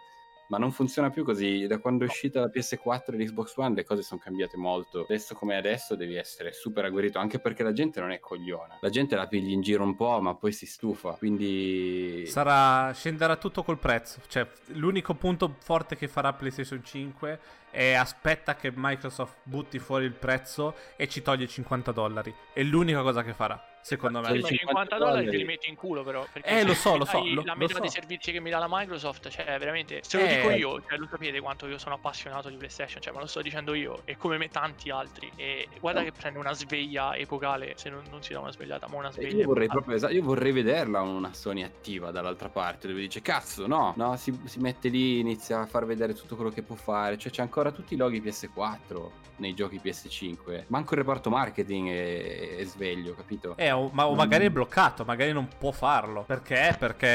ma 0.51 0.57
non 0.57 0.73
funziona 0.73 1.09
più 1.09 1.23
così. 1.23 1.65
Da 1.65 1.77
quando 1.77 2.03
è 2.03 2.07
uscita 2.07 2.41
la 2.41 2.51
PS4 2.53 3.13
e 3.13 3.17
l'Xbox 3.17 3.55
One 3.55 3.73
le 3.73 3.85
cose 3.85 4.01
sono 4.01 4.19
cambiate 4.21 4.57
molto. 4.57 5.03
Adesso 5.03 5.33
come 5.33 5.55
adesso 5.55 5.95
devi 5.95 6.15
essere 6.15 6.51
super 6.51 6.83
agguerrito, 6.83 7.19
anche 7.19 7.39
perché 7.39 7.63
la 7.63 7.71
gente 7.71 8.01
non 8.01 8.11
è 8.11 8.19
cogliona. 8.19 8.77
La 8.81 8.89
gente 8.89 9.15
la 9.15 9.27
pigli 9.27 9.51
in 9.51 9.61
giro 9.61 9.85
un 9.85 9.95
po', 9.95 10.19
ma 10.19 10.35
poi 10.35 10.51
si 10.51 10.65
stufa. 10.65 11.11
Quindi 11.13 12.25
sarà 12.27 12.91
scenderà 12.91 13.37
tutto 13.37 13.63
col 13.63 13.77
prezzo. 13.77 14.19
Cioè, 14.27 14.45
l'unico 14.73 15.13
punto 15.13 15.55
forte 15.59 15.95
che 15.95 16.09
farà 16.09 16.33
PlayStation 16.33 16.83
5 16.83 17.39
è 17.71 17.93
aspetta 17.93 18.55
che 18.55 18.73
Microsoft 18.75 19.37
butti 19.43 19.79
fuori 19.79 20.03
il 20.03 20.11
prezzo 20.11 20.75
e 20.97 21.07
ci 21.07 21.21
toglie 21.21 21.47
50 21.47 21.93
dollari. 21.93 22.35
È 22.51 22.61
l'unica 22.61 23.01
cosa 23.01 23.23
che 23.23 23.33
farà. 23.33 23.70
Secondo 23.81 24.21
me. 24.21 24.39
Cioè, 24.39 24.57
50 24.57 24.97
dollari 24.97 25.29
te 25.29 25.37
li 25.37 25.43
metti 25.43 25.69
in 25.69 25.75
culo 25.75 26.03
però. 26.03 26.25
Eh, 26.43 26.63
lo 26.63 26.73
so, 26.73 26.97
lo 26.97 27.05
so. 27.05 27.23
Lo, 27.23 27.41
la 27.43 27.55
metà 27.55 27.75
so. 27.75 27.79
dei 27.79 27.89
servizi 27.89 28.31
che 28.31 28.39
mi 28.39 28.49
dà 28.49 28.59
la 28.59 28.67
Microsoft, 28.69 29.29
cioè 29.29 29.45
veramente, 29.57 30.01
se 30.03 30.17
lo 30.17 30.25
Eh. 30.25 30.35
dico 30.35 30.49
io, 30.51 30.81
cioè 30.87 30.97
lo 30.97 31.07
sapete 31.09 31.39
quanto 31.39 31.67
io 31.67 31.77
sono 31.77 31.95
appassionato 31.95 32.49
di 32.49 32.55
PlayStation, 32.57 33.01
cioè 33.01 33.13
ma 33.13 33.19
lo 33.19 33.25
sto 33.27 33.41
dicendo 33.41 33.73
io 33.73 34.01
e 34.05 34.17
come 34.17 34.37
me 34.37 34.49
tanti 34.49 34.89
altri. 34.89 35.31
E 35.35 35.67
guarda 35.79 36.03
che 36.03 36.11
prende 36.11 36.39
una 36.39 36.53
sveglia 36.53 37.15
epocale, 37.15 37.73
se 37.75 37.89
non, 37.89 38.03
non 38.09 38.21
si 38.21 38.33
dà 38.33 38.39
una 38.39 38.51
svegliata, 38.51 38.87
ma 38.87 38.97
una 38.97 39.09
Eh, 39.09 39.13
sveglia. 39.13 39.37
Io 39.41 39.45
vorrei, 39.47 39.67
proprio, 39.67 39.95
esatto, 39.95 40.13
io 40.13 40.23
vorrei 40.23 40.51
vederla 40.51 41.01
una 41.01 41.33
Sony 41.33 41.63
attiva 41.63 42.11
dall'altra 42.11 42.49
parte 42.49 42.87
dove 42.87 42.99
dice 43.01 43.21
cazzo 43.21 43.67
no, 43.67 43.93
no 43.97 44.15
si, 44.17 44.37
si 44.45 44.59
mette 44.59 44.89
lì, 44.89 45.19
inizia 45.19 45.59
a 45.61 45.65
far 45.65 45.85
vedere 45.85 46.13
tutto 46.13 46.35
quello 46.35 46.51
che 46.51 46.61
può 46.61 46.75
fare, 46.75 47.17
cioè 47.17 47.31
c'è 47.31 47.41
ancora 47.41 47.71
tutti 47.71 47.93
i 47.93 47.97
loghi 47.97 48.21
PS4 48.21 49.09
nei 49.37 49.53
giochi 49.55 49.79
PS5, 49.83 50.65
manco 50.67 50.93
il 50.93 50.99
reparto 50.99 51.29
marketing 51.29 51.89
è, 51.89 52.55
è 52.57 52.63
sveglio, 52.65 53.15
capito? 53.15 53.55
Eh, 53.57 53.70
o, 53.71 53.89
ma, 53.93 54.07
o 54.07 54.13
Mm. 54.13 54.17
magari 54.17 54.45
è 54.45 54.49
bloccato, 54.49 55.03
magari 55.05 55.31
non 55.33 55.47
può 55.57 55.71
farlo. 55.71 56.23
Perché? 56.23 56.75
Perché... 56.77 57.07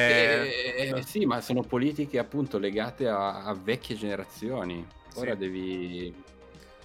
Eh, 0.76 0.92
eh, 0.96 1.02
sì, 1.02 1.24
ma 1.26 1.40
sono 1.40 1.62
politiche 1.62 2.18
appunto 2.18 2.58
legate 2.58 3.08
a, 3.08 3.44
a 3.44 3.54
vecchie 3.54 3.96
generazioni. 3.96 4.86
Ora 5.14 5.32
Sì. 5.32 5.36
devi... 5.38 6.24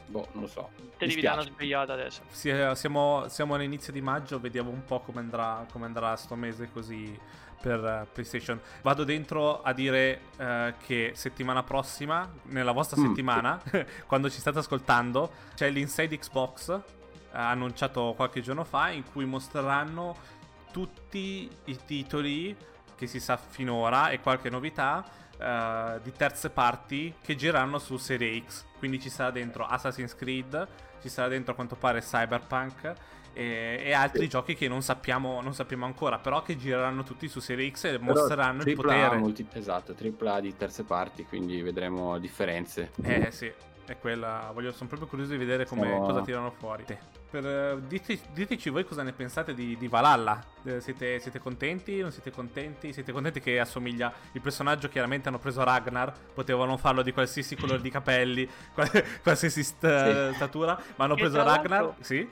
Boh, 0.08 0.28
non 0.34 0.44
lo 0.44 0.48
so. 0.50 0.70
Te 0.98 1.08
devi 1.08 1.22
dare 1.22 1.42
una 1.42 1.50
svegliata 1.50 1.94
adesso. 1.94 2.22
Sì, 2.30 2.50
eh, 2.50 2.76
siamo, 2.76 3.26
siamo 3.30 3.56
all'inizio 3.56 3.94
di 3.94 4.02
maggio, 4.02 4.40
vediamo 4.40 4.70
un 4.70 4.84
po' 4.84 5.00
come 5.00 5.20
andrà, 5.22 5.66
come 5.72 5.86
andrà 5.86 6.16
sto 6.18 6.36
mese 6.36 6.70
così 6.72 7.18
per 7.62 7.80
eh, 7.84 8.08
PlayStation. 8.12 8.60
Vado 8.82 9.06
dentro 9.06 9.62
a 9.62 9.72
dire 9.72 10.22
eh, 10.38 10.74
che 10.86 11.12
settimana 11.16 11.64
prossima, 11.64 12.30
nella 12.48 12.74
vostra 12.74 13.00
Mm. 13.00 13.06
settimana, 13.08 13.62
quando 14.06 14.30
ci 14.30 14.40
state 14.40 14.60
ascoltando, 14.60 15.32
c'è 15.56 15.70
l'Inside 15.70 16.18
Xbox 16.18 16.78
annunciato 17.32 18.14
qualche 18.16 18.42
giorno 18.42 18.64
fa 18.64 18.90
in 18.90 19.04
cui 19.12 19.26
mostreranno 19.26 20.16
tutti 20.72 21.50
i 21.66 21.78
titoli 21.86 22.56
che 22.96 23.08
si 23.08 23.20
sa 23.20 23.38
finora 23.38 24.10
e 24.10 24.20
qualche 24.20 24.50
novità 24.50 25.04
eh, 25.38 26.00
di 26.04 26.12
terze 26.12 26.50
parti 26.50 27.14
che 27.22 27.36
gireranno 27.36 27.80
su 27.80 27.98
Serie 27.98 28.42
X. 28.46 28.66
Quindi 28.78 29.00
ci 29.00 29.10
sarà 29.10 29.32
dentro 29.32 29.66
Assassin's 29.66 30.16
Creed, 30.16 30.68
ci 31.02 31.10
sarà 31.10 31.28
dentro 31.28 31.52
a 31.54 31.56
quanto 31.56 31.76
pare 31.76 32.02
Cyberpunk 32.02 32.94
e, 33.34 33.82
e 33.84 33.94
altri 33.94 34.24
Sì. 34.24 34.28
giochi 34.30 34.56
che 34.56 34.68
non 34.68 34.82
sappiamo, 34.82 35.42
non 35.42 35.54
sappiamo 35.54 35.86
ancora, 35.86 36.20
però 36.20 36.42
che 36.44 36.58
gireranno 36.58 37.04
tutti 37.04 37.28
su 37.28 37.40
Serie 37.40 37.70
X 37.72 37.86
e 37.86 38.00
Però 38.00 38.14
mostreranno 38.14 38.62
il 38.64 38.76
potere. 38.76 39.18
multi- 39.18 39.48
esatto, 39.54 39.96
AAA 40.00 40.40
di 40.42 40.56
terze 40.56 40.84
parti, 40.84 41.26
quindi 41.26 41.62
vedremo 41.62 42.18
differenze. 42.20 42.92
Eh 43.02 43.32
sì, 43.32 43.52
è 43.92 44.00
quella. 44.00 44.50
Voglio, 44.54 44.72
sono 44.72 44.88
proprio 44.90 45.08
curioso 45.08 45.32
di 45.32 45.38
vedere 45.38 45.66
come, 45.66 45.88
Siamo- 45.88 46.06
cosa 46.06 46.22
tirano 46.22 46.52
fuori. 46.52 46.86
Per, 47.32 47.46
eh, 47.46 47.80
dite- 47.88 48.20
diteci 48.34 48.70
voi 48.70 48.84
cosa 48.86 49.04
ne 49.04 49.14
pensate 49.14 49.54
di, 49.54 49.78
di 49.78 49.88
Valhalla. 49.88 50.44
Eh, 50.64 50.82
siete, 50.82 51.20
siete 51.20 51.40
contenti? 51.40 52.00
Non 52.00 52.12
siete 52.12 52.32
contenti? 52.32 52.92
Siete 52.92 53.12
contenti 53.12 53.40
che 53.40 53.60
assomiglia 53.60 54.12
il 54.34 54.42
personaggio? 54.42 54.90
Chiaramente 54.90 55.30
hanno 55.30 55.40
preso 55.40 55.64
Ragnar. 55.64 56.12
Potevano 56.34 56.76
farlo 56.78 57.02
di 57.02 57.14
qualsiasi 57.14 57.56
colore 57.56 57.82
di 57.82 57.90
capelli, 57.90 58.50
qual- 58.74 58.90
qualsiasi 59.24 59.64
st- 59.64 60.30
Sì. 60.30 60.36
statura. 60.36 60.78
Ma 60.98 61.06
hanno 61.06 61.16
Che 61.16 61.22
preso 61.22 61.38
Ragnar. 61.38 61.70
l'altro- 61.70 61.96
Sì. 62.04 62.30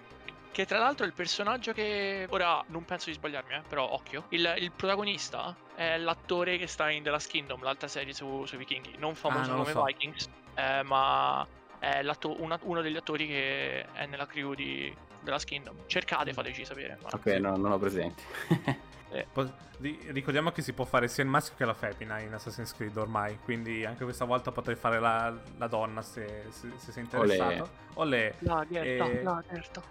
Che 0.51 0.65
tra 0.65 0.79
l'altro 0.79 1.05
è 1.05 1.07
il 1.07 1.13
personaggio 1.13 1.71
che. 1.73 2.25
Ora 2.29 2.61
non 2.67 2.83
penso 2.83 3.05
di 3.09 3.15
sbagliarmi, 3.15 3.53
eh, 3.53 3.61
però 3.69 3.87
occhio. 3.91 4.25
Il, 4.29 4.51
il 4.57 4.71
protagonista 4.71 5.55
è 5.75 5.95
l'attore 5.97 6.57
che 6.57 6.65
sta 6.67 6.89
in 6.89 7.03
The 7.03 7.11
Last 7.11 7.29
Kingdom, 7.29 7.61
l'altra 7.63 7.87
serie 7.87 8.13
su, 8.13 8.43
sui 8.45 8.57
vichinghi. 8.57 8.95
Non 8.97 9.13
famoso 9.15 9.51
Ah, 9.51 9.53
non 9.55 9.61
come 9.61 9.71
so. 9.73 9.83
Vikings, 9.85 10.27
eh, 10.55 10.83
ma 10.83 11.45
è 11.79 12.01
l'atto- 12.01 12.41
una- 12.41 12.59
uno 12.63 12.81
degli 12.81 12.97
attori 12.97 13.27
che 13.27 13.85
è 13.93 14.05
nella 14.05 14.25
crew 14.27 14.53
di 14.53 14.93
The 15.21 15.31
Last 15.31 15.45
Kingdom. 15.45 15.75
Cercate, 15.87 16.33
fateci 16.33 16.65
sapere. 16.65 16.97
ma- 17.01 17.09
Ok, 17.13 17.25
no, 17.39 17.55
non 17.57 17.71
ho 17.71 17.77
presente. 17.77 18.23
Po- 19.33 19.51
ri- 19.79 19.99
ricordiamo 20.11 20.51
che 20.51 20.61
si 20.61 20.71
può 20.71 20.85
fare 20.85 21.07
sia 21.07 21.23
il 21.23 21.29
maschio 21.29 21.55
che 21.57 21.65
la 21.65 21.73
femmina 21.73 22.19
in 22.19 22.31
Assassin's 22.31 22.73
Creed 22.75 22.95
ormai. 22.95 23.39
Quindi 23.43 23.83
anche 23.83 24.03
questa 24.03 24.23
volta 24.25 24.51
potrei 24.51 24.75
fare 24.75 24.99
la, 24.99 25.33
la 25.57 25.67
donna 25.67 26.03
se, 26.03 26.45
se- 26.49 26.71
se 26.75 26.91
sei 26.91 27.03
interessato. 27.03 27.69
Olè. 27.95 28.31
La 28.39 28.65
Gerta, 28.69 29.05
E- 29.05 29.23
la 29.23 29.43
Gerta. 29.49 29.81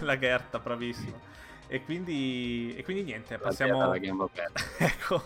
la 0.00 0.18
Gerta, 0.18 0.58
bravissimo. 0.60 1.18
E 1.66 1.82
quindi, 1.84 2.74
e 2.76 2.84
quindi 2.84 3.02
niente, 3.02 3.34
La 3.36 3.40
passiamo... 3.42 3.88
la 3.88 3.98
gamba 3.98 4.24
aperta. 4.30 4.62
ecco, 4.78 5.22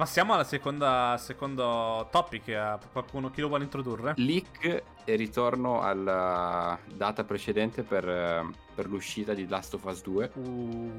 passiamo 0.00 0.32
alla 0.32 0.44
seconda, 0.44 1.18
secondo 1.18 2.08
topic. 2.10 2.48
eh, 2.48 2.78
Qualcuno, 2.90 3.28
chi 3.28 3.42
lo 3.42 3.48
vuole 3.48 3.64
introdurre? 3.64 4.14
Leak 4.16 4.82
e 5.04 5.14
ritorno 5.14 5.82
alla 5.82 6.78
data 6.94 7.22
precedente 7.22 7.82
per, 7.82 8.08
eh, 8.08 8.48
per 8.74 8.86
l'uscita 8.88 9.34
di 9.34 9.46
Last 9.46 9.74
of 9.74 9.84
Us 9.84 10.00
2. 10.00 10.30
Uh, 10.36 10.92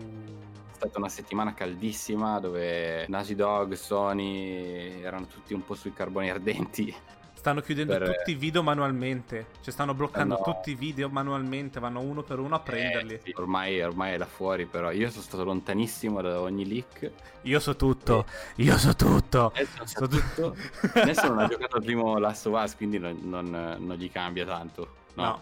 È 0.71 0.75
stata 0.75 0.99
una 0.99 1.09
settimana 1.09 1.55
caldissima 1.55 2.39
dove 2.39 3.07
Naughty 3.07 3.33
Dog, 3.33 3.73
Sony 3.73 5.01
erano 5.01 5.25
tutti 5.25 5.55
un 5.55 5.65
po' 5.65 5.73
sui 5.73 5.93
carboni 5.93 6.29
ardenti. 6.29 6.95
Stanno 7.41 7.61
chiudendo 7.61 7.97
Per- 7.97 8.15
tutti 8.17 8.31
i 8.31 8.35
video 8.35 8.61
manualmente. 8.61 9.47
Cioè, 9.61 9.73
stanno 9.73 9.95
bloccando 9.95 10.35
no. 10.37 10.43
tutti 10.43 10.69
i 10.71 10.75
video 10.75 11.09
manualmente. 11.09 11.79
Vanno 11.79 11.99
uno 11.99 12.21
per 12.21 12.37
uno 12.37 12.53
a 12.53 12.59
prenderli. 12.59 13.15
Eh, 13.15 13.21
sì, 13.23 13.33
ormai, 13.35 13.81
ormai 13.81 14.13
è 14.13 14.17
là 14.17 14.27
fuori, 14.27 14.67
però 14.67 14.91
io 14.91 15.09
sono 15.09 15.23
stato 15.23 15.43
lontanissimo 15.43 16.21
da 16.21 16.39
ogni 16.39 16.67
leak. 16.67 17.11
Io 17.41 17.59
so 17.59 17.75
tutto. 17.75 18.25
Io 18.57 18.77
so 18.77 18.95
tutto. 18.95 19.47
Adesso 19.55 19.85
So 19.87 20.05
so 20.05 20.07
tutto. 20.07 20.55
Adesso 20.93 21.27
non 21.29 21.39
ha 21.39 21.47
giocato 21.49 21.77
il 21.77 21.83
primo 21.83 22.19
Last 22.19 22.45
of 22.45 22.61
Us, 22.63 22.75
quindi 22.75 22.99
non, 22.99 23.17
non- 23.23 23.75
non 23.79 23.95
gli 23.97 24.11
cambia 24.11 24.45
tanto. 24.45 24.93
No, 25.15 25.23
No, 25.23 25.41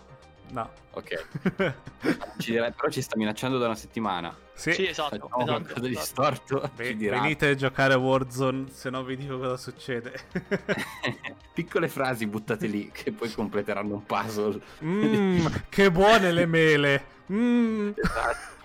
no. 0.52 0.70
ok. 0.92 1.74
Ci 2.40 2.52
dirà- 2.52 2.72
però 2.72 2.90
ci 2.90 3.02
sta 3.02 3.18
minacciando 3.18 3.58
da 3.58 3.66
una 3.66 3.76
settimana. 3.76 4.36
sì. 4.54 4.74
Sì, 4.74 4.88
esatto. 4.88 5.18
Facciamo 5.18 5.44
esatto, 5.44 5.62
qualcosa 5.62 5.88
di 5.88 5.92
esatto. 5.94 6.06
storto. 6.06 6.72
Ve- 6.76 6.96
venite 6.96 7.48
a 7.50 7.56
giocare 7.56 7.94
a 7.94 7.98
Warzone, 7.98 8.66
se 8.72 8.90
no 8.90 9.04
vi 9.04 9.18
dico 9.18 9.38
cosa 9.40 9.58
succede. 9.58 10.14
Piccole 11.54 11.88
frasi 11.90 12.26
buttate 12.28 12.68
lì 12.68 12.90
che 12.92 13.12
poi 13.12 13.32
completeranno 13.32 13.96
un 13.96 14.04
puzzle. 14.06 14.62
Mmm, 14.80 15.46
che 15.70 15.92
buone 15.92 16.32
le 16.32 16.46
mele. 16.46 17.04
Mmm. 17.32 17.92
Esatto. 17.96 18.58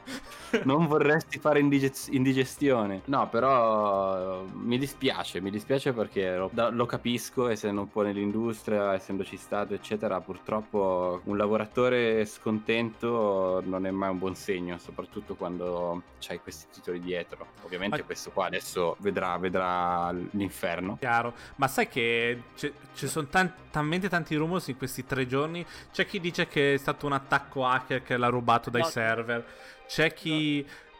Non 0.62 0.86
vorresti 0.86 1.38
fare 1.38 1.58
indige- 1.60 1.92
indigestione. 2.10 3.02
No, 3.06 3.28
però 3.28 4.44
mi 4.52 4.78
dispiace, 4.78 5.40
mi 5.40 5.50
dispiace 5.50 5.92
perché 5.92 6.36
lo, 6.36 6.50
da- 6.52 6.68
lo 6.70 6.86
capisco, 6.86 7.48
essendo 7.48 7.82
un 7.82 7.90
po' 7.90 8.02
nell'industria, 8.02 8.94
essendoci 8.94 9.36
stato, 9.36 9.74
eccetera. 9.74 10.20
Purtroppo 10.20 11.20
un 11.24 11.36
lavoratore 11.36 12.24
scontento 12.24 13.62
non 13.64 13.86
è 13.86 13.90
mai 13.90 14.10
un 14.10 14.18
buon 14.18 14.34
segno, 14.34 14.78
soprattutto 14.78 15.34
quando 15.34 16.02
c'hai 16.20 16.40
questi 16.40 16.66
titoli 16.72 17.00
dietro. 17.00 17.46
Ovviamente 17.62 17.98
Ma- 17.98 18.04
questo 18.04 18.30
qua 18.30 18.46
adesso 18.46 18.96
vedrà, 19.00 19.36
vedrà 19.38 20.12
l'inferno. 20.30 20.96
Chiaro, 20.98 21.34
ma 21.56 21.68
sai 21.68 21.88
che 21.88 22.42
ci 22.56 23.06
sono 23.08 23.26
tan- 23.26 23.52
talmente 23.70 24.08
tanti 24.08 24.34
rumors 24.36 24.68
in 24.68 24.76
questi 24.76 25.04
tre 25.04 25.26
giorni. 25.26 25.64
C'è 25.92 26.06
chi 26.06 26.20
dice 26.20 26.46
che 26.46 26.74
è 26.74 26.76
stato 26.76 27.06
un 27.06 27.12
attacco 27.12 27.66
hacker 27.66 28.02
che 28.02 28.16
l'ha 28.16 28.28
rubato 28.28 28.70
dai 28.70 28.82
No. 28.82 28.88
server. 28.88 29.44
C'è 29.86 30.14
chi, 30.14 30.43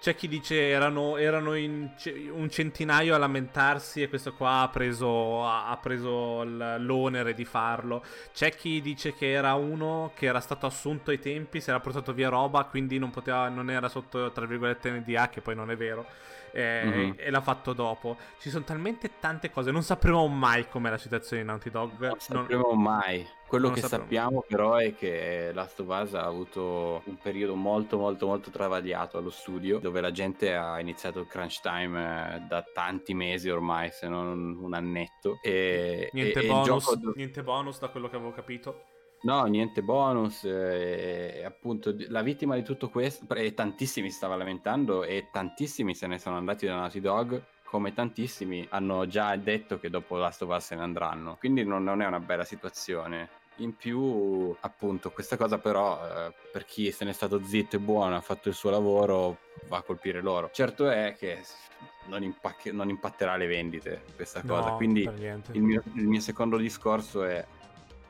c'è 0.05 0.15
chi 0.15 0.29
dice 0.29 0.69
erano, 0.69 1.17
erano 1.17 1.55
in 1.55 1.91
un 2.31 2.51
centinaio 2.51 3.15
a 3.15 3.19
lamentarsi 3.19 4.03
e 4.03 4.11
questo 4.11 4.35
qua 4.35 4.61
ha 4.61 4.69
preso, 4.69 5.47
ha, 5.47 5.79
preso 5.81 6.45
l'onere 6.45 7.33
di 7.33 7.47
farlo. 7.47 8.05
C'è 8.35 8.55
chi 8.55 8.83
dice 8.83 9.15
che 9.15 9.31
era 9.31 9.55
uno 9.55 10.13
che 10.15 10.27
era 10.27 10.41
stato 10.41 10.67
assunto 10.67 11.11
ai 11.11 11.19
tempi, 11.19 11.59
si 11.59 11.71
era 11.71 11.81
portato 11.81 12.13
via 12.13 12.29
roba, 12.29 12.65
quindi 12.65 12.99
non, 12.99 13.09
poteva, 13.09 13.49
non 13.49 13.71
era 13.71 13.89
sotto, 13.89 14.31
tra 14.31 14.45
virgolette, 14.45 14.91
NDA, 14.91 15.31
che 15.31 15.41
poi 15.41 15.55
non 15.55 15.71
è 15.71 15.77
vero. 15.77 16.05
Eh, 16.55 16.83
Mhm. 16.85 17.15
E 17.19 17.31
l'ha 17.31 17.41
fatto 17.41 17.73
dopo. 17.73 18.17
Ci 18.39 18.49
sono 18.51 18.65
talmente 18.65 19.13
tante 19.21 19.51
cose, 19.51 19.71
non 19.71 19.83
sapremo 19.83 20.27
mai 20.29 20.69
com'è 20.69 20.89
la 20.91 20.99
situazione 20.99 21.43
di 21.43 21.49
Naughty 21.49 21.71
Dog. 21.71 21.91
Non 21.99 22.09
Non- 22.09 22.19
sapremo 22.21 22.73
mai. 22.73 23.27
Quello 23.47 23.67
non 23.67 23.75
che 23.77 23.83
sappiamo 23.87 24.45
però 24.49 24.77
è 24.77 24.95
che 24.97 25.51
Last 25.53 25.79
of 25.81 25.87
Us 25.89 26.15
ha 26.15 26.25
avuto 26.25 27.03
un 27.05 27.17
periodo 27.19 27.55
molto 27.55 27.99
molto 27.99 28.27
molto 28.27 28.51
travagliato 28.51 29.17
allo 29.19 29.31
studio 29.31 29.79
dove 29.79 30.01
la 30.01 30.11
gente 30.11 30.55
ha 30.57 30.81
iniziato 30.81 31.21
il 31.21 31.27
crunch 31.29 31.61
time 31.61 32.37
eh, 32.37 32.41
da 32.49 32.65
tanti 32.73 33.15
mesi 33.15 33.49
ormai 33.51 33.91
se 33.93 34.09
non 34.09 34.57
un 34.61 34.75
annetto 34.75 35.39
e, 35.41 36.09
niente, 36.15 36.41
e- 36.41 36.45
e 36.45 36.49
bonus, 36.49 36.85
gioco 36.85 37.13
niente 37.15 37.43
bonus 37.45 37.79
da 37.79 37.89
quello 37.89 38.09
che 38.09 38.17
avevo 38.17 38.33
capito. 38.33 38.87
No, 39.25 39.45
niente 39.47 39.83
bonus. 39.83 40.45
eh, 40.45 41.43
appunto 41.45 41.95
la 42.09 42.23
vittima 42.23 42.55
di 42.55 42.63
tutto 42.63 42.91
questo, 42.91 43.27
e 43.35 43.55
tantissimi 43.55 44.11
si 44.11 44.17
stava 44.17 44.37
lamentando 44.37 45.03
e 45.03 45.29
tantissimi 45.33 45.95
se 45.95 46.07
ne 46.07 46.19
sono 46.19 46.37
andati 46.37 46.67
da 46.67 46.77
Naughty 46.77 47.01
Dog. 47.01 47.43
Come 47.65 47.93
tantissimi 47.93 48.67
hanno 48.71 49.07
già 49.07 49.35
detto 49.37 49.81
che 49.81 49.91
dopo 49.91 50.17
Last 50.17 50.43
of 50.43 50.55
Us 50.55 50.67
se 50.67 50.75
ne 50.77 50.83
andranno. 50.83 51.37
Quindi 51.39 51.65
non, 51.65 51.83
non 51.83 52.03
è 52.03 52.07
una 52.07 52.21
bella 52.21 52.45
situazione. 52.45 53.43
In 53.59 53.77
più, 53.77 54.55
appunto, 54.61 55.11
questa 55.11 55.37
cosa 55.37 55.59
però, 55.59 56.01
eh, 56.05 56.33
per 56.53 56.65
chi 56.65 56.91
se 56.91 57.05
n'è 57.05 57.13
stato 57.13 57.43
zitto 57.43 57.77
e 57.77 57.79
buono, 57.79 58.17
ha 58.17 58.21
fatto 58.21 58.49
il 58.49 58.55
suo 58.55 58.71
lavoro, 58.71 59.39
va 59.69 59.79
a 59.79 59.83
colpire 59.83 60.21
loro. 60.21 60.51
Certo 60.53 60.89
è 60.89 61.17
che 61.19 61.41
non, 62.07 62.23
impacche- 62.23 62.73
non 62.73 62.91
impatterà 62.91 63.37
le 63.37 63.47
vendite 63.47 64.03
questa 64.15 64.43
cosa. 64.43 64.71
No, 64.71 64.77
Quindi 64.77 65.09
il 65.53 65.63
mio, 65.63 65.83
il 65.95 66.07
mio 66.07 66.21
secondo 66.21 66.57
discorso 66.57 67.25
è 67.25 67.45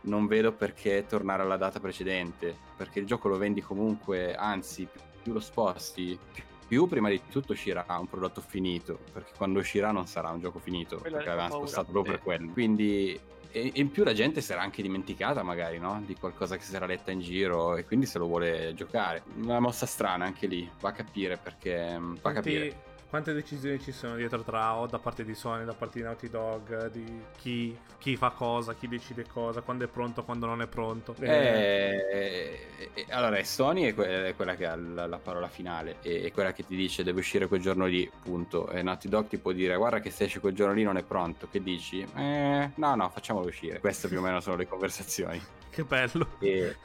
non 0.04 0.26
vedo 0.26 0.52
perché 0.52 1.06
tornare 1.06 1.42
alla 1.42 1.56
data 1.56 1.80
precedente, 1.80 2.56
perché 2.76 3.00
il 3.00 3.06
gioco 3.06 3.28
lo 3.28 3.36
vendi 3.36 3.60
comunque, 3.60 4.34
anzi 4.34 4.88
più, 5.22 5.32
lo 5.32 5.40
sposti, 5.40 6.18
più, 6.66 6.86
prima 6.86 7.08
di 7.08 7.20
tutto 7.30 7.52
uscirà 7.52 7.84
un 7.98 8.08
prodotto 8.08 8.40
finito, 8.40 8.98
perché 9.12 9.32
quando 9.36 9.58
uscirà 9.58 9.92
non 9.92 10.06
sarà 10.06 10.30
un 10.30 10.40
gioco 10.40 10.58
finito, 10.58 10.98
Quella 10.98 11.16
perché 11.16 11.32
è 11.32 11.34
la 11.34 11.42
avevamo 11.42 11.60
paura. 11.60 11.66
spostato 11.68 11.92
proprio 11.92 12.14
per 12.14 12.22
quello. 12.22 12.52
Quindi 12.52 13.20
e 13.56 13.70
in 13.74 13.92
più 13.92 14.02
la 14.02 14.12
gente 14.12 14.40
sarà 14.40 14.62
anche 14.62 14.82
dimenticata 14.82 15.44
magari 15.44 15.78
no? 15.78 16.02
di 16.04 16.16
qualcosa 16.16 16.56
che 16.56 16.64
si 16.64 16.74
era 16.74 16.86
letta 16.86 17.12
in 17.12 17.20
giro 17.20 17.76
e 17.76 17.84
quindi 17.84 18.04
se 18.04 18.18
lo 18.18 18.26
vuole 18.26 18.74
giocare 18.74 19.22
una 19.36 19.60
mossa 19.60 19.86
strana 19.86 20.24
anche 20.24 20.48
lì 20.48 20.68
va 20.80 20.88
a 20.88 20.92
capire 20.92 21.36
perché 21.36 21.96
va 22.20 22.30
a 22.30 22.32
capire 22.32 22.93
quante 23.14 23.32
decisioni 23.32 23.80
ci 23.80 23.92
sono 23.92 24.16
dietro 24.16 24.42
tra 24.42 24.74
o 24.74 24.88
da 24.88 24.98
parte 24.98 25.24
di 25.24 25.36
Sony, 25.36 25.64
da 25.64 25.72
parte 25.72 25.98
di 25.98 26.04
Naughty 26.04 26.28
Dog, 26.28 26.90
di 26.90 27.22
chi, 27.36 27.78
chi 27.96 28.16
fa 28.16 28.30
cosa, 28.30 28.74
chi 28.74 28.88
decide 28.88 29.24
cosa, 29.32 29.60
quando 29.60 29.84
è 29.84 29.86
pronto, 29.86 30.24
quando 30.24 30.46
non 30.46 30.60
è 30.60 30.66
pronto. 30.66 31.14
Eh, 31.20 32.58
eh, 32.92 33.06
allora, 33.10 33.40
Sony 33.44 33.84
è, 33.84 33.94
que- 33.94 34.30
è 34.30 34.34
quella 34.34 34.56
che 34.56 34.66
ha 34.66 34.74
la, 34.74 35.06
la 35.06 35.18
parola 35.18 35.46
finale, 35.46 35.98
è, 36.00 36.22
è 36.22 36.32
quella 36.32 36.52
che 36.52 36.66
ti 36.66 36.74
dice 36.74 37.04
deve 37.04 37.20
uscire 37.20 37.46
quel 37.46 37.60
giorno 37.60 37.86
lì, 37.86 38.10
punto. 38.20 38.68
E 38.68 38.82
Naughty 38.82 39.08
Dog 39.08 39.28
ti 39.28 39.38
può 39.38 39.52
dire 39.52 39.76
guarda 39.76 40.00
che 40.00 40.10
se 40.10 40.24
esce 40.24 40.40
quel 40.40 40.56
giorno 40.56 40.74
lì 40.74 40.82
non 40.82 40.96
è 40.96 41.04
pronto, 41.04 41.46
che 41.48 41.62
dici? 41.62 42.04
Eh, 42.16 42.70
no, 42.74 42.94
no, 42.96 43.08
facciamolo 43.10 43.46
uscire. 43.46 43.78
Queste 43.78 44.08
più 44.08 44.18
o 44.18 44.22
meno 44.22 44.40
sono 44.40 44.56
le 44.56 44.66
conversazioni. 44.66 45.40
Che 45.74 45.82
bello. 45.82 46.28
E- 46.38 46.76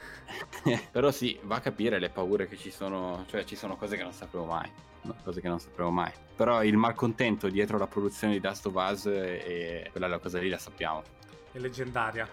Però 0.90 1.10
sì, 1.12 1.38
va 1.42 1.56
a 1.56 1.60
capire 1.60 2.00
le 2.00 2.08
paure 2.08 2.48
che 2.48 2.56
ci 2.56 2.70
sono, 2.70 3.24
cioè 3.28 3.44
ci 3.44 3.54
sono 3.54 3.76
cose 3.76 3.96
che 3.96 4.02
non 4.02 4.12
sapremo 4.12 4.46
mai, 4.46 4.68
no? 5.02 5.14
cose 5.22 5.40
che 5.40 5.48
non 5.48 5.60
sapremo 5.60 5.90
mai. 5.90 6.12
Però 6.36 6.64
il 6.64 6.76
malcontento 6.76 7.48
dietro 7.48 7.78
la 7.78 7.86
produzione 7.86 8.32
di 8.34 8.40
Dust 8.40 8.66
of 8.66 8.74
Us, 8.74 9.06
e 9.06 9.88
quella 9.90 10.06
la 10.06 10.18
cosa 10.18 10.38
lì 10.38 10.48
la 10.48 10.58
sappiamo. 10.58 11.02
È 11.52 11.58
leggendaria. 11.58 12.28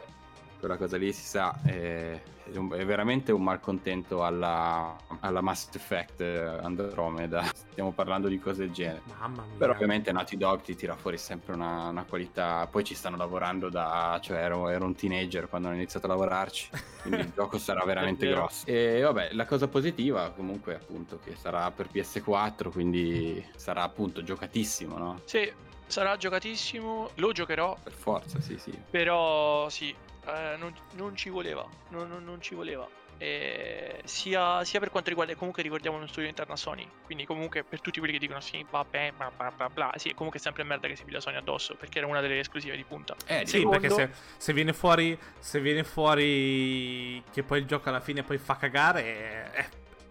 Quella 0.60 0.78
cosa 0.78 0.98
lì 0.98 1.14
si 1.14 1.24
sa, 1.24 1.60
è, 1.64 2.20
è 2.52 2.86
veramente 2.86 3.32
un 3.32 3.44
malcontento 3.44 4.24
alla, 4.24 4.96
alla 5.20 5.42
Mass 5.42 5.70
Effect 5.74 6.22
eh, 6.22 6.60
Andromeda. 6.62 7.44
Stiamo 7.72 7.92
parlando 7.92 8.28
di 8.28 8.40
cose 8.40 8.62
del 8.62 8.72
genere. 8.72 9.02
Mamma 9.20 9.44
mia. 9.44 9.58
Però 9.58 9.74
ovviamente 9.74 10.12
Naughty 10.12 10.38
Dog 10.38 10.62
ti 10.62 10.76
tira 10.76 10.96
fuori 10.96 11.18
sempre 11.18 11.54
una, 11.54 11.90
una 11.90 12.04
qualità. 12.04 12.68
Poi 12.68 12.84
ci 12.84 12.96
stanno 12.96 13.18
lavorando 13.18 13.70
da. 13.70 14.20
cioè 14.22 14.38
ero, 14.38 14.70
ero 14.70 14.86
un 14.86 14.96
teenager 14.96 15.48
quando 15.48 15.70
ho 15.70 15.74
iniziato 15.74 16.08
a 16.08 16.10
lavorarci. 16.10 16.70
Quindi 17.02 17.22
il 17.22 17.32
gioco 17.36 17.58
sarà 17.58 17.84
veramente 17.86 18.28
grosso. 18.28 18.66
E 18.66 19.02
vabbè, 19.02 19.30
la 19.34 19.46
cosa 19.46 19.68
positiva 19.68 20.32
comunque 20.32 20.74
è 20.74 20.76
appunto 20.76 21.20
che 21.24 21.36
sarà 21.36 21.70
per 21.72 21.90
PS4, 21.94 22.72
quindi 22.72 23.46
sarà 23.56 23.84
appunto 23.84 24.24
giocatissimo, 24.24 24.98
no? 24.98 25.22
Sì, 25.26 25.52
sarà 25.88 26.16
giocatissimo, 26.18 27.12
lo 27.16 27.32
giocherò, 27.32 27.78
Per 27.82 27.94
forza, 27.94 28.40
sì, 28.42 28.58
sì. 28.58 28.72
però 28.90 29.68
sì, 29.70 29.94
eh, 30.26 30.56
non, 30.58 30.74
non 30.94 31.16
ci 31.16 31.30
voleva, 31.30 31.66
non, 31.90 32.08
non- 32.08 32.24
non 32.24 32.42
ci 32.42 32.54
voleva. 32.56 32.88
E 33.20 34.02
sia, 34.04 34.64
sia 34.64 34.80
per 34.80 34.92
quanto 34.92 35.10
riguarda, 35.10 35.34
comunque 35.36 35.64
ricordiamo 35.64 35.98
uno 35.98 36.06
studio 36.06 36.30
interno 36.30 36.54
a 36.54 36.56
Sony, 36.56 36.88
quindi 37.04 37.26
comunque 37.26 37.64
per 37.64 37.82
tutti 37.82 37.98
quelli 37.98 38.14
che 38.14 38.20
dicono 38.20 38.40
sì, 38.42 38.64
vabbè, 38.70 39.14
bla 39.18 39.32
bla 39.36 39.50
bla 39.50 39.70
bla, 39.72 39.92
sì, 39.96 40.14
comunque 40.14 40.40
è 40.40 40.44
sempre 40.44 40.62
merda 40.64 40.88
che 40.88 40.96
si 40.96 41.04
piglia 41.04 41.20
Sony 41.20 41.36
addosso, 41.36 41.74
perché 41.74 41.98
era 41.98 42.06
una 42.06 42.22
delle 42.22 42.38
esclusive 42.38 42.76
di 42.76 42.84
punta. 42.84 43.16
Eh, 43.26 43.48
Sì, 43.48 43.58
dico- 43.58 43.72
perché 43.72 43.90
se, 43.90 43.96
Secondo- 43.96 44.18
se 44.38 44.54
viene 44.54 44.74
fuori 44.74 45.20
se 45.40 45.60
viene 45.62 45.84
fuori 45.84 47.24
che 47.32 47.42
poi 47.42 47.58
il 47.60 47.66
gioco 47.66 47.90
alla 47.90 48.02
fine 48.02 48.22
poi 48.22 48.38
fa 48.38 48.56
cagare 48.56 49.52
è, 49.52 49.68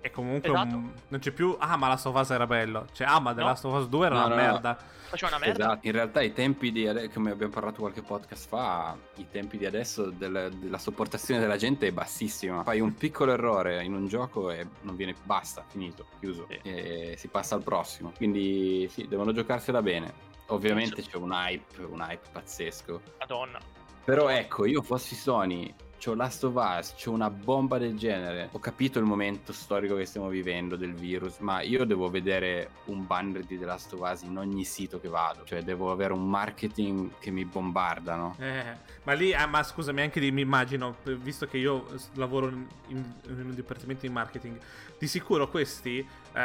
è- 0.06 0.10
è 0.10 0.10
comunque 0.12 0.48
un- 0.50 0.56
Esatto. 0.56 0.82
non 1.08 1.20
c'è 1.20 1.30
più 1.30 1.56
ah 1.58 1.76
ma 1.76 1.88
la 1.88 2.00
of 2.02 2.14
Us 2.14 2.30
era 2.30 2.46
bello 2.46 2.86
cioè 2.92 3.06
ah 3.06 3.20
ma 3.20 3.32
The 3.34 3.40
No. 3.40 3.46
Last 3.46 3.64
of 3.64 3.74
Us 3.80 3.88
2 3.88 4.06
era 4.06 4.14
No, 4.18 4.26
una 4.26 4.34
no, 4.34 4.40
merda 4.42 4.78
Faceva 5.08 5.36
una 5.36 5.46
merda. 5.46 5.64
Esatto, 5.66 5.86
in 5.86 5.92
realtà 5.92 6.20
i 6.20 6.32
tempi 6.32 6.72
di 6.72 6.84
come 7.14 7.30
abbiamo 7.30 7.52
parlato 7.52 7.78
qualche 7.78 8.02
podcast 8.02 8.48
fa, 8.48 8.96
i 9.18 9.28
tempi 9.30 9.56
di 9.56 9.64
adesso 9.64 10.10
del- 10.10 10.50
della 10.56 10.78
sopportazione 10.78 11.38
della 11.38 11.56
gente 11.56 11.86
è 11.86 11.92
bassissima. 11.92 12.64
Fai 12.64 12.80
un 12.80 12.92
piccolo 12.92 13.30
errore 13.30 13.84
in 13.84 13.94
un 13.94 14.08
gioco 14.08 14.50
e 14.50 14.66
non 14.80 14.96
viene 14.96 15.14
basta, 15.22 15.62
finito, 15.68 16.06
chiuso. 16.18 16.48
Sì. 16.50 16.58
E 16.68 17.14
si 17.16 17.28
passa 17.28 17.54
al 17.54 17.62
prossimo. 17.62 18.12
Quindi 18.16 18.88
sì, 18.90 19.06
devono 19.06 19.30
giocarsela 19.32 19.80
bene. 19.80 20.12
Ovviamente 20.46 21.00
Sì. 21.02 21.08
c'è 21.10 21.16
un 21.18 21.30
hype, 21.30 21.82
un 21.84 22.00
hype 22.00 22.26
pazzesco. 22.32 23.00
Madonna. 23.20 23.60
Però 24.04 24.28
ecco, 24.28 24.66
io 24.66 24.82
fossi 24.82 25.14
Sony, 25.14 25.72
c'ho 25.98 26.14
Last 26.14 26.44
of 26.44 26.54
Us, 26.54 26.94
c'ho 26.94 27.10
una 27.12 27.30
bomba 27.30 27.78
del 27.78 27.96
genere. 27.96 28.48
Ho 28.52 28.58
capito 28.58 28.98
il 28.98 29.04
momento 29.04 29.52
storico 29.52 29.96
che 29.96 30.04
stiamo 30.04 30.28
vivendo 30.28 30.76
del 30.76 30.94
virus, 30.94 31.38
ma 31.38 31.62
io 31.62 31.84
devo 31.84 32.08
vedere 32.10 32.70
un 32.86 33.06
banner 33.06 33.42
di 33.44 33.58
The 33.58 33.64
Last 33.64 33.92
of 33.92 34.00
Us 34.00 34.22
in 34.22 34.36
ogni 34.36 34.64
sito 34.64 35.00
che 35.00 35.08
vado. 35.08 35.44
Cioè, 35.44 35.62
devo 35.62 35.90
avere 35.90 36.12
un 36.12 36.28
marketing 36.28 37.12
che 37.18 37.30
mi 37.30 37.44
bombarda, 37.44 38.14
no? 38.14 38.36
Eh, 38.38 38.76
ma 39.04 39.12
lì 39.12 39.34
ah, 39.34 39.46
ma 39.46 39.62
scusami 39.62 40.00
anche 40.02 40.20
di, 40.20 40.30
mi 40.30 40.42
immagino 40.42 40.96
visto 41.04 41.46
che 41.46 41.58
io 41.58 41.86
lavoro 42.14 42.48
in, 42.48 42.66
in- 42.88 43.14
in 43.28 43.46
un 43.46 43.54
dipartimento 43.54 44.06
di 44.06 44.12
marketing 44.12 44.58
di 44.98 45.06
sicuro 45.06 45.48
questi 45.48 45.98
eh, 45.98 46.40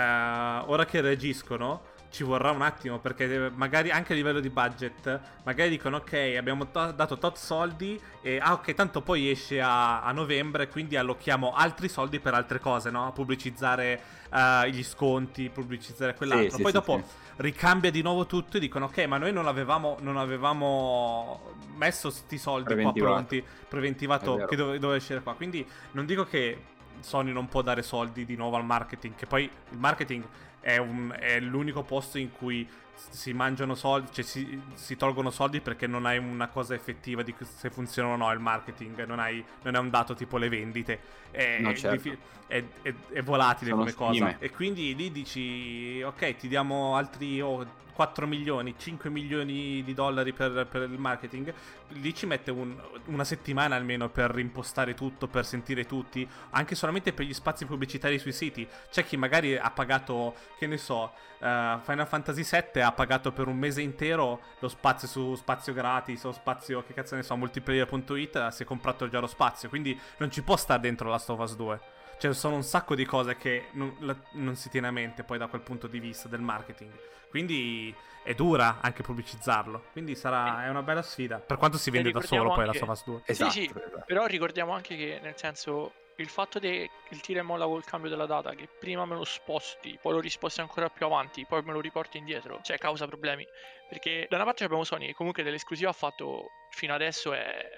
ora 0.65 0.85
che 0.85 1.01
reagiscono 1.01 1.81
ci 2.11 2.23
vorrà 2.23 2.51
un 2.51 2.61
attimo 2.61 2.99
perché 2.99 3.49
magari 3.55 3.89
anche 3.89 4.11
a 4.11 4.15
livello 4.15 4.41
di 4.41 4.49
budget 4.49 5.19
magari 5.43 5.69
dicono 5.69 5.97
ok 5.97 6.35
abbiamo 6.37 6.69
to- 6.69 6.91
dato 6.91 7.17
tot 7.17 7.37
soldi 7.37 7.99
e 8.21 8.37
ah 8.37 8.53
ok 8.53 8.73
tanto 8.73 9.01
poi 9.01 9.31
esce 9.31 9.61
a, 9.61 10.03
a 10.03 10.11
novembre 10.11 10.67
quindi 10.67 10.97
allochiamo 10.97 11.53
altri 11.53 11.87
soldi 11.87 12.19
per 12.19 12.33
altre 12.33 12.59
cose 12.59 12.91
no? 12.91 13.07
a 13.07 13.11
pubblicizzare 13.11 14.01
eh, 14.33 14.69
gli 14.71 14.83
sconti 14.83 15.49
pubblicizzare 15.49 16.13
quell'altro. 16.15 16.49
Sì, 16.49 16.55
sì, 16.57 16.61
poi 16.61 16.71
sì, 16.71 16.77
dopo 16.77 17.03
ricambia 17.37 17.89
di 17.91 18.01
nuovo 18.01 18.25
tutto 18.25 18.57
e 18.57 18.59
dicono 18.59 18.85
ok 18.85 19.05
ma 19.05 19.17
noi 19.17 19.31
non 19.31 19.47
avevamo, 19.47 19.97
non 20.01 20.17
avevamo 20.17 21.55
messo 21.75 22.09
sti 22.09 22.37
soldi 22.37 22.75
qua 22.81 22.91
pronti 22.93 23.43
preventivato 23.67 24.45
che 24.47 24.55
dove- 24.55 24.79
doveva 24.79 24.97
uscire 24.97 25.21
qua. 25.21 25.33
Quindi 25.33 25.65
non 25.91 26.05
dico 26.05 26.25
che 26.25 26.65
Sony 26.99 27.31
non 27.31 27.47
può 27.47 27.61
dare 27.61 27.81
soldi 27.81 28.25
di 28.25 28.35
nuovo 28.35 28.57
al 28.57 28.65
marketing 28.65 29.15
che 29.15 29.25
poi 29.25 29.43
il 29.43 29.77
marketing 29.77 30.23
è, 30.61 30.77
un- 30.77 31.13
è 31.19 31.39
l'unico 31.41 31.83
posto 31.83 32.17
in 32.17 32.31
cui 32.31 32.67
si 33.09 33.33
mangiano 33.33 33.75
soldi, 33.75 34.09
cioè 34.11 34.23
si, 34.23 34.61
si 34.73 34.95
tolgono 34.95 35.29
soldi 35.31 35.61
perché 35.61 35.87
non 35.87 36.05
hai 36.05 36.17
una 36.17 36.47
cosa 36.47 36.73
effettiva 36.73 37.23
di 37.23 37.33
se 37.39 37.69
funziona 37.69 38.13
o 38.13 38.15
no 38.15 38.31
il 38.31 38.39
marketing, 38.39 39.05
non, 39.05 39.19
hai, 39.19 39.43
non 39.63 39.75
è 39.75 39.79
un 39.79 39.89
dato 39.89 40.13
tipo 40.13 40.37
le 40.37 40.49
vendite, 40.49 40.99
è, 41.31 41.59
No, 41.59 41.73
certo. 41.75 42.09
è- 42.47 42.63
è- 42.81 42.93
è 43.13 43.21
volatile 43.21 43.71
Sono 43.71 43.81
come 43.81 43.93
cosa. 43.93 44.37
E 44.39 44.51
quindi 44.51 44.95
lì 44.95 45.11
dici, 45.11 46.01
ok, 46.01 46.35
ti 46.35 46.47
diamo 46.47 46.95
altri 46.95 47.41
oh, 47.41 47.79
4 47.93 48.25
milioni, 48.25 48.73
5 48.77 49.09
milioni 49.09 49.83
di 49.83 49.93
dollari 49.93 50.33
per, 50.33 50.65
per 50.69 50.83
il 50.83 50.97
marketing, 50.97 51.53
lì 51.89 52.13
ci 52.15 52.25
mette 52.25 52.49
un- 52.49 52.75
una 53.05 53.23
settimana 53.23 53.75
almeno 53.75 54.09
per 54.09 54.37
impostare 54.39 54.93
tutto, 54.93 55.27
per 55.27 55.45
sentire 55.45 55.85
tutti, 55.85 56.27
anche 56.51 56.73
solamente 56.75 57.13
per 57.13 57.25
gli 57.25 57.33
spazi 57.33 57.65
pubblicitari 57.65 58.17
sui 58.17 58.31
siti. 58.31 58.67
C'è 58.89 59.03
chi 59.05 59.17
magari 59.17 59.57
ha 59.57 59.69
pagato, 59.71 60.35
che 60.57 60.67
ne 60.67 60.77
so, 60.77 61.11
eh, 61.39 61.77
Final 61.83 62.07
Fantasy 62.07 62.43
VII 62.43 62.81
ha 62.81 62.90
pagato 62.91 63.31
per 63.31 63.47
un 63.47 63.57
mese 63.57 63.81
intero 63.81 64.39
lo 64.59 64.67
spazio 64.67 65.07
su 65.07 65.35
spazio 65.35 65.73
gratis 65.73 66.23
o 66.23 66.31
spazio, 66.31 66.83
che 66.83 66.93
cazzo 66.93 67.15
ne 67.15 67.23
so, 67.23 67.35
multiplayer.it, 67.35 68.47
si 68.49 68.63
è 68.63 68.65
comprato 68.65 69.07
già 69.09 69.19
lo 69.19 69.27
spazio, 69.27 69.69
quindi 69.69 69.99
non 70.17 70.31
ci 70.31 70.41
può 70.43 70.55
stare 70.57 70.81
dentro 70.81 71.09
Last 71.09 71.29
of 71.29 71.39
Us 71.39 71.55
2. 71.55 71.79
Cioè, 72.19 72.33
sono 72.33 72.55
un 72.55 72.63
sacco 72.63 72.93
di 72.93 73.03
cose 73.05 73.35
che 73.35 73.69
non, 73.71 73.95
la- 74.01 74.15
non 74.33 74.55
si 74.55 74.69
tiene 74.69 74.87
a 74.87 74.91
mente 74.91 75.23
poi 75.23 75.37
da 75.39 75.47
quel 75.47 75.61
punto 75.61 75.87
di 75.87 75.99
vista 75.99 76.27
del 76.27 76.41
marketing. 76.41 76.91
Quindi 77.29 77.93
è 78.23 78.35
dura 78.35 78.77
anche 78.81 79.01
pubblicizzarlo. 79.01 79.85
Quindi 79.91 80.13
sarà, 80.15 80.65
è 80.65 80.69
una 80.69 80.83
bella 80.83 81.01
sfida. 81.01 81.39
Per 81.39 81.57
quanto 81.57 81.77
si 81.79 81.89
vende 81.89 82.11
da 82.11 82.21
solo 82.21 82.53
poi 82.53 82.65
anche- 82.65 82.79
Last 82.79 82.81
of 82.83 82.89
Us 82.89 83.03
2. 83.05 83.21
Esatto, 83.25 83.51
sì, 83.51 83.63
esatto. 83.63 84.03
Però 84.05 84.25
ricordiamo 84.27 84.73
anche 84.73 84.95
che, 84.95 85.19
nel 85.23 85.33
senso, 85.35 85.93
il 86.21 86.29
fatto 86.29 86.59
del 86.59 86.89
tira 87.21 87.39
e 87.39 87.43
molla 87.43 87.65
col 87.65 87.83
cambio 87.83 88.09
della 88.09 88.25
data, 88.25 88.53
che 88.53 88.67
prima 88.79 89.05
me 89.05 89.15
lo 89.15 89.23
sposti, 89.23 89.97
poi 90.01 90.13
lo 90.13 90.19
risposti 90.19 90.61
ancora 90.61 90.89
più 90.89 91.05
avanti, 91.05 91.45
poi 91.45 91.61
me 91.63 91.73
lo 91.73 91.81
riporti 91.81 92.17
indietro, 92.17 92.59
cioè 92.63 92.77
causa 92.77 93.07
problemi. 93.07 93.45
Perché 93.89 94.27
da 94.29 94.37
una 94.37 94.45
parte 94.45 94.63
abbiamo 94.63 94.83
Sony, 94.83 95.07
che 95.07 95.13
comunque 95.13 95.43
dell'esclusiva 95.43 95.89
ha 95.89 95.93
fatto 95.93 96.49
fino 96.69 96.93
adesso 96.93 97.33
è 97.33 97.69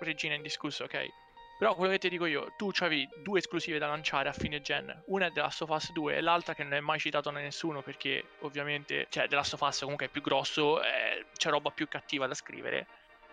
regina 0.00 0.34
indiscussa, 0.34 0.84
ok? 0.84 1.08
Però 1.60 1.74
quello 1.74 1.92
che 1.92 1.98
ti 1.98 2.08
dico 2.08 2.24
io, 2.24 2.54
tu 2.56 2.70
avevi 2.78 3.06
due 3.22 3.38
esclusive 3.38 3.78
da 3.78 3.86
lanciare 3.86 4.30
a 4.30 4.32
fine 4.32 4.62
gen. 4.62 5.02
Una 5.08 5.26
è 5.26 5.30
The 5.30 5.40
Last 5.40 5.60
of 5.60 5.68
Us 5.68 5.92
2 5.92 6.16
e 6.16 6.20
l'altra 6.22 6.54
che 6.54 6.62
non 6.62 6.72
è 6.72 6.80
mai 6.80 6.98
citato 6.98 7.30
da 7.30 7.38
nessuno 7.38 7.82
perché 7.82 8.24
ovviamente, 8.40 9.06
cioè 9.10 9.28
The 9.28 9.34
Last 9.34 9.52
of 9.52 9.60
Us 9.60 9.80
comunque 9.80 10.06
è 10.06 10.08
più 10.08 10.22
grosso, 10.22 10.82
eh, 10.82 11.26
c'è 11.36 11.50
roba 11.50 11.70
più 11.70 11.86
cattiva 11.86 12.26
da 12.26 12.32
scrivere. 12.32 12.86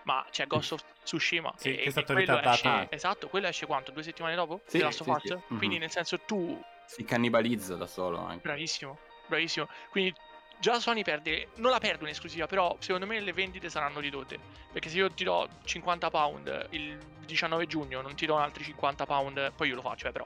Ma 0.07 0.25
c'è 0.31 0.47
Ghost 0.47 0.71
of 0.71 0.83
Tsushima 1.03 1.53
Sì, 1.57 1.73
e, 1.75 1.79
che 1.79 1.83
è 1.83 1.91
stato 1.91 2.13
ritardato. 2.13 2.49
esce- 2.49 2.87
esatto, 2.91 3.27
quello 3.27 3.47
esce 3.47 3.65
quanto? 3.65 3.91
Due 3.91 4.03
settimane 4.03 4.35
dopo? 4.35 4.61
Sì, 4.65 4.77
The 4.77 4.83
Last 4.85 5.01
of 5.01 5.07
sì, 5.07 5.11
Us? 5.11 5.21
sì. 5.37 5.43
Quindi 5.57 5.75
Mhm. 5.75 5.81
nel 5.81 5.91
senso 5.91 6.17
tu, 6.19 6.61
Si 6.85 7.03
cannibalizza 7.03 7.75
da 7.75 7.87
solo 7.87 8.17
anche. 8.19 8.39
bravissimo, 8.47 8.97
bravissimo. 9.27 9.67
Quindi 9.89 10.13
già 10.59 10.79
Sony 10.79 11.03
perde, 11.03 11.49
non 11.57 11.71
la 11.71 11.79
perde 11.79 12.03
un'esclusiva, 12.03 12.47
però 12.47 12.77
secondo 12.79 13.05
me 13.05 13.19
le 13.19 13.33
vendite 13.33 13.69
saranno 13.69 13.99
ridotte. 13.99 14.39
Perché 14.71 14.87
se 14.87 14.95
io 14.97 15.11
ti 15.11 15.25
do 15.25 15.45
50 15.65 16.09
pound 16.09 16.67
il 16.69 16.97
19 17.25 17.65
giugno 17.67 17.99
non 17.99 18.15
ti 18.15 18.25
do 18.25 18.37
altri 18.37 18.63
50 18.63 19.05
pound, 19.05 19.51
poi 19.57 19.67
io 19.67 19.75
lo 19.75 19.81
faccio, 19.81 20.07
eh, 20.07 20.13
però 20.13 20.25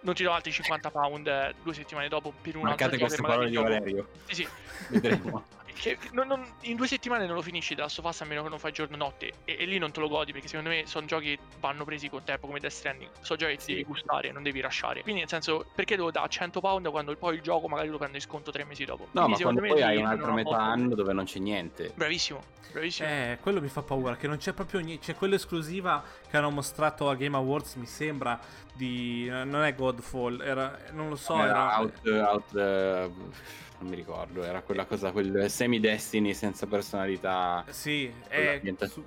non 0.00 0.14
ti 0.14 0.22
do 0.22 0.32
altri 0.32 0.52
50 0.52 0.90
pound 0.90 1.26
eh, 1.26 1.54
due 1.62 1.74
settimane 1.74 2.08
dopo 2.08 2.32
per 2.40 2.56
un 2.56 2.62
Marcate 2.62 2.94
altro 2.94 2.98
gioco 2.98 3.06
queste 3.06 3.26
parole 3.26 3.50
di 3.50 3.56
Valerio. 3.56 4.08
Sì, 4.26 4.34
sì. 4.34 4.48
Vedremo. 4.88 5.44
Che, 5.80 5.96
non, 6.12 6.26
non, 6.26 6.44
in 6.62 6.76
due 6.76 6.86
settimane 6.86 7.24
non 7.24 7.34
lo 7.34 7.40
finisci 7.40 7.74
da 7.74 7.84
Last 7.84 8.20
a 8.20 8.24
meno 8.26 8.42
che 8.42 8.50
non 8.50 8.58
fai 8.58 8.70
giorno 8.70 8.98
notte 8.98 9.32
e, 9.46 9.56
e, 9.60 9.64
lì 9.64 9.78
non 9.78 9.92
te 9.92 10.00
lo 10.00 10.08
godi 10.08 10.30
perché 10.30 10.46
secondo 10.46 10.68
me 10.68 10.82
sono 10.84 11.06
giochi 11.06 11.36
che 11.36 11.38
vanno 11.58 11.86
presi 11.86 12.10
con 12.10 12.22
tempo 12.22 12.48
come 12.48 12.60
Death 12.60 12.72
Stranding 12.72 13.10
sono 13.22 13.38
giochi 13.38 13.54
che 13.54 13.60
sì. 13.62 13.72
devi 13.72 13.84
gustare 13.84 14.30
non 14.30 14.42
devi 14.42 14.60
lasciare 14.60 15.00
quindi 15.00 15.20
nel 15.20 15.30
senso 15.30 15.64
perché 15.74 15.96
devo 15.96 16.10
dare 16.10 16.28
100 16.28 16.60
pound 16.60 16.90
quando 16.90 17.16
poi 17.16 17.36
il 17.36 17.40
gioco 17.40 17.66
magari 17.66 17.88
lo 17.88 17.96
prendo 17.96 18.16
in 18.16 18.22
sconto 18.22 18.50
tre 18.50 18.64
mesi 18.64 18.84
dopo 18.84 19.08
no 19.12 19.24
quindi 19.24 19.42
ma 19.42 19.52
quando 19.52 19.72
poi 19.72 19.82
hai 19.82 19.96
un'altra 19.96 20.32
metà 20.32 20.58
anno 20.58 20.94
dove 20.94 21.14
non 21.14 21.24
c'è 21.24 21.38
niente 21.38 21.92
bravissimo 21.94 22.42
bravissimo 22.72 23.08
eh 23.08 23.38
quello 23.40 23.62
mi 23.62 23.68
fa 23.68 23.80
paura 23.80 24.16
che 24.16 24.26
non 24.26 24.36
c'è 24.36 24.52
proprio 24.52 24.80
niente 24.80 25.06
c'è 25.06 25.14
quella 25.14 25.36
esclusiva 25.36 26.04
che 26.28 26.36
hanno 26.36 26.50
mostrato 26.50 27.08
a 27.08 27.14
Game 27.14 27.36
Awards 27.36 27.76
mi 27.76 27.86
sembra 27.86 28.38
di 28.74 29.28
non 29.28 29.62
è 29.62 29.74
Godfall 29.92 30.40
era 30.40 30.78
non 30.92 31.08
lo 31.08 31.16
so 31.16 31.34
era, 31.34 31.48
era... 31.48 31.78
out, 31.78 32.00
out 32.06 32.52
uh 32.52 33.58
non 33.80 33.88
mi 33.88 33.96
ricordo, 33.96 34.44
era 34.44 34.60
quella 34.60 34.84
cosa, 34.84 35.10
quel 35.10 35.50
semi-destiny 35.50 36.34
senza 36.34 36.66
personalità. 36.66 37.64
Sì, 37.68 38.12
è 38.28 38.60
su, 38.86 39.02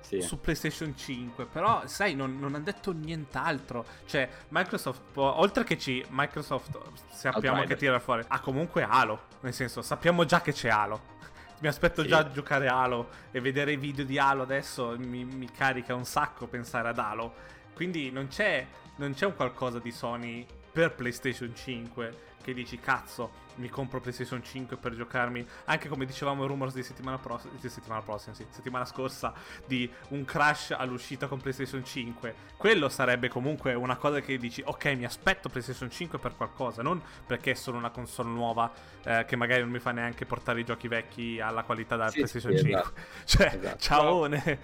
sì. 0.00 0.20
su, 0.20 0.38
PlayStation 0.38 0.94
5, 0.94 1.46
però 1.46 1.86
sai, 1.86 2.14
non, 2.14 2.38
non 2.38 2.54
hanno 2.54 2.64
detto 2.64 2.92
nient'altro. 2.92 3.86
Cioè, 4.04 4.28
Microsoft, 4.48 5.16
oltre 5.16 5.64
che 5.64 5.78
ci, 5.78 6.04
Microsoft 6.10 6.78
sappiamo 7.10 7.56
Outrider. 7.56 7.66
che 7.66 7.76
tira 7.76 7.98
fuori, 7.98 8.22
ha 8.26 8.40
comunque 8.40 8.82
Halo, 8.82 9.22
nel 9.40 9.54
senso, 9.54 9.80
sappiamo 9.80 10.24
già 10.26 10.42
che 10.42 10.52
c'è 10.52 10.68
Halo. 10.68 11.14
Mi 11.60 11.68
aspetto 11.68 12.02
sì. 12.02 12.08
già 12.08 12.18
a 12.18 12.30
giocare 12.30 12.68
Halo 12.68 13.08
e 13.30 13.40
vedere 13.40 13.72
i 13.72 13.76
video 13.78 14.04
di 14.04 14.18
Halo 14.18 14.42
adesso 14.42 14.94
mi, 14.98 15.24
mi 15.24 15.50
carica 15.50 15.94
un 15.94 16.04
sacco 16.04 16.46
pensare 16.46 16.88
ad 16.88 16.98
Halo. 16.98 17.54
Quindi 17.72 18.10
non 18.10 18.28
c'è, 18.28 18.66
non 18.96 19.12
c'è 19.14 19.26
un 19.26 19.34
qualcosa 19.34 19.78
di 19.78 19.90
Sony 19.90 20.46
per 20.72 20.94
PlayStation 20.94 21.54
5 21.54 22.34
che 22.46 22.54
dici 22.54 22.78
cazzo 22.78 23.44
mi 23.56 23.68
compro 23.68 24.00
PlayStation 24.00 24.42
5 24.42 24.76
per 24.76 24.94
giocarmi 24.94 25.44
anche 25.64 25.88
come 25.88 26.04
dicevamo 26.04 26.46
rumors 26.46 26.74
di 26.74 26.82
settimana, 26.82 27.18
pro- 27.18 27.40
di 27.58 27.68
settimana 27.68 28.02
prossima 28.02 28.34
sì, 28.34 28.46
settimana 28.50 28.84
scorsa 28.84 29.32
di 29.66 29.90
un 30.10 30.24
crash 30.24 30.72
all'uscita 30.76 31.26
con 31.26 31.40
PlayStation 31.40 31.84
5 31.84 32.34
quello 32.56 32.88
sarebbe 32.88 33.28
comunque 33.28 33.74
una 33.74 33.96
cosa 33.96 34.20
che 34.20 34.36
dici 34.38 34.62
ok 34.64 34.84
mi 34.96 35.04
aspetto 35.04 35.48
PlayStation 35.48 35.90
5 35.90 36.18
per 36.18 36.36
qualcosa 36.36 36.82
non 36.82 37.02
perché 37.26 37.52
è 37.52 37.54
solo 37.54 37.78
una 37.78 37.90
console 37.90 38.28
nuova 38.28 38.70
eh, 39.02 39.24
che 39.26 39.34
magari 39.34 39.62
non 39.62 39.70
mi 39.70 39.80
fa 39.80 39.90
neanche 39.90 40.24
portare 40.24 40.60
i 40.60 40.64
giochi 40.64 40.86
vecchi 40.86 41.40
alla 41.40 41.64
qualità 41.64 41.96
da 41.96 42.08
sì, 42.08 42.18
PlayStation 42.18 42.56
sì, 42.56 42.62
5 42.64 42.80
esatto. 42.80 43.00
cioè 43.24 43.58
esatto. 43.58 43.78
ciaone. 43.78 44.58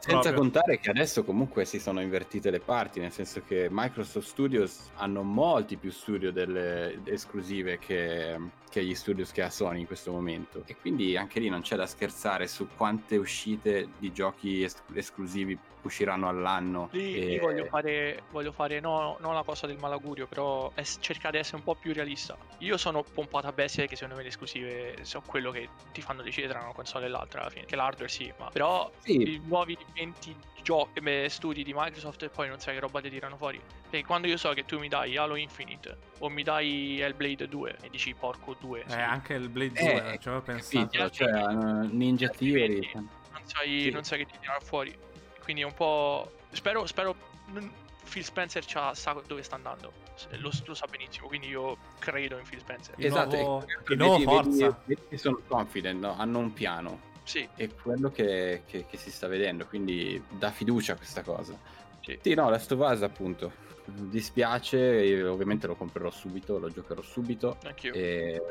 Senza 0.00 0.32
contare 0.34 0.78
che 0.78 0.90
adesso 0.90 1.24
comunque 1.24 1.64
si 1.64 1.78
sono 1.78 2.00
invertite 2.00 2.50
le 2.50 2.60
parti 2.60 3.00
nel 3.00 3.12
senso 3.12 3.42
che 3.46 3.68
Microsoft 3.70 4.26
Studios 4.26 4.90
hanno 4.96 5.22
molti 5.22 5.76
più 5.76 5.90
studio 5.90 6.32
delle 6.32 6.65
esclusive 7.04 7.78
che, 7.78 8.36
che 8.68 8.84
gli 8.84 8.94
studios 8.94 9.32
che 9.32 9.42
ha 9.42 9.50
Sony 9.50 9.80
in 9.80 9.86
questo 9.86 10.10
momento. 10.12 10.62
E 10.66 10.76
quindi 10.76 11.16
anche 11.16 11.40
lì 11.40 11.48
non 11.48 11.60
c'è 11.62 11.76
da 11.76 11.86
scherzare 11.86 12.46
su 12.46 12.68
quante 12.76 13.16
uscite 13.16 13.88
di 13.98 14.12
giochi 14.12 14.62
es- 14.62 14.82
esclusivi 14.94 15.58
usciranno 15.82 16.28
all'anno. 16.28 16.88
Lì, 16.92 17.14
e... 17.14 17.26
lì 17.26 17.38
voglio 17.38 17.64
fare, 17.66 18.22
voglio 18.30 18.52
fare 18.52 18.80
no, 18.80 19.16
non 19.20 19.34
la 19.34 19.42
cosa 19.42 19.66
del 19.66 19.78
malagurio, 19.78 20.26
però 20.26 20.70
es- 20.74 20.98
cercare 21.00 21.32
di 21.32 21.38
essere 21.38 21.56
un 21.58 21.62
po' 21.62 21.74
più 21.74 21.92
realista. 21.92 22.36
Io 22.58 22.76
sono 22.76 23.02
pompato 23.02 23.46
a 23.46 23.52
bestia 23.52 23.82
perché 23.82 23.96
secondo 23.96 24.16
me 24.16 24.22
le 24.22 24.28
esclusive 24.28 24.96
sono 25.02 25.24
quello 25.26 25.50
che 25.50 25.68
ti 25.92 26.02
fanno 26.02 26.22
decidere 26.22 26.52
tra 26.52 26.62
una 26.62 26.72
console 26.72 27.06
e 27.06 27.08
l'altra 27.08 27.40
alla 27.40 27.50
fine. 27.50 27.64
Che 27.64 27.76
l'hardware 27.76 28.08
sì, 28.08 28.32
ma 28.38 28.50
però 28.50 28.90
sì. 28.98 29.22
i 29.22 29.42
nuovi 29.44 29.76
20 29.94 30.36
gio- 30.62 30.88
studi 31.28 31.62
di 31.62 31.72
Microsoft 31.72 32.24
e 32.24 32.28
poi 32.28 32.48
non 32.48 32.58
sai 32.58 32.74
che 32.74 32.80
roba 32.80 33.00
ti 33.00 33.08
tirano 33.08 33.36
fuori. 33.36 33.60
Perché 33.88 34.04
quando 34.04 34.26
io 34.26 34.36
so 34.36 34.50
che 34.52 34.64
tu 34.64 34.78
mi 34.78 34.88
dai 34.88 35.16
Halo 35.16 35.36
Infinite 35.36 35.96
o 36.18 36.28
mi 36.28 36.42
dai 36.42 36.55
Hellblade 36.60 37.48
2 37.48 37.76
e 37.82 37.90
dici 37.90 38.14
porco 38.14 38.56
2. 38.58 38.80
Eh, 38.80 38.90
sì. 38.90 38.96
anche 38.96 39.34
il 39.34 39.48
Blade 39.48 39.80
2, 39.80 40.12
eh, 40.12 40.18
ci 40.18 40.28
avevo 40.28 40.42
pensato. 40.42 41.10
Cioè, 41.10 41.30
uh, 41.30 41.88
Ninja 41.90 42.28
Theory. 42.28 42.90
Non 42.94 43.08
sai, 43.44 43.80
sì. 43.82 43.90
non 43.90 44.04
sai 44.04 44.18
che 44.18 44.26
ti 44.26 44.38
tirano 44.40 44.60
fuori. 44.60 44.96
Quindi 45.42 45.62
è 45.62 45.64
un 45.64 45.74
po'... 45.74 46.32
Spero... 46.52 46.86
spero... 46.86 47.14
Phil 48.08 48.22
Spencer 48.22 48.64
sa 48.64 49.20
dove 49.26 49.42
sta 49.42 49.56
andando, 49.56 49.92
lo, 50.38 50.50
lo, 50.64 50.74
sa 50.74 50.86
benissimo, 50.88 51.26
quindi 51.26 51.48
io 51.48 51.76
credo 51.98 52.38
in 52.38 52.44
Phil 52.48 52.60
Spencer. 52.60 52.94
esatto, 52.98 53.36
nuovo, 53.36 53.64
il 53.88 53.96
nuovo 53.96 54.20
forza. 54.20 54.78
Vedi, 54.84 55.00
vedi 55.02 55.18
sono 55.18 55.40
confident, 55.44 56.00
no? 56.00 56.16
hanno 56.16 56.38
un 56.38 56.52
piano. 56.52 57.00
Sì. 57.24 57.48
È 57.56 57.68
quello 57.74 58.12
che, 58.12 58.62
che, 58.66 58.86
che, 58.88 58.96
si 58.96 59.10
sta 59.10 59.26
vedendo, 59.26 59.66
quindi 59.66 60.22
dà 60.30 60.52
fiducia 60.52 60.92
a 60.92 60.96
questa 60.96 61.22
cosa. 61.22 61.58
Sì, 62.00 62.16
sì 62.22 62.34
no, 62.34 62.48
Last 62.48 62.70
of 62.70 62.88
Us 62.88 63.02
appunto 63.02 63.64
dispiace, 63.92 65.22
ovviamente 65.24 65.66
lo 65.66 65.74
comprerò 65.74 66.10
subito, 66.10 66.58
lo 66.58 66.70
giocherò 66.70 67.02
subito. 67.02 67.56
Anch'io. 67.64 67.92
E 67.92 68.42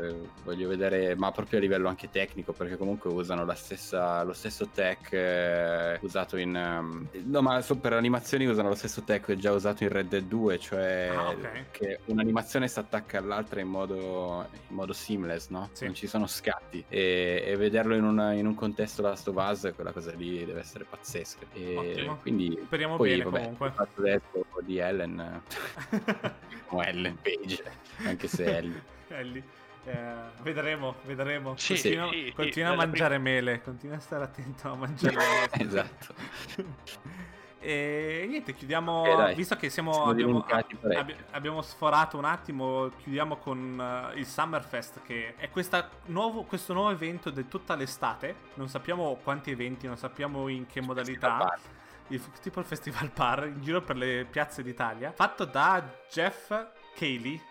voglio 0.43 0.67
vedere, 0.67 1.15
ma 1.15 1.32
proprio 1.32 1.60
a 1.60 1.62
livello 1.62 1.88
anche 1.88 2.10
tecnico, 2.10 2.54
perché 2.54 2.78
comunque 2.78 3.12
usano 3.12 3.45
stessa, 3.56 4.24
lo 4.24 4.34
stesso 4.34 4.67
tech 4.67 5.12
eh, 5.12 6.00
usato 6.02 6.38
in... 6.38 6.56
Um, 6.56 7.08
no, 7.26 7.41
ma 7.41 7.62
so, 7.62 7.78
per 7.78 7.93
animazioni 7.93 8.45
usano 8.45 8.69
lo 8.69 8.76
stesso 8.76 9.04
tech 9.04 9.34
già 9.36 9.52
usato 9.52 9.84
in 9.84 9.89
Red 9.89 10.08
Dead 10.08 10.24
2, 10.24 10.60
cioè 10.60 11.12
ah, 11.13 11.30
okay. 11.30 11.65
che 11.71 12.00
un'animazione 12.06 12.67
si 12.67 12.80
attacca 12.80 13.17
all'altra 13.17 13.60
in 13.60 13.67
modo, 13.67 14.48
in 14.69 14.76
modo 14.76 14.93
seamless, 14.93 15.50
no? 15.50 15.69
Sì. 15.74 15.86
Non 15.86 15.93
ci 15.93 16.08
sono 16.08 16.28
scatti. 16.28 16.84
E, 16.88 17.43
e 17.45 17.56
vederlo 17.56 17.95
in, 17.95 18.04
una, 18.04 18.34
in, 18.34 18.45
un 18.45 18.56
contesto 18.56 19.02
Last 19.02 19.28
of 19.28 19.36
Us, 19.36 19.71
quella 19.76 19.91
cosa 19.91 20.12
lì 20.13 20.45
deve 20.45 20.60
essere 20.60 20.86
pazzesca. 20.86 21.45
E 21.54 21.76
Ottimo. 21.76 22.17
quindi... 22.21 22.58
Speriamo 22.65 22.95
poi, 22.98 23.10
bene 23.10 23.24
vabbè, 23.24 23.39
comunque. 23.39 23.71
Fatto 23.71 24.02
adesso 24.02 24.45
di 24.62 24.78
Ellen 24.78 25.24
o 26.69 26.81
Ellen 26.81 27.17
Page, 27.21 27.63
anche 28.05 28.27
se 28.27 28.57
Ellie. 28.57 28.83
Ellie. 29.09 29.43
Eh, 29.85 30.13
vedremo, 30.41 30.95
vedremo. 31.03 31.55
Sì, 31.57 31.73
continua, 31.73 32.09
sì, 32.09 32.33
continua 32.35 32.69
sì, 32.69 32.73
a 32.73 32.77
mangiare 32.77 33.19
prima... 33.19 33.29
mele, 33.29 33.61
continua 33.61 33.97
a 33.97 33.99
stare 33.99 34.23
attento 34.23 34.71
a 34.71 34.75
mangiare 34.75 35.15
mele. 35.15 35.49
esatto. 35.63 36.13
e 37.59 38.25
niente, 38.27 38.55
chiudiamo. 38.55 39.27
Eh 39.27 39.35
visto 39.35 39.55
che 39.55 39.69
siamo, 39.69 39.93
siamo 39.93 40.09
abbiamo, 40.09 40.45
abbi- 40.97 41.15
abbiamo, 41.31 41.61
sforato 41.61 42.17
un 42.17 42.25
attimo, 42.25 42.89
chiudiamo 42.97 43.38
con 43.38 44.11
uh, 44.13 44.17
il 44.17 44.25
Summerfest, 44.25 45.01
che 45.03 45.35
è 45.35 45.49
nuovo, 46.05 46.43
questo 46.43 46.73
nuovo 46.73 46.89
evento 46.89 47.29
di 47.29 47.47
tutta 47.47 47.75
l'estate. 47.75 48.35
Non 48.55 48.67
sappiamo 48.67 49.19
quanti 49.21 49.51
eventi, 49.51 49.85
non 49.85 49.97
sappiamo 49.97 50.47
in 50.47 50.65
che 50.65 50.81
modalità 50.81 51.59
il, 52.10 52.22
tipo 52.41 52.60
il 52.60 52.65
Festival 52.65 53.10
Par 53.12 53.46
in 53.48 53.62
giro 53.62 53.82
per 53.82 53.96
le 53.96 54.26
piazze 54.30 54.63
d'Italia, 54.63 55.12
fatto 55.12 55.46
da 55.46 55.84
Jeff 56.10 56.54
Cayley, 56.96 57.41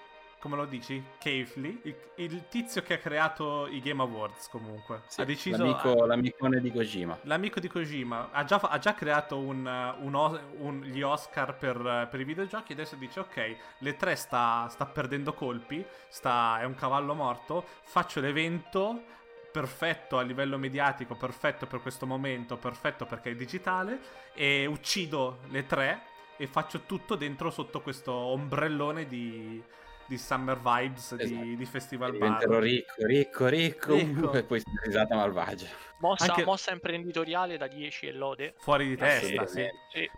come 0.44 0.56
lo 0.56 0.66
dici? 0.66 1.02
Cavely, 1.18 1.80
il, 1.84 1.96
il, 2.16 2.48
tizio 2.50 2.82
che 2.82 2.94
ha 2.94 2.98
creato 2.98 3.66
i 3.66 3.80
Game 3.80 4.02
Awards 4.02 4.50
comunque. 4.50 5.00
Sì, 5.06 5.22
ha 5.22 5.24
deciso, 5.24 5.64
l'amico, 5.64 6.04
l'amicone 6.04 6.60
di 6.60 6.70
Kojima. 6.70 7.18
L'amico 7.22 7.60
di 7.60 7.68
Kojima. 7.68 8.28
Ha 8.30 8.44
già, 8.44 8.56
ha 8.56 8.78
già 8.78 8.92
creato 8.92 9.38
un, 9.38 9.64
un, 10.00 10.40
un, 10.58 10.82
gli 10.82 11.00
Oscar 11.00 11.56
per, 11.56 12.08
per, 12.10 12.20
i 12.20 12.24
videogiochi 12.24 12.72
e 12.72 12.74
adesso 12.74 12.94
dice 12.96 13.20
ok, 13.20 13.56
le 13.78 13.96
tre 13.96 14.16
sta, 14.16 14.66
sta 14.68 14.84
perdendo 14.84 15.32
colpi, 15.32 15.82
sta, 16.08 16.60
è 16.60 16.64
un 16.64 16.74
cavallo 16.74 17.14
morto, 17.14 17.64
faccio 17.84 18.20
l'evento 18.20 19.22
perfetto 19.54 20.18
a 20.18 20.22
livello 20.22 20.58
mediatico, 20.58 21.14
perfetto 21.14 21.68
per 21.68 21.80
questo 21.80 22.06
momento, 22.06 22.56
perfetto 22.56 23.06
perché 23.06 23.30
è 23.30 23.34
digitale, 23.36 24.00
e 24.34 24.66
uccido 24.66 25.42
le 25.50 25.64
tre 25.64 26.02
e 26.36 26.48
faccio 26.48 26.80
tutto 26.80 27.14
dentro 27.14 27.50
sotto 27.50 27.80
questo 27.80 28.12
ombrellone 28.12 29.06
di, 29.06 29.62
di 30.06 30.18
Summer 30.18 30.58
Vibes, 30.58 31.12
esatto. 31.12 31.24
di, 31.24 31.56
di, 31.56 31.64
Festival 31.66 32.10
Diventerò 32.10 32.54
Bar. 32.54 32.62
ricco, 32.62 33.06
ricco, 33.06 33.46
ricco, 33.46 33.94
ricco. 33.94 34.32
e 34.32 34.42
poi 34.42 34.60
risata 34.82 35.14
malvagia. 35.14 35.68
Mossa, 36.00 36.32
Anche... 36.32 36.44
mossa 36.44 36.72
imprenditoriale 36.72 37.56
da 37.56 37.68
10 37.68 38.08
e 38.08 38.12
lode. 38.12 38.54
Fuori 38.58 38.88
di 38.88 38.96
testa, 38.96 39.46
sì. 39.46 39.68
sì. 39.92 40.10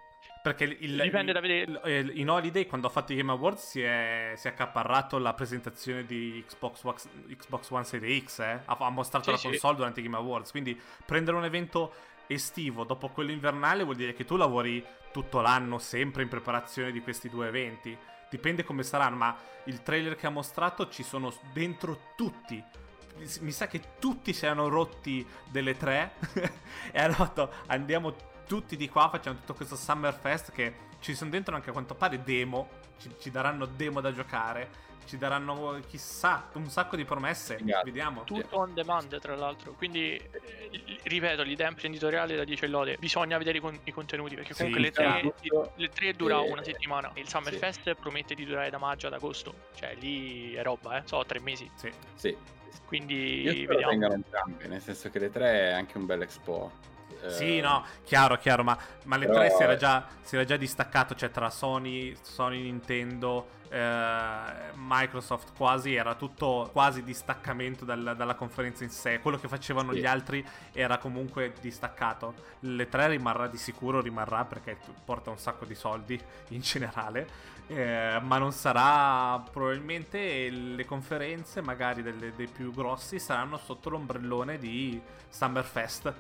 Perché 0.47 0.77
il, 0.79 1.03
Dipende 1.03 1.33
da 1.33 1.41
vedere. 1.41 1.81
Il, 1.87 2.13
in 2.21 2.31
Holiday, 2.31 2.67
quando 2.67 2.87
ha 2.87 2.91
fatto 2.91 3.13
i 3.13 3.17
Game 3.17 3.33
Awards, 3.33 3.69
si 3.69 3.81
è, 3.83 4.35
si 4.37 4.47
è 4.47 4.51
accaparrato 4.51 5.19
la 5.19 5.35
presentazione 5.35 6.07
di 6.07 6.45
Xbox, 6.47 7.09
Xbox 7.37 7.71
One 7.71 7.83
Series 7.83 8.25
X. 8.25 8.39
Eh? 8.39 8.61
Ha, 8.65 8.77
ha, 8.79 8.91
mostrato 8.91 9.25
sì, 9.25 9.31
la 9.33 9.37
sì. 9.39 9.49
console 9.49 9.75
durante 9.75 9.99
i 9.99 10.05
Game 10.05 10.17
Awards. 10.17 10.53
Quindi 10.53 10.81
prendere 11.05 11.37
un 11.37 11.45
evento 11.45 11.93
estivo 12.29 12.85
dopo 12.85 13.09
quello 13.09 13.33
invernale 13.33 13.83
vuol 13.83 13.97
dire 13.97 14.13
che 14.13 14.25
tu 14.25 14.37
lavori 14.37 14.85
tutto 15.11 15.41
l'anno 15.41 15.79
sempre 15.79 16.23
in 16.23 16.29
preparazione 16.29 16.93
di 16.93 17.01
questi 17.01 17.29
due 17.29 17.49
eventi. 17.49 17.99
Dipende 18.31 18.63
come 18.63 18.85
saranno, 18.85 19.17
ma 19.17 19.37
il 19.65 19.83
trailer 19.83 20.15
che 20.15 20.29
ha 20.29 20.31
mostrato 20.31 20.89
ci 20.89 21.03
sono 21.03 21.35
dentro 21.53 22.13
tutti 22.15 22.63
mi 23.41 23.51
sa 23.51 23.67
che 23.67 23.81
tutti 23.99 24.35
si 24.35 24.45
erano 24.45 24.69
rotti 24.69 25.27
delle 25.51 25.75
tre 25.75 26.13
e 26.93 27.01
hanno 27.01 27.15
fatto 27.15 27.51
andiamo 27.69 28.15
tutti 28.47 28.77
di 28.77 28.89
qua 28.89 29.09
facciamo 29.09 29.37
tutto 29.39 29.55
questo 29.55 29.77
Summer 29.77 30.15
Fest 30.15 30.53
che 30.53 30.85
ci 31.01 31.15
sono 31.15 31.31
dentro 31.31 31.55
anche 31.55 31.71
a 31.71 31.73
quanto 31.73 31.95
pare 31.95 32.23
demo, 32.23 32.69
ci, 32.99 33.11
ci 33.21 33.31
daranno 33.31 33.67
demo 33.67 34.01
da 34.01 34.13
giocare. 34.13 34.85
ci 35.07 35.19
daranno 35.19 35.81
chissà 35.87 36.49
un 36.55 36.69
sacco 36.69 36.97
di 36.97 37.05
promesse. 37.05 37.59
Grazie. 37.61 37.85
Vediamo. 37.85 38.25
Tutto 38.25 38.59
on 38.59 38.75
demand, 38.75 39.21
tra 39.21 39.37
l'altro. 39.37 39.73
Quindi, 39.75 40.17
eh, 40.17 41.01
ripeto, 41.05 41.43
l'idea 41.43 41.69
imprenditoriale 41.69 42.35
da 42.35 42.43
10 42.43 42.67
lode. 42.67 42.97
Bisogna 42.99 43.39
vedere 43.39 43.61
con- 43.61 43.79
i 43.85 43.93
contenuti 43.93 44.35
perché 44.35 44.53
comunque 44.55 44.81
sì, 44.81 44.87
le, 44.87 44.93
tre, 44.93 45.35
le, 45.77 45.89
tre, 45.91 46.13
dura 46.13 46.43
e... 46.43 46.51
una 46.51 46.65
settimana. 46.65 47.13
Il 47.15 47.29
Summerfest 47.29 47.83
sì. 47.83 47.95
promette 47.95 48.35
di 48.35 48.45
durare 48.45 48.69
da 48.69 48.79
maggio 48.79 49.07
ad 49.07 49.13
agosto. 49.13 49.55
Cioè, 49.77 49.95
lì 49.95 50.55
è 50.55 50.63
roba, 50.65 50.99
eh. 50.99 51.03
So, 51.05 51.25
tre 51.25 51.39
mesi. 51.39 51.71
Sì. 51.77 51.93
sì. 52.15 52.37
Quindi 52.85 53.43
Io 53.43 53.67
vediamo. 53.69 53.91
vengano 53.91 54.15
entrambi, 54.15 54.67
nel 54.67 54.81
senso 54.81 55.09
che 55.11 55.21
le 55.21 55.31
tre 55.31 55.69
è 55.69 55.73
anche 55.73 55.99
un 55.99 56.07
bel 56.07 56.23
expo. 56.23 56.95
Sì, 57.27 57.61
no, 57.61 57.85
chiaro, 58.05 58.37
chiaro, 58.37 58.63
ma, 58.63 58.77
ma 59.05 59.17
le 59.17 59.27
Però... 59.27 59.39
tre 59.39 59.51
si 59.51 59.63
era, 59.63 59.77
già, 59.77 60.07
si 60.23 60.35
era, 60.35 60.45
già, 60.45 60.57
distaccato, 60.57 61.15
cioè 61.15 61.31
tra 61.31 61.51
Sony, 61.51 62.17
Sony 62.21 62.63
Nintendo, 62.63 63.49
eh, 63.69 64.73
Microsoft 64.75 65.53
quasi, 65.57 65.95
era 65.95 66.15
tutto 66.15 66.69
quasi 66.73 67.03
distaccamento 67.03 67.85
dal, 67.85 68.15
dalla 68.17 68.35
conferenza 68.35 68.85
in 68.85 68.91
sé. 68.91 69.21
Quello 69.21 69.39
che 69.39 69.49
facevano 69.49 69.93
sì. 69.93 70.01
gli 70.01 70.07
altri 70.07 70.47
era 70.73 70.99
comunque 70.99 71.53
distaccato. 71.61 72.35
Le 72.61 72.89
tre 72.89 73.09
rimarrà 73.09 73.47
di 73.49 73.57
sicuro, 73.57 74.01
rimarrà 74.01 74.45
perché 74.45 74.79
porta 75.05 75.31
un 75.31 75.39
sacco 75.39 75.65
di 75.65 75.75
soldi 75.75 76.21
in 76.49 76.61
generale. 76.61 77.55
Eh, 77.69 78.21
ma 78.23 78.39
non 78.39 78.53
sarà 78.53 79.43
probabilmente 79.51 80.49
le 80.51 80.85
conferenze 80.85 81.61
magari 81.61 82.01
delle, 82.01 82.33
dei 82.37 82.47
più 82.47 82.73
grossi 82.73 83.19
saranno 83.19 83.57
sotto 83.57 83.91
l'ombrellone 83.91 84.57
di 84.57 85.03
Summerfest 85.29 86.15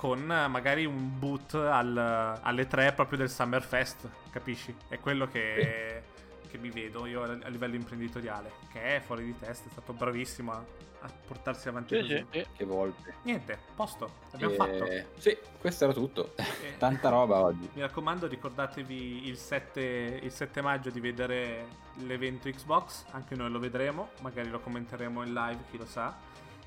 con 0.00 0.24
magari 0.24 0.86
un 0.86 1.18
boot 1.18 1.52
al, 1.52 1.94
alle 2.40 2.66
3 2.66 2.94
proprio 2.94 3.18
del 3.18 3.28
Summerfest, 3.28 4.08
capisci? 4.30 4.74
È 4.88 4.98
quello 4.98 5.28
che, 5.28 6.02
che 6.48 6.56
mi 6.56 6.70
vedo 6.70 7.04
io 7.04 7.22
a, 7.22 7.26
a, 7.42 7.48
livello 7.48 7.74
imprenditoriale, 7.74 8.50
che 8.72 8.96
è 8.96 9.00
fuori 9.00 9.24
di 9.24 9.38
testa, 9.38 9.68
è 9.68 9.70
stato 9.70 9.92
bravissimo 9.92 10.52
a, 10.52 10.64
a 11.00 11.10
portarsi 11.26 11.68
avanti 11.68 11.96
sì, 11.96 12.00
così. 12.00 12.26
Sì. 12.30 12.46
Che 12.56 12.64
volte. 12.64 13.12
Niente, 13.24 13.58
posto, 13.76 14.10
l'abbiamo 14.30 14.54
e... 14.54 14.56
fatto. 14.56 15.20
Sì, 15.20 15.36
questo 15.60 15.84
era 15.84 15.92
tutto. 15.92 16.32
E... 16.36 16.44
Tanta 16.78 17.10
roba 17.10 17.42
oggi. 17.42 17.68
Mi 17.74 17.82
raccomando, 17.82 18.26
ricordatevi 18.26 19.28
il 19.28 19.36
7, 19.36 20.20
il 20.22 20.32
7 20.32 20.62
maggio 20.62 20.88
di 20.88 21.00
vedere 21.00 21.66
l'evento 22.06 22.48
Xbox, 22.48 23.04
anche 23.10 23.34
noi 23.34 23.50
lo 23.50 23.58
vedremo, 23.58 24.12
magari 24.22 24.48
lo 24.48 24.60
commenteremo 24.60 25.22
in 25.24 25.34
live, 25.34 25.58
chi 25.70 25.76
lo 25.76 25.84
sa. 25.84 26.16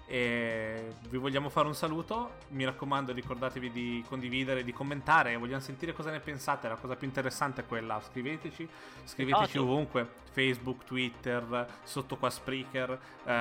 E 0.06 0.96
vi 1.10 1.18
vogliamo 1.18 1.50
fare 1.50 1.68
un 1.68 1.76
saluto. 1.76 2.34
Mi 2.50 2.66
raccomando, 2.66 3.14
ricordatevi 3.14 3.72
di 3.72 4.04
condividere, 4.08 4.64
di 4.64 4.74
commentare. 4.74 5.36
Vogliamo 5.38 5.62
sentire 5.62 5.94
cosa 5.94 6.12
ne 6.12 6.20
pensate. 6.20 6.68
La 6.68 6.76
cosa 6.76 6.96
più 6.96 7.08
interessante 7.08 7.62
è 7.62 7.66
quella. 7.66 8.02
Scriveteci, 8.02 8.68
scriveteci 9.06 9.44
esatto. 9.44 9.64
ovunque: 9.64 10.08
Facebook, 10.32 10.84
Twitter, 10.84 11.68
sotto 11.84 12.18
qua 12.18 12.30
Spreaker. 12.30 13.00
Uh, 13.24 13.32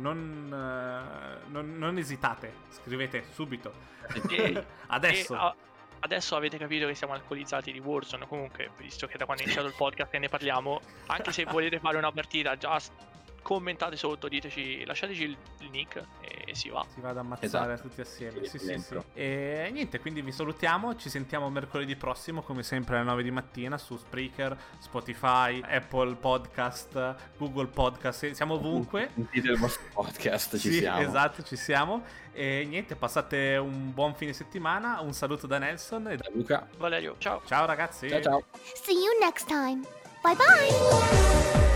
non, 0.00 0.48
uh, 0.50 1.50
non, 1.50 1.76
non, 1.76 1.98
esitate, 1.98 2.54
scrivete 2.70 3.24
subito. 3.30 3.96
E, 4.30 4.64
Adesso. 4.86 5.34
E, 5.34 5.36
uh 5.36 5.66
adesso 6.00 6.36
avete 6.36 6.58
capito 6.58 6.86
che 6.86 6.94
siamo 6.94 7.12
alcolizzati 7.12 7.72
di 7.72 7.78
Warzone. 7.78 8.26
Comunque, 8.26 8.70
visto 8.76 9.06
che 9.06 9.18
da 9.18 9.24
quando 9.24 9.42
è 9.42 9.46
iniziato 9.46 9.68
il 9.68 9.74
podcast 9.76 10.14
ne 10.14 10.28
parliamo, 10.28 10.80
anche 11.06 11.32
se 11.32 11.44
volete 11.44 11.78
fare 11.78 11.96
una 11.96 12.12
partita, 12.12 12.56
già 12.56 12.78
commentate 13.48 13.96
sotto, 13.96 14.28
diteci, 14.28 14.84
lasciateci 14.84 15.22
il, 15.22 15.34
il 15.60 15.70
nick 15.70 16.04
e 16.20 16.54
si 16.54 16.68
va. 16.68 16.84
Si 16.92 17.00
va 17.00 17.08
ad 17.08 17.16
ammazzare 17.16 17.72
esatto. 17.72 17.88
tutti 17.88 18.02
assieme. 18.02 18.44
Sì, 18.44 18.58
sì, 18.58 18.78
sì, 18.78 18.98
E 19.14 19.70
niente, 19.72 20.00
quindi 20.00 20.20
vi 20.20 20.32
salutiamo. 20.32 20.96
Ci 20.96 21.08
sentiamo 21.08 21.48
mercoledì 21.48 21.96
prossimo, 21.96 22.42
come 22.42 22.62
sempre 22.62 22.96
alle 22.96 23.06
9 23.06 23.22
di 23.22 23.30
mattina 23.30 23.78
su 23.78 23.96
Spreaker, 23.96 24.54
Spotify, 24.80 25.62
Apple 25.62 26.16
Podcast, 26.16 27.14
Google 27.38 27.68
Podcast. 27.68 28.32
Siamo 28.32 28.54
ovunque. 28.54 29.12
Sentite 29.16 29.48
il 29.48 29.56
vostro 29.56 29.86
podcast, 29.94 30.58
ci 30.58 30.70
sì, 30.70 30.78
siamo. 30.80 31.00
Esatto, 31.00 31.42
ci 31.42 31.56
siamo. 31.56 32.04
E 32.32 32.66
niente, 32.68 32.96
passate 32.96 33.56
un 33.56 33.94
buon 33.94 34.14
fine 34.14 34.34
settimana. 34.34 35.00
Un 35.00 35.14
saluto 35.14 35.46
da 35.46 35.56
Nelson 35.56 36.08
e 36.08 36.16
da 36.16 36.28
Luca. 36.34 36.68
Valerio, 36.76 37.14
ciao. 37.16 37.40
Ciao 37.46 37.64
ragazzi. 37.64 38.10
Ciao 38.10 38.20
ciao. 38.20 38.44
See 38.74 38.92
you 38.92 39.18
next 39.22 39.46
time. 39.46 39.80
Bye 40.22 40.36
bye. 40.36 41.67